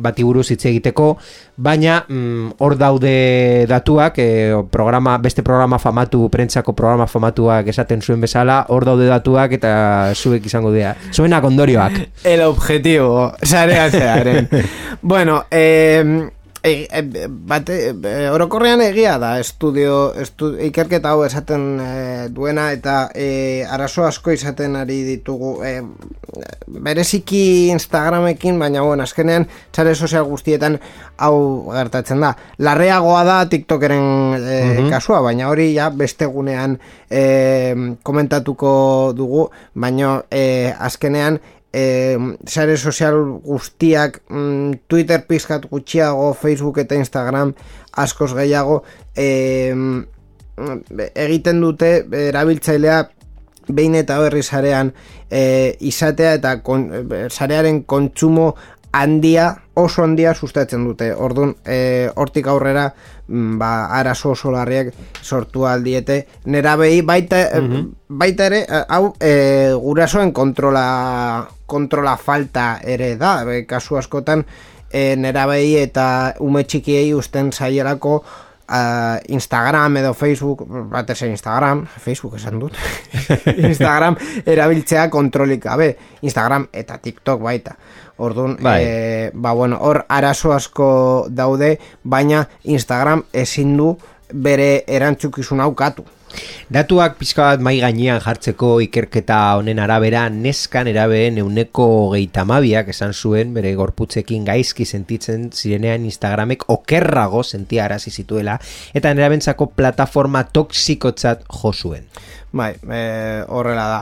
bati 0.00 0.24
buruz 0.24 0.48
hitz 0.50 0.64
egiteko, 0.70 1.12
baina 1.56 2.00
mm, 2.08 2.56
hor 2.58 2.76
daude 2.80 3.66
datuak, 3.68 4.18
e, 4.18 4.56
programa, 4.72 5.18
beste 5.22 5.44
programa 5.46 5.78
famatu, 5.78 6.24
prentsako 6.32 6.74
programa 6.76 7.06
famatuak 7.06 7.70
esaten 7.72 8.02
zuen 8.02 8.20
bezala, 8.24 8.64
hor 8.68 8.88
daude 8.88 9.08
datuak 9.10 9.56
eta 9.60 9.72
zuek 10.14 10.46
izango 10.46 10.72
dira. 10.74 10.96
Zuenak 11.12 11.44
ondorioak. 11.44 12.00
El 12.24 12.44
objetivo, 12.48 13.32
sarean 13.42 13.90
zearen. 13.90 14.48
bueno, 15.02 15.44
eh, 15.50 16.30
E, 16.62 16.88
e, 16.92 17.26
bate, 17.28 17.76
e, 17.88 18.28
orokorrean 18.28 18.82
egia 18.84 19.14
da 19.16 19.30
estudio, 19.40 20.12
estu, 20.20 20.50
ikerketa 20.60 21.14
hau 21.14 21.22
esaten 21.24 21.62
e, 21.80 21.92
duena 22.36 22.66
eta 22.74 23.08
e, 23.16 23.64
arazo 23.64 24.04
asko 24.04 24.34
izaten 24.34 24.76
ari 24.76 24.98
ditugu 25.06 25.54
e, 25.64 25.78
bereziki 26.68 27.70
Instagramekin 27.72 28.58
baina 28.60 28.82
bueno, 28.84 29.06
azkenean 29.08 29.46
sare 29.72 29.94
sozial 29.94 30.26
guztietan 30.28 30.76
hau 31.16 31.72
gertatzen 31.72 32.20
da. 32.20 32.34
Larreagoa 32.60 33.22
da 33.24 33.38
TikTokeren 33.48 34.04
e, 34.36 34.58
kasua 34.92 35.22
baina 35.24 35.48
hori 35.48 35.70
ja 35.78 35.88
beste 35.88 36.28
gunean 36.28 36.76
e, 37.08 37.96
komentatuko 38.04 39.14
dugu 39.16 39.48
baina 39.72 40.18
e, 40.28 40.74
azkenean 40.76 41.40
e, 41.72 42.16
sare 42.46 42.76
sozial 42.76 43.20
guztiak 43.44 44.20
mm, 44.28 44.86
Twitter 44.86 45.24
pizkat 45.26 45.66
gutxiago, 45.70 46.32
Facebook 46.34 46.78
eta 46.82 46.98
Instagram 46.98 47.54
askoz 47.92 48.32
gehiago 48.34 48.82
e, 49.16 49.86
egiten 51.14 51.60
dute 51.62 51.92
erabiltzailea 52.28 53.00
behin 53.70 53.94
eta 53.94 54.18
berri 54.18 54.42
sarean 54.42 54.92
e, 55.30 55.76
izatea 55.80 56.34
eta 56.40 56.56
kon, 56.66 56.88
e, 56.90 57.24
sarearen 57.30 57.84
kontsumo 57.84 58.54
handia, 58.92 59.62
oso 59.74 60.02
handia 60.02 60.34
sustatzen 60.34 60.84
dute. 60.84 61.12
Orduan, 61.14 61.54
e, 61.64 62.10
hortik 62.16 62.48
aurrera 62.50 62.88
mm, 63.28 63.58
ba, 63.58 63.70
arazo 63.98 64.34
oso 64.34 64.50
larriak 64.50 64.92
sortu 65.22 65.66
aldiete. 65.66 66.26
Nera 66.44 66.76
behi, 66.80 67.02
baita, 67.06 67.44
baita 68.08 68.50
ere, 68.50 68.64
eh, 68.66 68.82
hau 68.88 69.14
e, 69.20 69.32
gurasoen 69.80 70.32
kontrola, 70.32 71.48
kontrola 71.66 72.16
falta 72.16 72.80
ere 72.82 73.14
da. 73.16 73.38
Be, 73.46 73.64
kasu 73.66 73.98
askotan, 74.00 74.44
e, 74.90 75.14
nera 75.16 75.46
behi 75.50 75.76
eta 75.84 76.06
ume 76.42 76.64
txikiei 76.66 77.12
usten 77.14 77.52
zaielako 77.52 78.20
uh, 78.70 79.18
Instagram 79.28 79.96
edo 80.00 80.14
Facebook, 80.14 80.64
batez 80.90 81.20
ere 81.22 81.32
Instagram, 81.34 81.84
Facebook 81.98 82.36
esan 82.38 82.60
dut, 82.62 82.76
Instagram 83.70 84.16
erabiltzea 84.46 85.08
kontrolik 85.10 85.64
gabe, 85.64 85.96
Instagram 86.22 86.68
eta 86.72 86.98
TikTok 87.02 87.42
baita. 87.42 87.76
Orduan, 88.20 88.58
Bai. 88.60 88.82
eh, 88.84 89.30
ba, 89.32 89.52
bueno, 89.56 89.78
hor 89.80 90.04
arazo 90.08 90.52
asko 90.52 91.26
daude, 91.30 91.78
baina 92.04 92.46
Instagram 92.64 93.24
ezin 93.32 93.76
du 93.78 93.94
bere 94.32 94.84
erantzukizun 94.86 95.60
aukatu. 95.64 96.04
Datuak 96.70 97.16
pixka 97.18 97.48
bat 97.50 97.60
mai 97.64 97.80
gainean 97.82 98.20
jartzeko 98.22 98.76
ikerketa 98.84 99.38
honen 99.58 99.80
arabera 99.82 100.28
neskan 100.30 100.86
erabeen 100.90 101.40
euneko 101.42 101.86
geita 102.14 102.44
mabiak 102.46 102.92
esan 102.94 103.12
zuen 103.14 103.54
bere 103.56 103.72
gorputzekin 103.74 104.44
gaizki 104.46 104.86
sentitzen 104.86 105.50
zirenean 105.50 106.04
Instagramek 106.06 106.68
okerrago 106.70 107.42
sentia 107.42 107.84
arazi 107.88 108.10
zituela 108.14 108.58
eta 108.94 109.12
nerabentzako 109.14 109.72
plataforma 109.74 110.44
toksikotzat 110.44 111.42
jo 111.50 111.72
zuen. 111.72 112.06
Bai, 112.52 112.74
e, 112.90 113.02
horrela 113.48 113.86
da. 113.90 114.00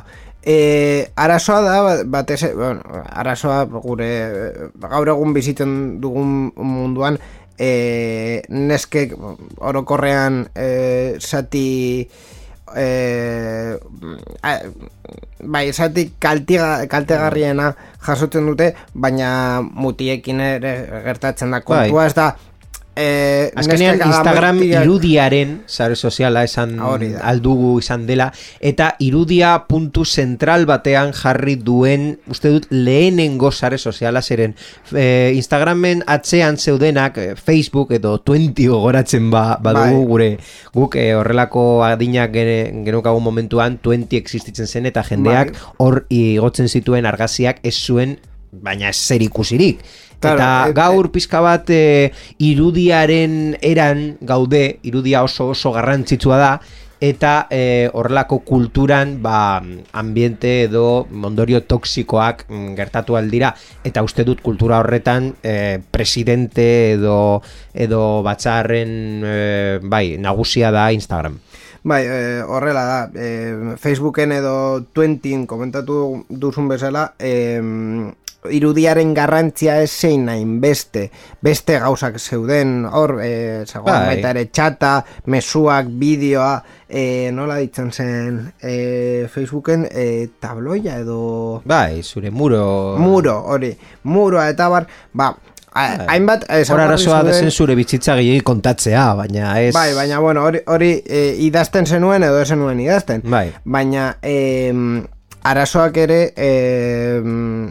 E, 0.49 1.09
arazoa 1.17 1.61
da, 1.61 1.81
ba- 1.83 2.05
batez, 2.07 2.55
bueno, 2.55 2.81
arazoa 3.11 3.65
gure 3.69 4.07
gaur 4.81 5.09
egun 5.13 5.35
bizitzen 5.37 5.73
dugun 6.01 6.53
munduan 6.57 7.19
e, 7.59 8.43
neskek 8.49 9.15
orokorrean 9.59 10.45
e, 10.55 11.19
zati 11.19 11.69
e, 12.77 12.87
a, 14.43 14.53
bai, 15.43 15.65
kaltiga, 16.21 16.69
kaltegarriena 16.91 17.73
jasotzen 18.07 18.47
dute, 18.49 18.73
baina 18.95 19.31
mutiekin 19.63 20.41
ere 20.41 20.75
gertatzen 21.07 21.55
da. 21.55 21.63
Kontua, 21.67 22.07
ez 22.07 22.15
da 22.17 22.33
eh, 22.99 23.53
Azkenean 23.57 24.01
Instagram 24.03 24.61
irudiaren 24.67 25.63
sare 25.67 25.97
soziala 25.97 26.43
esan 26.45 26.77
da. 26.77 27.23
aldugu 27.31 27.79
izan 27.79 28.07
dela 28.09 28.29
eta 28.61 28.91
irudia 29.05 29.55
puntu 29.69 30.05
zentral 30.05 30.67
batean 30.67 31.13
jarri 31.17 31.57
duen 31.57 32.09
uste 32.29 32.51
dut 32.55 32.67
lehenengo 32.71 33.53
sare 33.53 33.79
soziala 33.79 34.23
zeren 34.23 34.57
e, 34.93 35.33
Instagramen 35.39 36.03
atzean 36.07 36.59
zeudenak 36.59 37.19
eh, 37.19 37.35
Facebook 37.37 37.93
edo 37.93 38.17
20 38.19 38.69
gogoratzen 38.69 39.31
ba, 39.31 39.59
badugu 39.63 40.03
Bai. 40.03 40.09
gure 40.13 40.31
guk 40.75 40.97
eh, 40.97 41.13
horrelako 41.15 41.85
adinak 41.87 42.35
genukagun 42.35 43.23
momentuan 43.23 43.79
20 43.79 44.19
existitzen 44.19 44.67
zen 44.67 44.91
eta 44.91 45.05
jendeak 45.07 45.55
Bai. 45.55 45.69
hor 45.79 46.03
igotzen 46.11 46.69
zituen 46.69 47.07
argaziak 47.07 47.63
ez 47.63 47.77
zuen 47.79 48.19
baina 48.53 48.93
zer 48.93 49.23
ikusirik. 49.23 49.83
Claro, 50.19 50.41
eta 50.41 50.51
eh, 50.67 50.75
gaur 50.75 51.13
pizka 51.15 51.41
bat 51.45 51.71
e, 51.71 52.11
irudiaren 52.43 53.57
eran 53.63 54.19
gaude, 54.21 54.81
irudia 54.83 55.23
oso 55.23 55.53
oso 55.55 55.73
garrantzitsua 55.77 56.39
da 56.41 56.53
eta 56.99 57.47
e, 57.55 57.87
horrelako 57.95 58.41
kulturan 58.43 59.21
ba, 59.23 59.63
ambiente 59.93 60.65
edo 60.65 61.07
ondorio 61.07 61.61
toksikoak 61.63 62.49
mm, 62.49 62.75
gertatu 62.75 63.15
aldira 63.15 63.53
eta 63.87 64.03
uste 64.03 64.27
dut 64.27 64.43
kultura 64.43 64.81
horretan 64.83 65.31
e, 65.39 65.79
presidente 65.79 66.67
edo 66.97 67.39
edo 67.71 68.25
batzarren 68.27 69.23
e, 69.23 69.37
bai, 69.87 70.19
nagusia 70.19 70.75
da 70.75 70.91
Instagram. 70.91 71.39
Bai, 71.89 72.05
eh, 72.05 72.43
horrela 72.43 72.83
da, 72.85 73.11
eh, 73.15 73.77
Facebooken 73.79 74.33
edo 74.33 74.85
Twentin 74.93 75.47
komentatu 75.47 76.25
duzun 76.29 76.67
bezala, 76.69 77.15
eh, 77.19 77.63
irudiaren 78.51 79.15
garrantzia 79.15 79.81
ez 79.83 79.91
zein 79.91 80.25
nahin 80.27 80.61
beste, 80.61 81.11
beste 81.43 81.79
gauzak 81.81 82.19
zeuden, 82.19 82.85
hor, 82.87 83.19
eh, 83.23 83.65
zegoen 83.67 83.93
Bai. 83.95 84.07
baita 84.15 84.31
ere 84.31 84.47
txata, 84.47 84.93
mesuak, 85.27 85.87
bideoa, 86.01 86.63
eh, 86.89 87.31
nola 87.33 87.57
ditzen 87.63 87.93
zen 87.93 88.41
eh, 88.63 89.27
Facebooken, 89.33 89.87
eh, 89.91 90.29
tabloia 90.41 90.99
edo... 91.03 91.63
Bai, 91.65 92.03
zure 92.03 92.31
muro... 92.31 92.97
Muro, 92.99 93.39
hori, 93.53 93.75
muroa 94.05 94.49
eta 94.51 94.69
bar, 94.69 94.87
ba, 95.13 95.33
a- 95.73 96.07
hainbat... 96.09 96.47
Hor 96.49 96.63
ezaugarri 96.65 96.89
arazoa 96.93 97.23
da 97.23 97.31
zeuden- 97.33 97.51
zen 97.51 97.51
zure 97.53 97.75
bitzitza 97.79 98.17
gehiagik 98.19 98.45
kontatzea, 98.49 99.05
baina 99.15 99.53
ez... 99.61 99.75
Bai, 99.77 99.93
baina 99.95 100.19
bueno, 100.25 100.45
hori, 100.49 100.63
hori 100.67 100.91
e, 101.07 101.23
idazten 101.47 101.87
zenuen 101.87 102.23
edo 102.27 102.41
ez 102.41 102.49
zenuen 102.49 102.81
idazten. 102.81 103.23
Bai. 103.25 103.51
Baina 103.65 104.17
e, 104.23 104.37
arazoak 105.49 105.97
ere 106.03 106.19
e, 106.37 106.49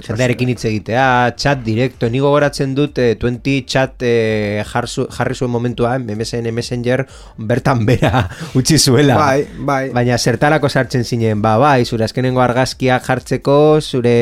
Jendearekin 0.03 0.51
hitz 0.51 0.63
egitea, 0.69 1.35
chat 1.37 1.61
directo, 1.65 2.09
ni 2.09 2.21
gogoratzen 2.23 2.73
dut 2.77 2.97
eh, 3.01 3.13
20 3.19 3.65
chat 3.69 4.03
eh, 4.05 4.63
jarzu, 4.67 5.07
jarri 5.13 5.37
zuen 5.37 5.51
momentuan, 5.53 6.07
MSN 6.09 6.51
Messenger 6.53 7.05
bertan 7.37 7.85
bera 7.87 8.23
utzi 8.59 8.79
zuela. 8.79 9.17
Bai, 9.19 9.45
bai. 9.69 9.81
Baina 9.95 10.17
zertarako 10.17 10.69
sartzen 10.69 11.05
zinen, 11.05 11.41
ba, 11.43 11.57
bai, 11.61 11.85
zure 11.85 12.07
azkenengo 12.07 12.41
argazkia 12.43 12.99
jartzeko, 13.03 13.57
zure 13.81 14.15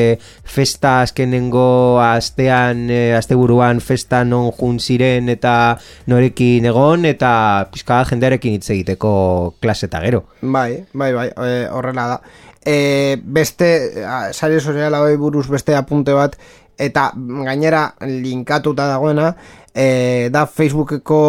festa 0.44 1.00
azkenengo 1.04 2.00
astean, 2.04 2.86
eh, 2.90 3.14
asteburuan 3.16 3.80
festa 3.84 4.24
non 4.24 4.50
jun 4.56 4.80
ziren 4.80 5.30
eta 5.32 5.76
norekin 6.10 6.68
egon, 6.72 7.08
eta 7.08 7.32
pizka 7.72 8.02
jendearekin 8.10 8.58
hitz 8.58 8.68
egiteko 8.74 9.14
klase 9.60 9.88
eta 9.90 10.02
gero. 10.04 10.26
Bai, 10.42 10.84
bai, 10.92 11.12
bai, 11.16 11.30
e, 11.30 11.64
horrela 11.72 12.10
da. 12.14 12.20
E, 12.66 13.16
beste, 13.22 14.02
a, 14.02 14.32
sare 14.34 14.58
soziala 14.60 15.00
hori 15.04 15.16
buruz 15.16 15.46
beste 15.46 15.76
apunte 15.78 16.14
bat, 16.16 16.34
eta 16.76 17.12
gainera 17.16 17.92
linkatuta 18.02 18.88
dagoena, 18.90 19.30
e, 19.70 20.28
da 20.34 20.46
Facebookeko 20.50 21.20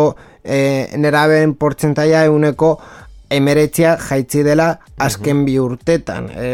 e, 0.43 0.89
nerabeen 0.97 1.53
portzentaia 1.59 2.25
euneko 2.25 2.77
emeretzia 3.29 3.97
jaitzi 3.99 4.41
dela 4.47 4.71
azken 5.03 5.43
bi 5.45 5.57
urtetan. 5.59 6.31
E, 6.31 6.49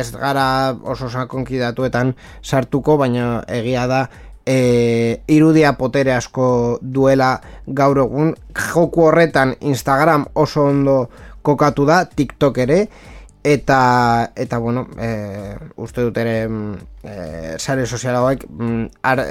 ez 0.00 0.08
gara 0.14 0.46
oso 0.72 1.10
sakonki 1.10 1.60
datuetan 1.60 2.14
sartuko, 2.42 2.96
baina 2.96 3.42
egia 3.60 3.86
da 3.90 4.06
e, 4.48 5.20
irudia 5.28 5.74
potere 5.76 6.14
asko 6.16 6.78
duela 6.80 7.34
gaur 7.66 8.04
egun. 8.06 8.34
Joku 8.56 9.08
horretan 9.10 9.54
Instagram 9.60 10.28
oso 10.34 10.64
ondo 10.70 10.98
kokatu 11.42 11.86
da, 11.88 12.02
TikTok 12.08 12.64
ere, 12.64 12.80
eta 13.48 14.32
eta 14.36 14.58
bueno, 14.58 14.86
e, 15.00 15.56
uste 15.80 16.02
dut 16.04 16.18
ere 16.20 16.48
mm, 16.48 16.74
e, 17.02 17.14
sare 17.56 17.86
sozial 17.86 18.18
hauek 18.18 18.44
mm, 18.44 18.82
ar, 19.08 19.22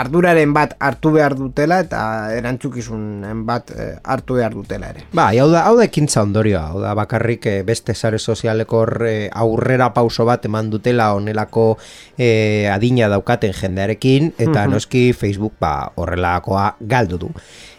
arduraren 0.00 0.54
bat 0.56 0.72
hartu 0.80 1.12
behar 1.18 1.36
dutela 1.36 1.82
eta 1.84 2.00
erantzukizunen 2.32 3.44
bat 3.48 3.74
e, 3.76 3.90
hartu 4.02 4.38
behar 4.40 4.56
dutela 4.56 4.88
ere. 4.94 5.04
Ba, 5.12 5.28
hau 5.36 5.50
da, 5.52 5.66
hau 5.68 5.76
da 5.76 5.84
ekintza 5.84 6.24
ondorioa, 6.24 6.64
hau 6.72 6.80
da 6.80 6.94
bakarrik 6.96 7.46
eh, 7.52 7.60
beste 7.66 7.94
sare 7.94 8.18
sozialeko 8.18 8.84
eh, 9.04 9.28
aurrera 9.44 9.92
pauso 9.92 10.24
bat 10.24 10.48
eman 10.48 10.72
dutela 10.72 11.12
onelako 11.18 11.68
eh, 12.16 12.72
adina 12.72 13.10
daukaten 13.12 13.52
jendearekin, 13.52 14.32
eta 14.38 14.64
noski 14.70 15.10
Facebook 15.12 15.60
ba, 15.60 15.90
horrelakoa 15.94 16.70
galdu 16.80 17.26
du. 17.26 17.34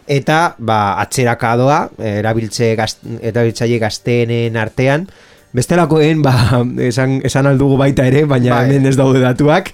Eta 0.08 0.54
ba, 0.58 1.00
atzeraka 1.02 1.56
doa, 1.60 1.80
eh, 1.98 2.20
erabiltze 2.22 2.76
gaz, 2.80 2.94
erabiltzaile 3.20 3.82
gazteenen 3.82 4.56
artean, 4.62 5.10
Bestelakoen, 5.56 6.22
ba, 6.22 6.34
esan, 6.84 7.22
esan 7.26 7.48
aldugu 7.48 7.78
baita 7.80 8.06
ere, 8.06 8.26
baina 8.30 8.54
Bai. 8.58 8.66
hemen 8.68 8.86
ez 8.86 8.96
daude 9.00 9.22
datuak. 9.24 9.72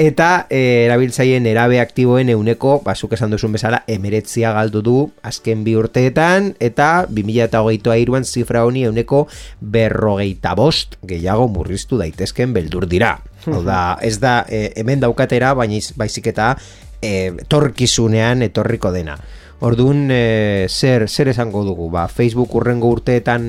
Eta 0.00 0.46
e, 0.48 0.86
erabiltzaileen 0.86 1.44
erabe 1.46 1.76
aktiboen 1.82 2.30
euneko, 2.32 2.78
basuk 2.82 3.12
esan 3.12 3.30
duzun 3.34 3.52
bezala, 3.52 3.82
emeretzia 3.92 4.54
galdu 4.56 4.80
du 4.82 4.94
azken 5.28 5.62
bi 5.66 5.74
urteetan, 5.76 6.54
eta 6.64 7.04
2008a 7.12 7.98
iruan 8.00 8.24
zifra 8.24 8.64
honi 8.64 8.86
euneko 8.88 9.26
berrogeita 9.60 10.54
bost 10.58 10.96
gehiago 11.06 11.46
murriztu 11.52 12.00
daitezken 12.00 12.56
beldur 12.56 12.88
dira. 12.88 13.18
Hau 13.44 13.60
da, 13.66 13.98
ez 14.00 14.16
da, 14.22 14.46
e, 14.48 14.70
hemen 14.80 15.04
daukatera, 15.04 15.52
baina 15.54 15.76
iz- 15.76 15.92
baizik 15.98 16.32
eta 16.32 16.54
e, 17.02 17.32
torkizunean 17.52 18.42
etorriko 18.48 18.90
dena. 18.96 19.18
Orduan, 19.62 20.08
e, 20.10 20.66
zer, 20.68 21.08
zer 21.08 21.28
esango 21.30 21.62
dugu? 21.62 21.86
Ba, 21.88 22.08
Facebook 22.10 22.50
urrengo 22.58 22.88
urteetan 22.90 23.44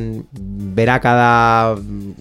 berakada 0.77 1.73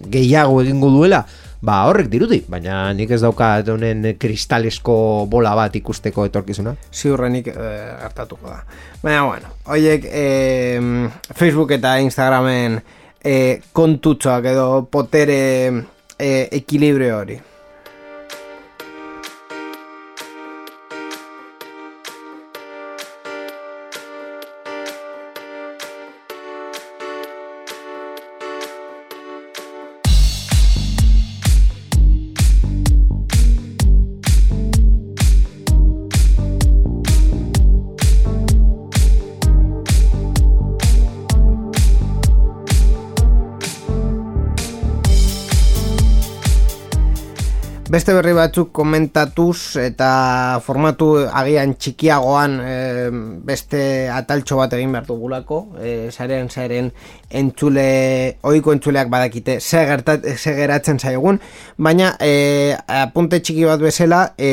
gehiago 0.09 0.63
egingo 0.63 0.89
duela? 0.89 1.19
Ba, 1.61 1.75
horrek 1.85 2.09
dirudi, 2.09 2.39
baina 2.49 2.89
nik 2.97 3.13
ez 3.13 3.21
dauka 3.21 3.51
honen 3.69 4.15
kristalesko 4.17 4.97
bola 5.29 5.53
bat 5.55 5.77
ikusteko 5.77 6.25
etorkizuna. 6.25 6.73
ziurrenik 6.91 7.53
e, 7.53 7.69
gertatuko 8.01 8.49
da. 8.49 8.63
Baina, 9.03 9.23
bueno, 9.29 9.53
oiek 9.77 10.09
e, 10.09 10.27
Facebook 11.37 11.77
eta 11.77 11.99
Instagramen 12.01 12.81
e, 13.23 13.61
kontutxoak 13.71 14.51
edo 14.57 14.67
potere 14.89 15.41
e, 16.17 16.49
ekilibrio 16.49 17.19
hori. 17.21 17.41
Beste 48.03 48.17
berri 48.17 48.33
batzuk 48.35 48.73
komentatuz 48.75 49.79
eta 49.79 50.59
formatu 50.65 51.05
agian 51.23 51.71
txikiagoan 51.79 52.57
e, 52.59 52.73
beste 53.47 53.79
ataltxo 54.11 54.57
bat 54.59 54.73
egin 54.75 54.91
behar 54.91 55.05
dugulako 55.07 55.61
e, 55.79 55.93
sarean 56.11 56.49
zaren 56.51 56.89
entzule, 57.31 57.85
oiko 58.43 58.73
entzuleak 58.75 59.07
badakite 59.07 59.55
ze 59.63 59.85
geratzen 59.87 60.99
zaigun. 60.99 61.39
Baina 61.77 62.17
e, 62.19 62.75
apunte 62.91 63.39
txiki 63.39 63.63
bat 63.71 63.79
bezala 63.79 64.33
e, 64.35 64.51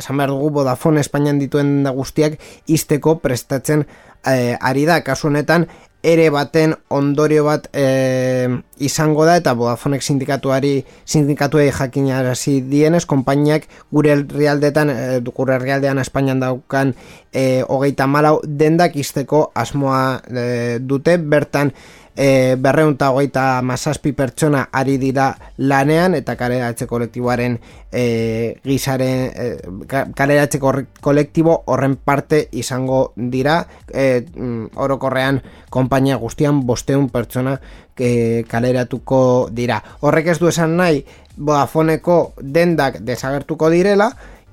esan 0.00 0.16
behar 0.16 0.32
dugu 0.32 0.48
Vodafone 0.62 1.04
Espainian 1.04 1.36
dituen 1.44 1.82
da 1.84 1.92
guztiak 1.92 2.40
izteko 2.72 3.18
prestatzen 3.20 3.84
e, 4.24 4.56
ari 4.56 4.88
da. 4.88 5.02
Kasu 5.04 5.28
honetan 5.28 5.68
ere 6.02 6.28
baten 6.30 6.74
ondorio 6.94 7.42
bat 7.44 7.66
e, 7.74 8.46
izango 8.78 9.24
da 9.26 9.34
eta 9.40 9.54
Vodafonek 9.58 10.02
sindikatuari 10.02 10.84
sindikatuei 11.04 11.72
jakinarazi 11.74 12.60
dienez 12.70 13.04
konpainiak 13.06 13.66
gure 13.90 14.14
herrialdetan 14.14 14.92
e, 14.94 14.98
gure 15.34 15.56
herrialdean 15.56 15.98
Espainian 15.98 16.40
daukan 16.40 16.94
e, 17.32 17.64
hogeita 17.66 18.06
malau 18.06 18.38
dendak 18.44 18.96
izteko 18.96 19.48
asmoa 19.54 20.20
e, 20.30 20.78
dute. 20.78 21.18
Bertan 21.18 21.74
e, 22.18 22.56
berreunta 22.58 23.12
hogeita 23.14 23.62
mazazpi 23.62 24.10
pertsona 24.12 24.64
ari 24.74 24.96
dira 24.98 25.28
lanean 25.58 26.16
eta 26.18 26.34
kaleratze 26.36 26.88
kolektiboaren 26.90 27.54
e, 27.92 28.56
gizaren 28.66 29.20
e, 29.30 29.46
ka- 29.86 30.08
kaleratze 30.18 30.58
kolektibo 31.00 31.62
horren 31.70 31.94
parte 31.96 32.48
izango 32.52 33.12
dira. 33.16 33.60
E, 33.94 34.24
mm, 34.34 34.74
orokorrean 34.74 35.38
konpainia 35.70 36.16
guztian 36.18 36.64
bosteun 36.66 37.06
pertsona 37.14 37.54
e, 37.98 38.42
kaleratuko 38.50 39.48
dira. 39.54 39.78
Horrek 40.00 40.34
ez 40.34 40.38
du 40.42 40.50
esan 40.50 40.76
nahi 40.76 41.04
Vodafoneko 41.38 42.32
dendak 42.42 42.96
desagertuko 43.06 43.68
direla 43.70 44.08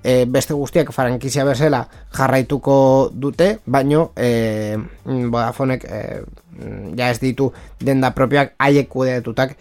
e, 0.05 0.25
beste 0.29 0.53
guztiak 0.53 0.91
frankizia 0.93 1.43
bezala 1.47 1.87
jarraituko 2.13 3.09
dute, 3.11 3.57
baino 3.65 4.11
e, 4.15 4.77
Vodafonek 5.05 5.87
e, 5.89 6.01
ja 6.95 7.09
ez 7.09 7.17
ditu 7.19 7.49
denda 7.81 8.13
propioak 8.15 8.53
haiek 8.61 8.87
kudeatutak 8.91 9.55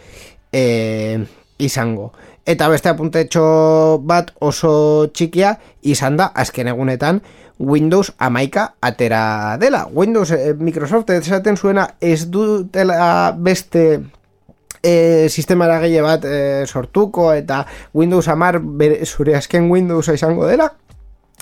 e, 0.53 1.25
izango. 1.59 2.13
Eta 2.45 2.69
beste 2.69 2.93
apuntetxo 2.93 3.45
bat 4.05 4.35
oso 4.45 5.09
txikia 5.17 5.55
izan 5.81 6.21
da 6.21 6.29
azken 6.37 6.69
egunetan 6.69 7.23
Windows 7.59 8.13
amaika 8.19 8.75
atera 8.85 9.57
dela. 9.63 9.87
Windows, 9.89 10.31
e, 10.31 10.53
Microsoft 10.59 11.11
esaten 11.15 11.57
zuena 11.57 11.89
ez 12.01 12.29
dutela 12.29 13.33
beste 13.33 14.03
e, 14.85 15.28
sistema 15.32 15.66
eragile 15.66 16.05
bat 16.05 16.24
e, 16.28 16.66
sortuko 16.66 17.32
eta 17.32 17.64
Windows 17.97 18.28
amar 18.28 18.61
bere, 18.61 19.01
zure 19.07 19.37
azken 19.37 19.70
Windows 19.72 20.12
izango 20.12 20.47
dela? 20.47 20.70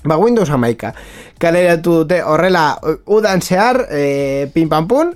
Ba 0.05 0.17
Windows 0.19 0.51
amaika 0.51 0.95
kaleratu 1.39 2.03
dute 2.03 2.23
horrela 2.23 2.79
udan 3.07 3.43
zehar 3.43 3.85
e, 3.91 4.49
pin 4.55 4.71
pam 4.71 4.89
pun 4.89 5.13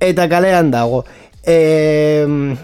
eta 0.00 0.28
kalean 0.28 0.70
dago. 0.72 1.04
E, 1.46 2.56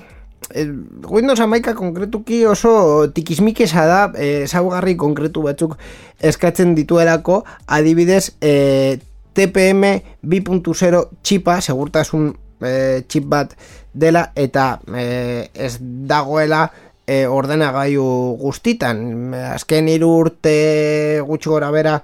Windows 1.09 1.41
amaika 1.41 1.75
konkretuki 1.75 2.45
oso 2.47 3.09
tikismikesa 3.15 3.87
da 3.89 4.01
e, 4.17 4.47
zaugarri 4.47 4.97
konkretu 4.97 5.45
batzuk 5.47 5.79
eskatzen 6.21 6.75
dituelako. 6.77 7.43
Adibidez 7.67 8.35
e, 8.41 8.99
TPM 9.33 9.85
2.0 10.29 11.05
txipa 11.23 11.61
segurtasun 11.63 12.33
e, 12.61 13.03
txip 13.09 13.31
bat 13.33 13.57
dela 13.93 14.31
eta 14.35 14.81
e, 14.95 15.51
ez 15.55 15.77
dagoela 15.81 16.71
e, 17.07 17.27
ordenagailu 17.27 18.37
guztitan. 18.41 19.35
Azken 19.53 19.89
hiru 19.89 20.11
urte 20.25 21.21
gutxi 21.27 21.51
gora 21.51 21.71
bera 21.75 21.97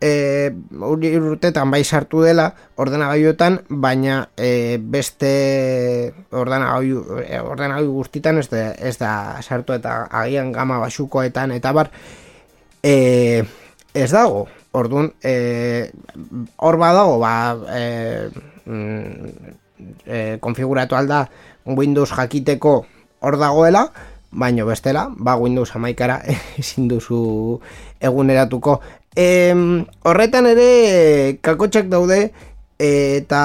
e, 0.00 0.50
urtetan 0.78 1.70
bai 1.70 1.82
sartu 1.84 2.22
dela 2.22 2.48
ordenagailuetan 2.76 3.60
baina 3.68 4.28
e, 4.36 4.78
beste 4.80 6.12
ordenagailu, 6.30 7.04
ordenagailu 7.44 7.92
guztitan 8.00 8.38
ez 8.38 8.48
da, 8.50 8.70
ez 8.72 8.96
da 8.98 9.12
sartu 9.42 9.76
eta 9.76 10.04
agian 10.10 10.52
gama 10.52 10.78
basukoetan 10.82 11.54
eta 11.56 11.72
bar 11.72 11.92
e, 12.82 13.44
ez 13.94 14.10
dago. 14.12 14.46
Orduan, 14.78 15.14
e, 15.24 15.90
hor 16.60 16.76
badago, 16.76 17.16
ba, 17.18 17.56
e, 17.72 18.28
mm, 18.68 19.54
e, 20.06 20.38
konfiguratu 20.40 20.96
alda 20.96 21.28
Windows 21.66 22.10
jakiteko 22.16 22.86
hor 23.20 23.38
dagoela, 23.38 23.88
baino 24.30 24.66
bestela, 24.66 25.08
ba 25.16 25.36
Windows 25.36 25.74
amaikara 25.74 26.22
ezin 26.58 26.88
duzu 26.88 27.60
eguneratuko. 28.00 28.80
E, 29.16 29.54
horretan 30.04 30.46
ere 30.46 31.38
kakotxak 31.42 31.88
daude 31.90 32.30
eta 32.78 33.42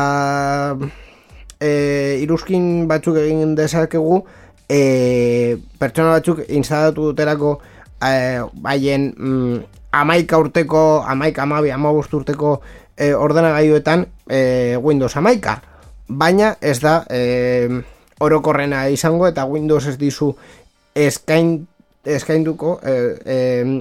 e, 1.60 2.20
iruzkin 2.22 2.88
batzuk 2.88 3.18
egin 3.24 3.56
dezakegu 3.58 4.22
e, 4.70 5.58
pertsona 5.80 6.20
batzuk 6.20 6.44
instalatu 6.50 7.10
duterako 7.12 7.58
e, 8.04 8.44
baien 8.54 9.14
mm, 9.18 9.60
amaika 9.94 10.38
urteko, 10.38 11.04
amaika 11.08 11.44
amabi, 11.44 11.72
amabost 11.72 12.14
urteko 12.14 12.60
e, 12.98 13.14
ordenagailuetan 13.14 14.08
e, 14.30 14.78
Windows 14.78 15.16
amaika. 15.18 15.62
Baina 16.14 16.56
ez 16.62 16.80
da 16.84 17.04
e, 17.10 17.82
orokorrena 18.22 18.88
izango 18.94 19.28
eta 19.28 19.46
Windows 19.50 19.88
ez 19.90 19.96
dizu 19.98 20.34
eskain, 20.94 21.56
eskainduko 22.06 22.78
e, 22.84 22.94
e, 23.26 23.38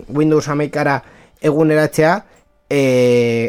Windows 0.08 0.48
amaikara 0.48 0.96
eguneratzea 1.42 2.14
e, 2.70 2.80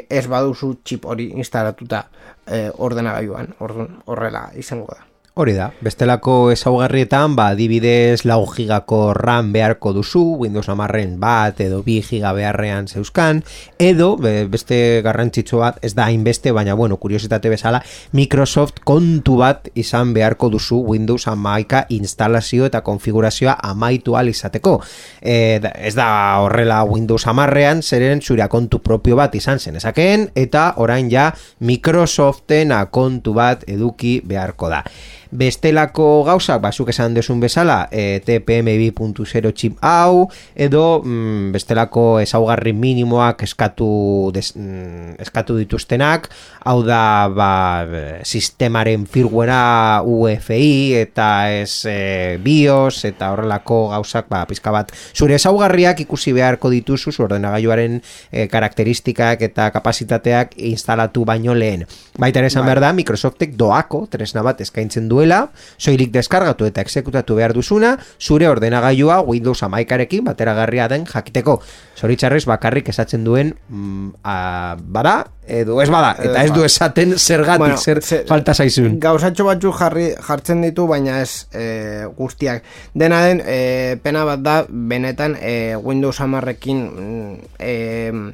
ez 0.09 0.25
baduzu 0.27 0.73
txip 0.84 1.07
hori 1.07 1.31
instalatuta 1.38 2.03
e, 2.45 2.67
ordenagailuan. 2.77 3.55
Horrela 3.59 4.49
izango 4.59 4.91
da. 4.91 5.12
Hori 5.36 5.55
da, 5.57 5.71
bestelako 5.81 6.51
ezaugarrietan, 6.53 7.34
ba, 7.34 7.47
adibidez 7.55 8.19
lau 8.29 8.43
gigako 8.45 9.15
RAM 9.17 9.47
beharko 9.55 9.89
duzu, 9.95 10.19
Windows 10.38 10.67
amarren 10.69 11.15
bat 11.17 11.57
edo 11.65 11.79
bi 11.81 11.95
giga 12.05 12.36
beharrean 12.38 12.86
zeuzkan, 12.86 13.39
edo, 13.81 14.11
be, 14.21 14.43
beste 14.45 14.77
garrantzitsu 15.01 15.57
bat, 15.57 15.79
ez 15.81 15.95
da 15.97 16.05
hainbeste, 16.05 16.53
baina, 16.53 16.75
bueno, 16.77 16.99
kuriositate 17.01 17.49
bezala, 17.49 17.79
Microsoft 18.11 18.84
kontu 18.86 19.39
bat 19.39 19.71
izan 19.73 20.11
beharko 20.13 20.51
duzu 20.53 20.77
Windows 20.91 21.25
amaika 21.25 21.88
instalazio 21.89 22.69
eta 22.69 22.84
konfigurazioa 22.86 23.57
amaitu 23.71 24.13
al 24.13 24.29
izateko. 24.29 24.75
E, 25.17 25.57
ez 25.73 25.95
da 25.97 26.11
horrela 26.45 26.84
Windows 26.86 27.25
amarrean, 27.25 27.81
zeren 27.81 28.21
zure 28.21 28.45
kontu 28.53 28.84
propio 28.86 29.17
bat 29.17 29.34
izan 29.34 29.57
zen 29.57 29.81
ezakeen, 29.81 30.29
eta 30.36 30.75
orain 30.77 31.09
ja 31.09 31.31
Microsoften 31.57 32.77
kontu 32.93 33.34
bat 33.34 33.65
eduki 33.65 34.19
beharko 34.21 34.69
da. 34.69 34.86
Bestelako 35.34 36.21
gauzak, 36.27 36.59
basuk 36.61 36.91
esan 36.93 37.15
desun 37.17 37.39
bezala, 37.41 37.88
e, 37.89 38.21
TPM 38.21 38.67
2.0 38.69 39.49
chip 39.57 39.79
hau, 39.81 40.27
edo 40.53 41.01
mm, 41.01 41.49
bestelako 41.55 42.19
ezaugarri 42.21 42.75
minimoak 42.77 43.41
eskatu, 43.47 44.29
des, 44.36 44.51
mm, 44.53 45.15
eskatu 45.25 45.57
dituztenak, 45.57 46.27
hau 46.69 46.84
da 46.86 47.31
ba, 47.34 47.81
e, 47.81 48.03
sistemaren 48.21 49.07
firguera 49.09 50.03
UEFI 50.05 51.01
eta 51.01 51.27
ez 51.49 51.81
e, 51.89 52.38
BIOS 52.43 53.09
eta 53.09 53.31
horrelako 53.34 53.79
gauzak 53.95 54.29
ba, 54.29 54.43
pizka 54.45 54.69
bat 54.75 54.93
zure 55.17 55.34
ezaugarriak 55.39 56.05
ikusi 56.05 56.36
beharko 56.38 56.69
dituzu 56.69 57.09
zu 57.09 57.25
ordenagailuaren 57.25 57.97
e, 58.29 58.45
karakteristikak 58.53 59.41
eta 59.49 59.71
kapasitateak 59.73 60.53
instalatu 60.61 61.25
baino 61.25 61.57
lehen. 61.57 61.88
Baita 62.21 62.43
ere 62.43 62.53
esan 62.53 62.69
behar 62.69 62.84
da, 62.86 62.93
Microsoftek 62.93 63.57
doako 63.57 64.05
tresna 64.13 64.45
bat 64.45 64.61
eskaintzen 64.61 65.09
duela, 65.24 65.47
soilik 65.80 66.11
deskargatu 66.11 66.67
eta 66.67 66.84
exekutatu 66.84 67.38
behar 67.39 67.53
duzuna, 67.55 67.95
zure 68.19 68.49
ordenagailua 68.51 69.21
Windows 69.24 69.63
amaikarekin 69.63 70.26
bateragarria 70.28 70.89
den 70.91 71.05
jakiteko. 71.07 71.61
Zoritxarrez 71.95 72.43
bakarrik 72.49 72.89
esatzen 72.91 73.24
duen 73.24 73.53
mm, 73.69 74.09
a, 74.28 74.76
bada, 74.78 75.15
edo 75.47 75.80
ez 75.84 75.88
bada, 75.91 76.13
eta 76.24 76.43
ez 76.43 76.51
du 76.55 76.63
esaten 76.67 77.15
zergatik, 77.19 77.59
Bueno, 77.63 77.78
zer 77.78 78.01
ze- 78.03 78.24
falta 78.28 78.53
zaizun. 78.53 78.99
Gauzatxo 78.99 79.45
batzuk 79.47 79.78
jarri, 79.80 80.09
jartzen 80.28 80.61
ditu, 80.65 80.88
baina 80.89 81.21
ez 81.21 81.47
e, 81.53 82.05
guztiak. 82.17 82.63
Dena 82.93 83.21
den, 83.28 83.41
e, 83.45 83.97
pena 84.03 84.26
bat 84.28 84.43
da, 84.43 84.55
benetan 84.69 85.38
e, 85.39 85.76
Windows 85.78 86.19
amarrekin 86.24 86.84
mm, 86.89 87.38
e, 87.59 88.34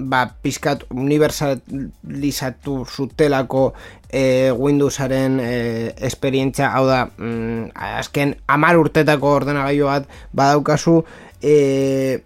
ba, 0.00 0.24
pizkat 0.42 0.84
universalizatu 0.90 2.84
zutelako 2.88 3.72
e, 4.12 4.52
Windowsaren 4.52 5.38
e, 5.40 5.94
esperientzia, 6.06 6.72
hau 6.74 6.86
da, 6.86 7.04
mm, 7.16 7.70
azken 7.74 8.36
amar 8.46 8.78
urtetako 8.78 9.36
ordenagailu 9.40 9.86
bat 9.86 10.08
badaukazu, 10.32 11.00
e, 11.42 12.20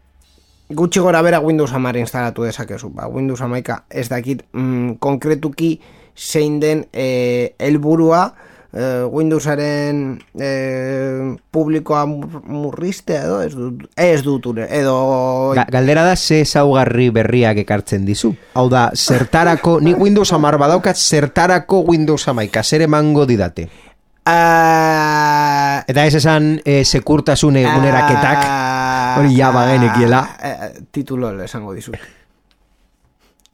gutxi 0.68 1.01
gora 1.01 1.22
bera 1.22 1.41
Windows 1.41 1.72
10 1.72 2.01
instalatu 2.01 2.45
dezakezu. 2.45 2.91
Ba, 2.91 3.09
Windows 3.09 3.41
11 3.41 3.85
ez 3.91 4.09
dakit 4.09 4.45
mm, 4.53 4.97
konkretuki 4.99 5.78
zein 6.16 6.61
den 6.61 6.87
eh, 6.93 7.55
helburua 7.59 8.35
eh, 8.75 9.05
Windowsaren 9.11 10.18
eh, 10.41 11.37
publikoa 11.51 12.05
mur- 12.11 12.43
murriztea 12.47 13.22
edo 13.25 13.41
ez 13.43 13.55
dut, 13.55 13.85
ez 13.97 14.22
dut 14.22 14.47
edo 14.68 15.53
Ga 15.55 15.64
galdera 15.70 16.03
da 16.05 16.16
ze 16.16 16.41
ezaugarri 16.43 17.11
berriak 17.11 17.57
ekartzen 17.62 18.05
dizu. 18.05 18.35
Hau 18.55 18.68
da, 18.68 18.91
zertarako, 18.95 19.79
ni 19.85 19.95
Windows 19.95 20.33
amar 20.33 20.59
badaukat, 20.59 20.97
zertarako 20.97 21.85
Windows 21.89 22.27
amaika, 22.29 22.62
zer 22.62 22.83
emango 22.83 23.27
didate. 23.27 23.68
Ah, 24.27 25.85
Eta 25.87 26.07
ez 26.09 26.14
esan 26.16 26.61
e, 26.64 26.79
sekurtasun 26.89 27.57
eguneraketak, 27.61 28.39
ah, 28.49 29.16
hori 29.18 29.35
ja 29.37 29.51
bagenekiela. 29.53 30.20
ah, 30.41 30.49
eh, 30.49 30.70
titulol 30.91 31.41
esango 31.45 31.75
dizut. 31.77 31.97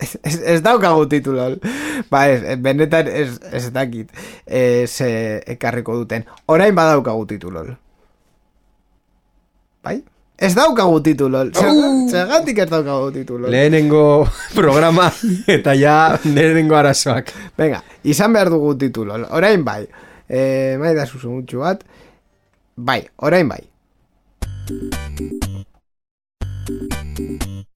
Ez, 0.00 0.14
ez, 0.24 0.36
ez 0.54 0.60
daukagu 0.64 1.04
titulol. 1.12 1.58
Ba, 2.10 2.22
ez, 2.32 2.42
ez, 2.42 2.58
benetan 2.64 3.06
ez, 3.12 3.34
ez 3.52 3.66
dakit 3.74 4.08
eh, 4.46 4.86
ze 4.88 5.10
ekarriko 5.54 5.96
duten. 6.00 6.24
Orain 6.48 6.74
badaukagu 6.74 7.26
titulol. 7.28 7.74
Bai? 9.84 9.98
Ez 10.40 10.54
daukagu 10.56 11.02
titulol. 11.04 11.50
Zer- 11.52 12.08
Zergatik 12.10 12.58
ez 12.64 12.68
daukagu 12.72 13.10
titulol. 13.12 13.50
Lehenengo 13.52 14.24
programa 14.58 15.10
eta 15.46 15.74
ja 15.76 15.96
lehenengo 16.24 16.76
arazoak. 16.80 17.28
Venga, 17.60 17.82
izan 18.02 18.32
behar 18.32 18.48
dugu 18.56 18.72
titulol. 18.80 19.28
Orain 19.36 19.64
bai. 19.68 19.84
e, 20.30 20.76
mai 20.80 20.94
da 20.96 21.04
zuzumutxu 21.06 21.58
bat. 21.60 21.84
Bai, 22.76 23.02
orain 23.26 23.48
bai. 23.50 23.60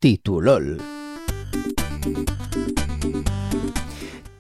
Titulol. 0.00 0.78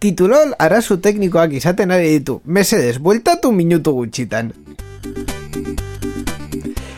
Titulol 0.04 0.52
arazu 0.60 0.98
teknikoak 1.00 1.54
izaten 1.56 1.92
ari 1.94 2.10
ditu. 2.18 2.40
Mesedes, 2.44 2.98
bueltatu 3.00 3.52
minutu 3.56 3.94
gutxitan. 3.96 4.50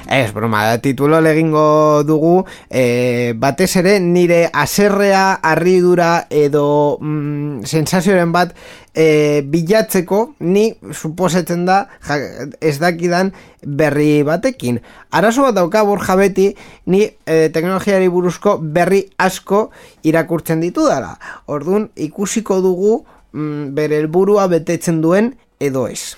Ez, 0.07 0.31
broma, 0.31 0.61
da, 0.69 0.79
titulol 0.79 1.27
egingo 1.27 2.05
dugu, 2.07 2.45
e, 2.71 3.33
batez 3.43 3.73
ere 3.81 3.97
nire 3.99 4.45
aserrea, 4.55 5.41
arridura 5.43 6.29
edo 6.31 6.67
mm, 7.01 7.67
sensazioaren 7.67 8.31
bat 8.31 8.53
e, 8.95 9.43
bilatzeko, 9.51 10.21
ni 10.47 10.69
suposetzen 10.95 11.67
da, 11.67 11.81
ja, 12.07 12.21
ez 12.63 12.77
dakidan 12.79 13.33
berri 13.67 14.23
batekin. 14.23 14.79
Arazo 15.11 15.49
bat 15.49 15.59
dauka 15.59 15.83
borja 15.89 16.15
beti, 16.23 16.53
ni 16.87 17.03
e, 17.03 17.49
teknologiari 17.51 18.07
buruzko 18.07 18.61
berri 18.63 19.09
asko 19.19 19.73
irakurtzen 20.07 20.63
ditu 20.63 20.87
dara. 20.87 21.17
Orduan, 21.51 21.91
ikusiko 21.99 22.63
dugu 22.63 23.01
mm, 23.35 23.73
bere 23.75 24.05
helburua 24.05 24.47
betetzen 24.55 25.03
duen 25.03 25.35
edo 25.59 25.89
ez. 25.91 26.15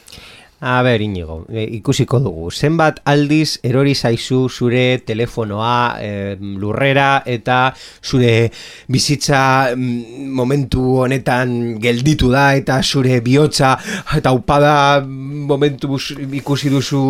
A 0.61 0.83
ber, 0.83 1.01
inigo, 1.01 1.45
e, 1.49 1.63
ikusiko 1.79 2.19
dugu. 2.19 2.49
Zenbat 2.51 2.99
aldiz 3.07 3.61
erori 3.63 3.95
zaizu 3.95 4.49
zure 4.51 4.99
telefonoa 5.07 5.99
e, 6.03 6.09
lurrera 6.41 7.23
eta 7.31 7.59
zure 8.03 8.51
bizitza 8.91 9.71
mm, 9.77 10.27
momentu 10.35 10.83
honetan 11.05 11.79
gelditu 11.79 12.33
da 12.35 12.57
eta 12.59 12.81
zure 12.83 13.21
bihotza 13.23 13.77
eta 14.19 14.35
upada 14.35 14.75
momentu 15.07 15.95
ikusi 16.43 16.75
duzu... 16.75 17.05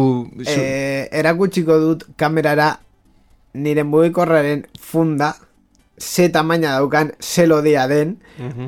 Zu... 0.44 0.60
E, 0.60 1.08
erakutsiko 1.08 1.80
dut 1.80 2.04
kamerara 2.20 2.74
nire 3.54 3.82
mugikorraren 3.82 4.66
funda 4.76 5.32
ze 5.98 6.28
tamaina 6.28 6.76
daukan 6.76 7.12
ze 7.18 7.46
lodia 7.46 7.88
den, 7.88 8.18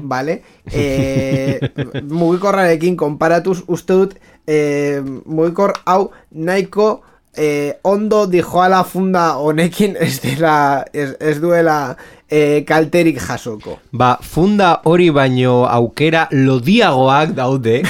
vale? 0.02 0.42
E, 0.72 1.60
mugikorrarekin 2.08 2.96
konparatuz 2.96 3.60
uste 3.68 3.92
dut 3.92 4.16
e, 4.50 5.00
mugikor 5.26 5.76
hau 5.86 6.10
nahiko 6.34 6.88
e, 7.36 7.74
ondo 7.86 8.24
dijoala 8.26 8.82
funda 8.84 9.36
honekin 9.38 9.94
ez, 10.00 10.16
dela, 10.22 10.84
ez, 10.92 11.12
ez 11.20 11.36
duela 11.42 11.96
e, 12.26 12.64
kalterik 12.66 13.20
jasoko. 13.22 13.78
Ba, 13.92 14.16
funda 14.22 14.80
hori 14.90 15.10
baino 15.14 15.62
aukera 15.70 16.26
lodiagoak 16.32 17.36
daude. 17.38 17.80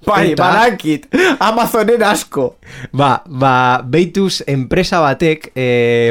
Bai, 0.00 0.30
Eta- 0.32 0.46
badakit, 0.48 1.02
Amazonen 1.44 2.00
asko. 2.08 2.54
Ba, 2.96 3.18
ba, 3.28 3.52
beituz 3.84 4.40
enpresa 4.48 5.02
batek 5.04 5.50
e, 5.52 5.66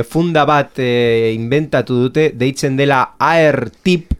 funda 0.07 0.43
bat 0.45 0.77
e, 0.77 1.33
inventatu 1.33 1.97
dute, 2.05 2.27
deitzen 2.37 2.77
dela 2.77 3.01
AirTip, 3.17 4.13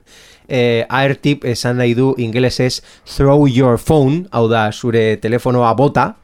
e, 0.50 0.86
AirTip 0.90 1.46
esan 1.46 1.78
nahi 1.78 1.94
du 1.96 2.14
ingelesez 2.18 2.82
throw 3.06 3.46
your 3.48 3.78
phone, 3.78 4.26
hau 4.32 4.48
da 4.50 4.72
zure 4.72 5.18
telefonoa 5.22 5.74
bota, 5.76 6.16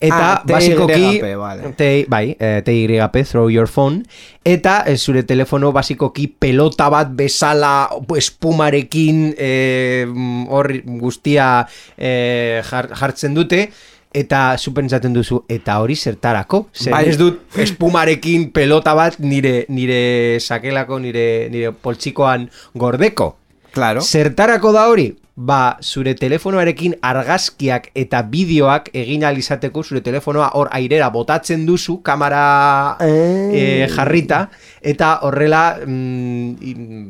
eta 0.00 0.18
Ah, 0.32 0.42
basikoki 0.46 1.20
vale. 1.36 1.72
T- 1.76 2.06
bai, 2.08 2.36
eh, 2.38 2.62
TYP, 2.64 3.24
throw 3.26 3.48
your 3.50 3.66
phone 3.68 4.02
eta 4.44 4.84
eh, 4.86 4.96
zure 4.96 5.24
telefono 5.24 5.72
basikoki 5.72 6.26
pelota 6.28 6.86
bat 6.88 7.10
bezala 7.12 7.88
espumarekin 8.16 9.34
eh, 9.36 10.06
hor 10.48 10.70
guztia 11.02 11.66
eh, 11.96 12.62
jar- 12.70 12.92
jartzen 12.94 13.34
dute 13.34 13.68
eta 14.14 14.56
supentsaten 14.56 15.12
duzu 15.12 15.42
eta 15.52 15.80
hori 15.82 15.96
zertarako 15.96 16.68
Zer 16.72 16.94
Bai. 16.94 17.02
ez 17.10 17.18
dut 17.20 17.42
espumarekin 17.60 18.48
pelota 18.56 18.94
bat 18.96 19.18
nire 19.20 19.66
nire 19.68 20.38
sakelako 20.40 20.98
nire 21.04 21.48
nire 21.52 21.72
poltsikoan 21.72 22.48
gordeko 22.74 23.34
Claro. 23.72 24.00
Zertarako 24.00 24.72
da 24.72 24.86
hori? 24.88 25.08
Ba, 25.38 25.76
zure 25.80 26.16
telefonoarekin 26.18 26.96
argazkiak 27.00 27.92
eta 27.94 28.22
bideoak 28.26 28.88
egin 28.92 29.22
ahal 29.22 29.38
izateko 29.38 29.84
zure 29.84 30.00
telefonoa 30.02 30.48
hor 30.58 30.66
airera 30.74 31.10
botatzen 31.14 31.62
duzu 31.66 32.00
kamera 32.02 32.96
Eh. 33.00 33.52
eh, 33.54 33.88
jarrita 33.94 34.48
eta 34.82 35.20
horrela 35.22 35.78
mm, 35.86 37.06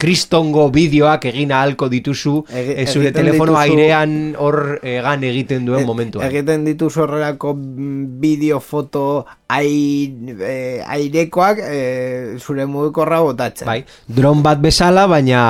kristongo 0.00 0.70
bideoak 0.72 1.26
egin 1.28 1.50
ahalko 1.52 1.88
dituzu 1.92 2.38
eh, 2.48 2.86
zure 2.88 3.12
telefono 3.12 3.52
dituzu- 3.52 3.60
airean 3.62 4.14
hor 4.40 4.78
egan 4.82 5.24
egiten 5.28 5.66
duen 5.68 5.84
momentuan. 5.84 6.24
Egiten 6.30 6.64
ditu 6.64 6.88
horrelako 6.88 7.52
mm, 7.54 8.04
bideo, 8.22 8.60
foto, 8.60 9.26
ai, 9.52 10.08
eh, 10.40 10.80
airekoak 10.80 11.60
eh, 11.62 12.36
zure 12.40 12.64
mugikorra 12.66 13.20
botatzen. 13.20 13.68
Bai, 13.68 13.82
dron 14.08 14.42
bat 14.42 14.62
bezala, 14.64 15.06
baina 15.06 15.42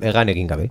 egan 0.00 0.28
egin 0.28 0.50
gabe. 0.50 0.70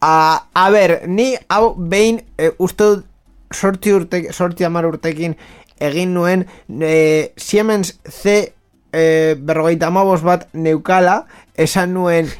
A, 0.00 0.46
a 0.54 0.70
ber, 0.72 1.02
ni 1.06 1.34
hau 1.52 1.74
behin 1.76 2.22
e, 2.40 2.54
uste 2.56 2.86
dut 2.86 3.04
sorti, 3.52 3.92
urte, 3.92 4.22
sorti 4.32 4.64
amar 4.64 4.86
urtekin 4.88 5.34
egin 5.80 6.14
nuen 6.14 6.46
e, 6.80 7.32
Siemens 7.36 7.98
C 8.08 8.54
e, 8.92 9.34
berrogeita 9.36 9.90
amabos 9.90 10.22
bat 10.24 10.48
neukala 10.54 11.26
esan 11.60 11.94
nuen 11.94 12.30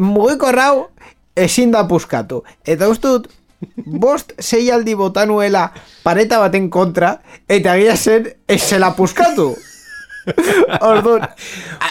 mugiko 0.00 0.52
rau 0.52 0.88
ezin 1.36 1.72
da 1.74 1.84
puskatu. 1.88 2.42
Eta 2.64 2.88
uste 2.88 3.08
dut 3.08 3.28
bost 3.86 4.34
sei 4.38 4.70
aldi 4.70 4.94
bota 4.98 5.26
nuela 5.26 5.68
pareta 6.04 6.40
baten 6.42 6.70
kontra 6.70 7.18
eta 7.48 7.76
egia 7.76 7.96
zen 7.96 8.28
ez 8.48 8.62
zela 8.62 8.92
puskatu 8.96 9.54
Orduan, 10.80 11.28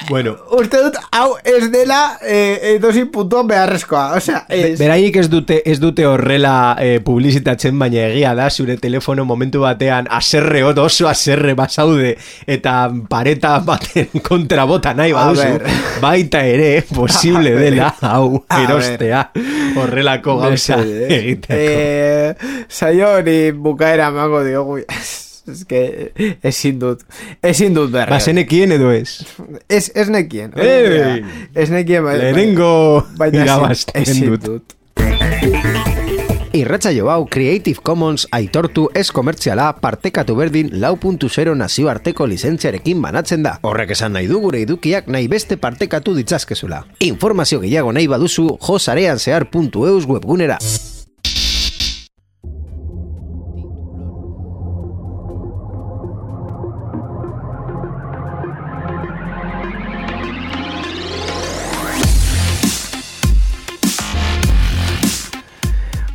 Bueno, 0.10 0.34
uste 0.58 0.80
dut 0.84 0.98
hau 1.16 1.36
ez 1.48 1.70
dela 1.72 2.18
eh, 2.26 2.74
edozi 2.76 3.06
puntuan 3.14 3.48
beharrezkoa, 3.48 4.18
osea, 4.18 4.44
ez. 4.50 4.74
Beraiek 4.80 5.16
ez 5.22 5.28
dute 5.32 5.60
ez 5.70 5.78
dute 5.80 6.06
horrela 6.08 6.76
eh, 6.82 6.98
publizitatzen 7.06 7.78
baina 7.80 8.08
egia 8.10 8.34
da 8.36 8.50
zure 8.50 8.78
telefono 8.82 9.26
momentu 9.26 9.62
batean 9.64 10.08
aserre 10.12 10.64
hot 10.66 10.82
oso 10.84 11.08
aserre 11.08 11.54
basaude 11.56 12.16
eta 12.48 12.76
pareta 13.10 13.58
baten 13.64 14.10
kontra 14.30 14.66
bota 14.70 14.94
nahi 14.98 15.14
baduzu 15.16 16.02
baita 16.04 16.44
ere 16.50 16.72
posible 16.96 17.54
dela 17.60 17.94
hau 18.02 18.44
erostea 18.60 19.28
horrelako 19.80 20.38
gauza 20.42 20.78
Mesedez. 20.82 21.12
egiteko. 21.20 21.60
Eh, 21.60 22.66
saio 22.70 23.14
hori 23.20 23.38
bukaera 23.52 24.10
emango 24.14 24.44
diogu. 24.44 24.82
Que 25.68 26.14
ezin 26.42 26.78
dut. 26.80 27.02
Ezin 27.44 27.74
dut 27.76 27.92
berre. 27.92 28.10
Ba, 28.16 28.20
zenekien 28.24 28.72
edo 28.72 28.92
ez? 28.96 29.20
Ez, 29.68 29.90
ez 29.94 30.08
nekien. 30.10 30.54
Ei! 30.56 31.24
Ez 31.54 31.70
nekien. 31.70 32.04
bai- 32.06 32.18
Lehenengo 32.22 33.04
baina 33.20 33.44
irabazten 33.48 34.02
ezin 34.02 34.30
dut. 34.32 34.46
dut. 34.46 34.78
Irratsaio 36.54 37.08
hau 37.10 37.26
Creative 37.34 37.82
Commons 37.82 38.28
aitortu 38.32 38.84
ez 38.94 39.08
komertziala 39.12 39.72
partekatu 39.82 40.36
berdin 40.38 40.70
lau 40.80 40.94
puntu 41.02 41.26
zero 41.28 41.56
nazioarteko 41.58 42.28
lizentziarekin 42.30 43.02
banatzen 43.02 43.42
da. 43.44 43.56
Horrek 43.66 43.96
esan 43.98 44.14
nahi 44.14 44.28
du 44.30 44.38
gure 44.44 44.62
edukiak 44.62 45.08
nahi 45.10 45.28
beste 45.28 45.58
partekatu 45.58 46.14
ditzazkezula. 46.14 46.84
Informazio 47.02 47.60
gehiago 47.66 47.92
nahi 47.92 48.06
baduzu 48.08 48.52
josareanzear.eus 48.62 50.06
webgunera. 50.06 50.60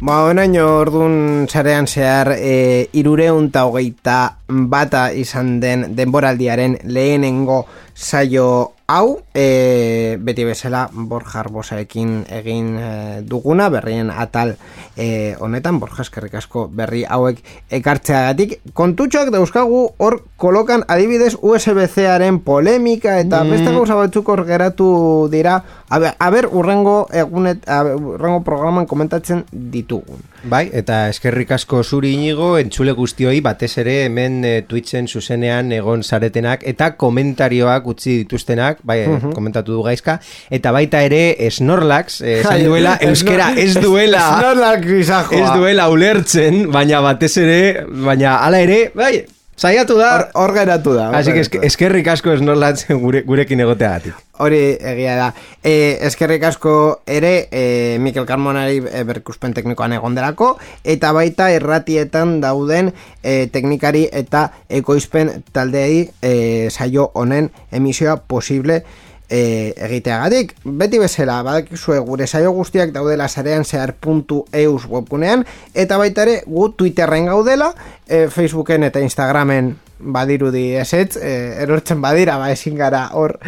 Ba, 0.08 0.22
onaino 0.24 0.62
ordun 0.80 1.44
sarean 1.52 1.84
zehar 1.84 2.30
e, 2.32 2.88
irureun 2.96 3.50
hogeita 3.52 4.38
bata 4.48 5.02
izan 5.12 5.60
den 5.60 5.82
denboraldiaren 5.98 6.78
lehenengo 6.84 7.66
saio 7.92 8.72
hau, 8.88 9.20
e, 9.34 10.16
beti 10.24 10.46
bezala 10.48 10.86
Borja 10.90 11.42
Arbosaekin 11.42 12.22
egin 12.32 12.70
e, 12.80 12.92
duguna, 13.28 13.66
berrien 13.68 14.08
atal 14.08 14.54
e, 14.96 15.36
honetan, 15.44 15.76
Borja 15.78 16.06
eskerrik 16.06 16.38
asko 16.40 16.64
berri 16.72 17.02
hauek 17.04 17.42
ekartzeagatik. 17.78 18.56
Kontutxoak 18.72 19.28
dauzkagu 19.34 19.82
hor 20.00 20.22
kolokan 20.40 20.86
adibidez 20.88 21.34
USB-C'aren 21.36 22.40
polemika 22.46 23.18
eta 23.20 23.42
beste 23.44 23.74
gauza 23.76 23.98
batzuk 23.98 24.32
hor 24.32 24.46
geratu 24.48 24.88
dira, 25.30 25.60
a 25.88 26.00
ber, 26.00 26.16
a 26.16 26.30
ber 26.32 26.48
urrengo 26.48 27.02
egunet, 27.12 27.68
urrengo 27.68 28.40
programan 28.48 28.88
komentatzen 28.88 29.44
ditugun. 29.52 30.24
Bai, 30.48 30.68
eta 30.72 31.08
eskerrik 31.10 31.52
asko 31.52 31.82
zuri 31.82 32.14
inigo, 32.14 32.54
entzule 32.56 32.96
guztioi 32.96 33.42
batez 33.44 33.74
ere 33.82 33.98
hemen 34.06 34.40
e, 34.46 34.56
Twitchen 34.64 35.12
zuzenean 35.12 35.74
egon 35.76 36.00
zaretenak 36.06 36.64
eta 36.72 36.94
komentarioak 36.96 37.88
utzi 37.90 38.22
dituztenak 38.22 38.77
Snorlaxak, 38.78 38.84
bai, 38.84 39.32
komentatu 39.34 39.72
du 39.72 39.82
gaizka, 39.82 40.18
eta 40.50 40.72
baita 40.72 41.02
ere 41.02 41.50
Snorlax, 41.50 42.20
eh, 42.22 42.40
esan 42.40 42.52
Ai, 42.52 42.64
duela, 42.64 42.98
euskera 43.00 43.52
ez 43.56 43.74
duela, 43.74 44.38
Snorlax 44.38 44.86
gizajoa. 44.86 45.38
ez 45.38 45.58
duela 45.58 45.88
ulertzen, 45.90 46.70
baina 46.72 47.00
batez 47.00 47.36
ere, 47.38 47.84
baina 47.88 48.38
hala 48.44 48.60
ere, 48.60 48.90
bai, 48.94 49.24
saiatu 49.58 49.98
da, 49.98 50.30
Hor, 50.34 50.54
geratu 50.54 50.94
da. 50.94 51.10
Así 51.18 51.32
que 51.34 51.42
eskerrik 51.66 52.06
asko 52.08 52.36
Snorlax 52.38 52.86
gure, 53.02 53.22
gurekin 53.26 53.60
egoteagatik. 53.60 54.14
Hori 54.38 54.60
egia 54.78 55.16
da. 55.18 55.26
E, 55.66 55.98
eskerrik 56.06 56.44
asko 56.46 56.74
ere 57.10 57.48
e, 57.50 57.98
Mikel 57.98 58.26
Carmonari 58.26 58.78
e, 58.78 59.02
berkuspen 59.08 59.56
teknikoan 59.56 59.96
egon 59.98 60.14
delako, 60.14 60.52
eta 60.86 61.10
baita 61.16 61.50
erratietan 61.50 62.38
dauden 62.44 62.92
e, 63.22 63.48
teknikari 63.50 64.06
eta 64.12 64.46
ekoizpen 64.70 65.42
taldeei 65.52 66.06
e, 66.22 66.70
saio 66.70 67.10
honen 67.18 67.50
emisioa 67.74 68.16
posible 68.30 68.84
e, 69.28 69.74
egiteagatik. 69.76 70.54
Beti 70.64 70.98
bezala, 70.98 71.42
badakizue 71.46 71.98
gure 72.06 72.26
saio 72.26 72.52
guztiak 72.56 72.92
daudela 72.94 73.28
sarean 73.28 73.64
zehar.eus 73.64 74.88
webgunean, 74.88 75.44
eta 75.74 75.98
baita 76.00 76.24
ere 76.26 76.42
gu 76.46 76.70
Twitterren 76.76 77.28
gaudela, 77.30 77.72
e, 78.06 78.26
Facebooken 78.28 78.88
eta 78.88 79.04
Instagramen 79.04 79.74
badirudi 79.98 80.70
esetz, 80.78 81.16
e, 81.16 81.34
erortzen 81.64 82.00
badira, 82.02 82.38
ba 82.38 82.52
ezin 82.52 82.78
gara 82.78 83.08
hor 83.12 83.38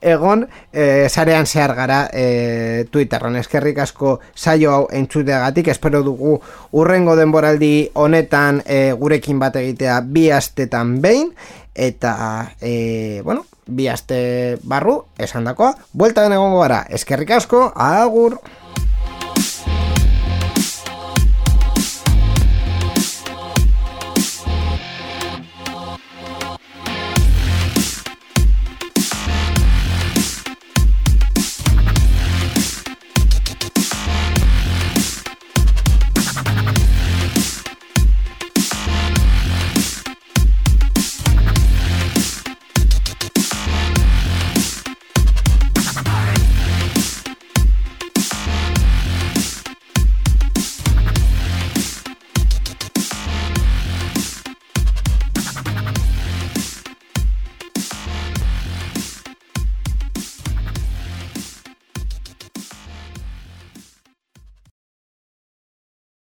egon 0.00 0.44
e, 0.72 1.08
sarean 1.08 1.46
zehar 1.46 1.74
gara 1.74 2.08
e, 2.12 2.86
Twitterren 2.90 3.36
eskerrik 3.40 3.80
asko 3.82 4.18
saio 4.34 4.72
hau 4.72 4.84
entzuteagatik 4.94 5.68
espero 5.74 6.04
dugu 6.06 6.36
urrengo 6.78 7.16
denboraldi 7.18 7.90
honetan 7.94 8.62
e, 8.64 8.92
gurekin 8.92 9.42
bat 9.42 9.58
egitea 9.58 10.00
bi 10.06 10.28
astetan 10.30 11.00
behin 11.02 11.32
eta 11.74 12.54
e, 12.60 13.20
bueno, 13.24 13.44
bi 13.68 13.88
aste 13.92 14.58
barru 14.64 15.02
esandakoa 15.20 15.74
bueltan 15.92 16.32
egongo 16.32 16.62
gara. 16.64 16.84
Eskerrik 16.88 17.30
asko 17.36 17.68
agur 17.74 18.38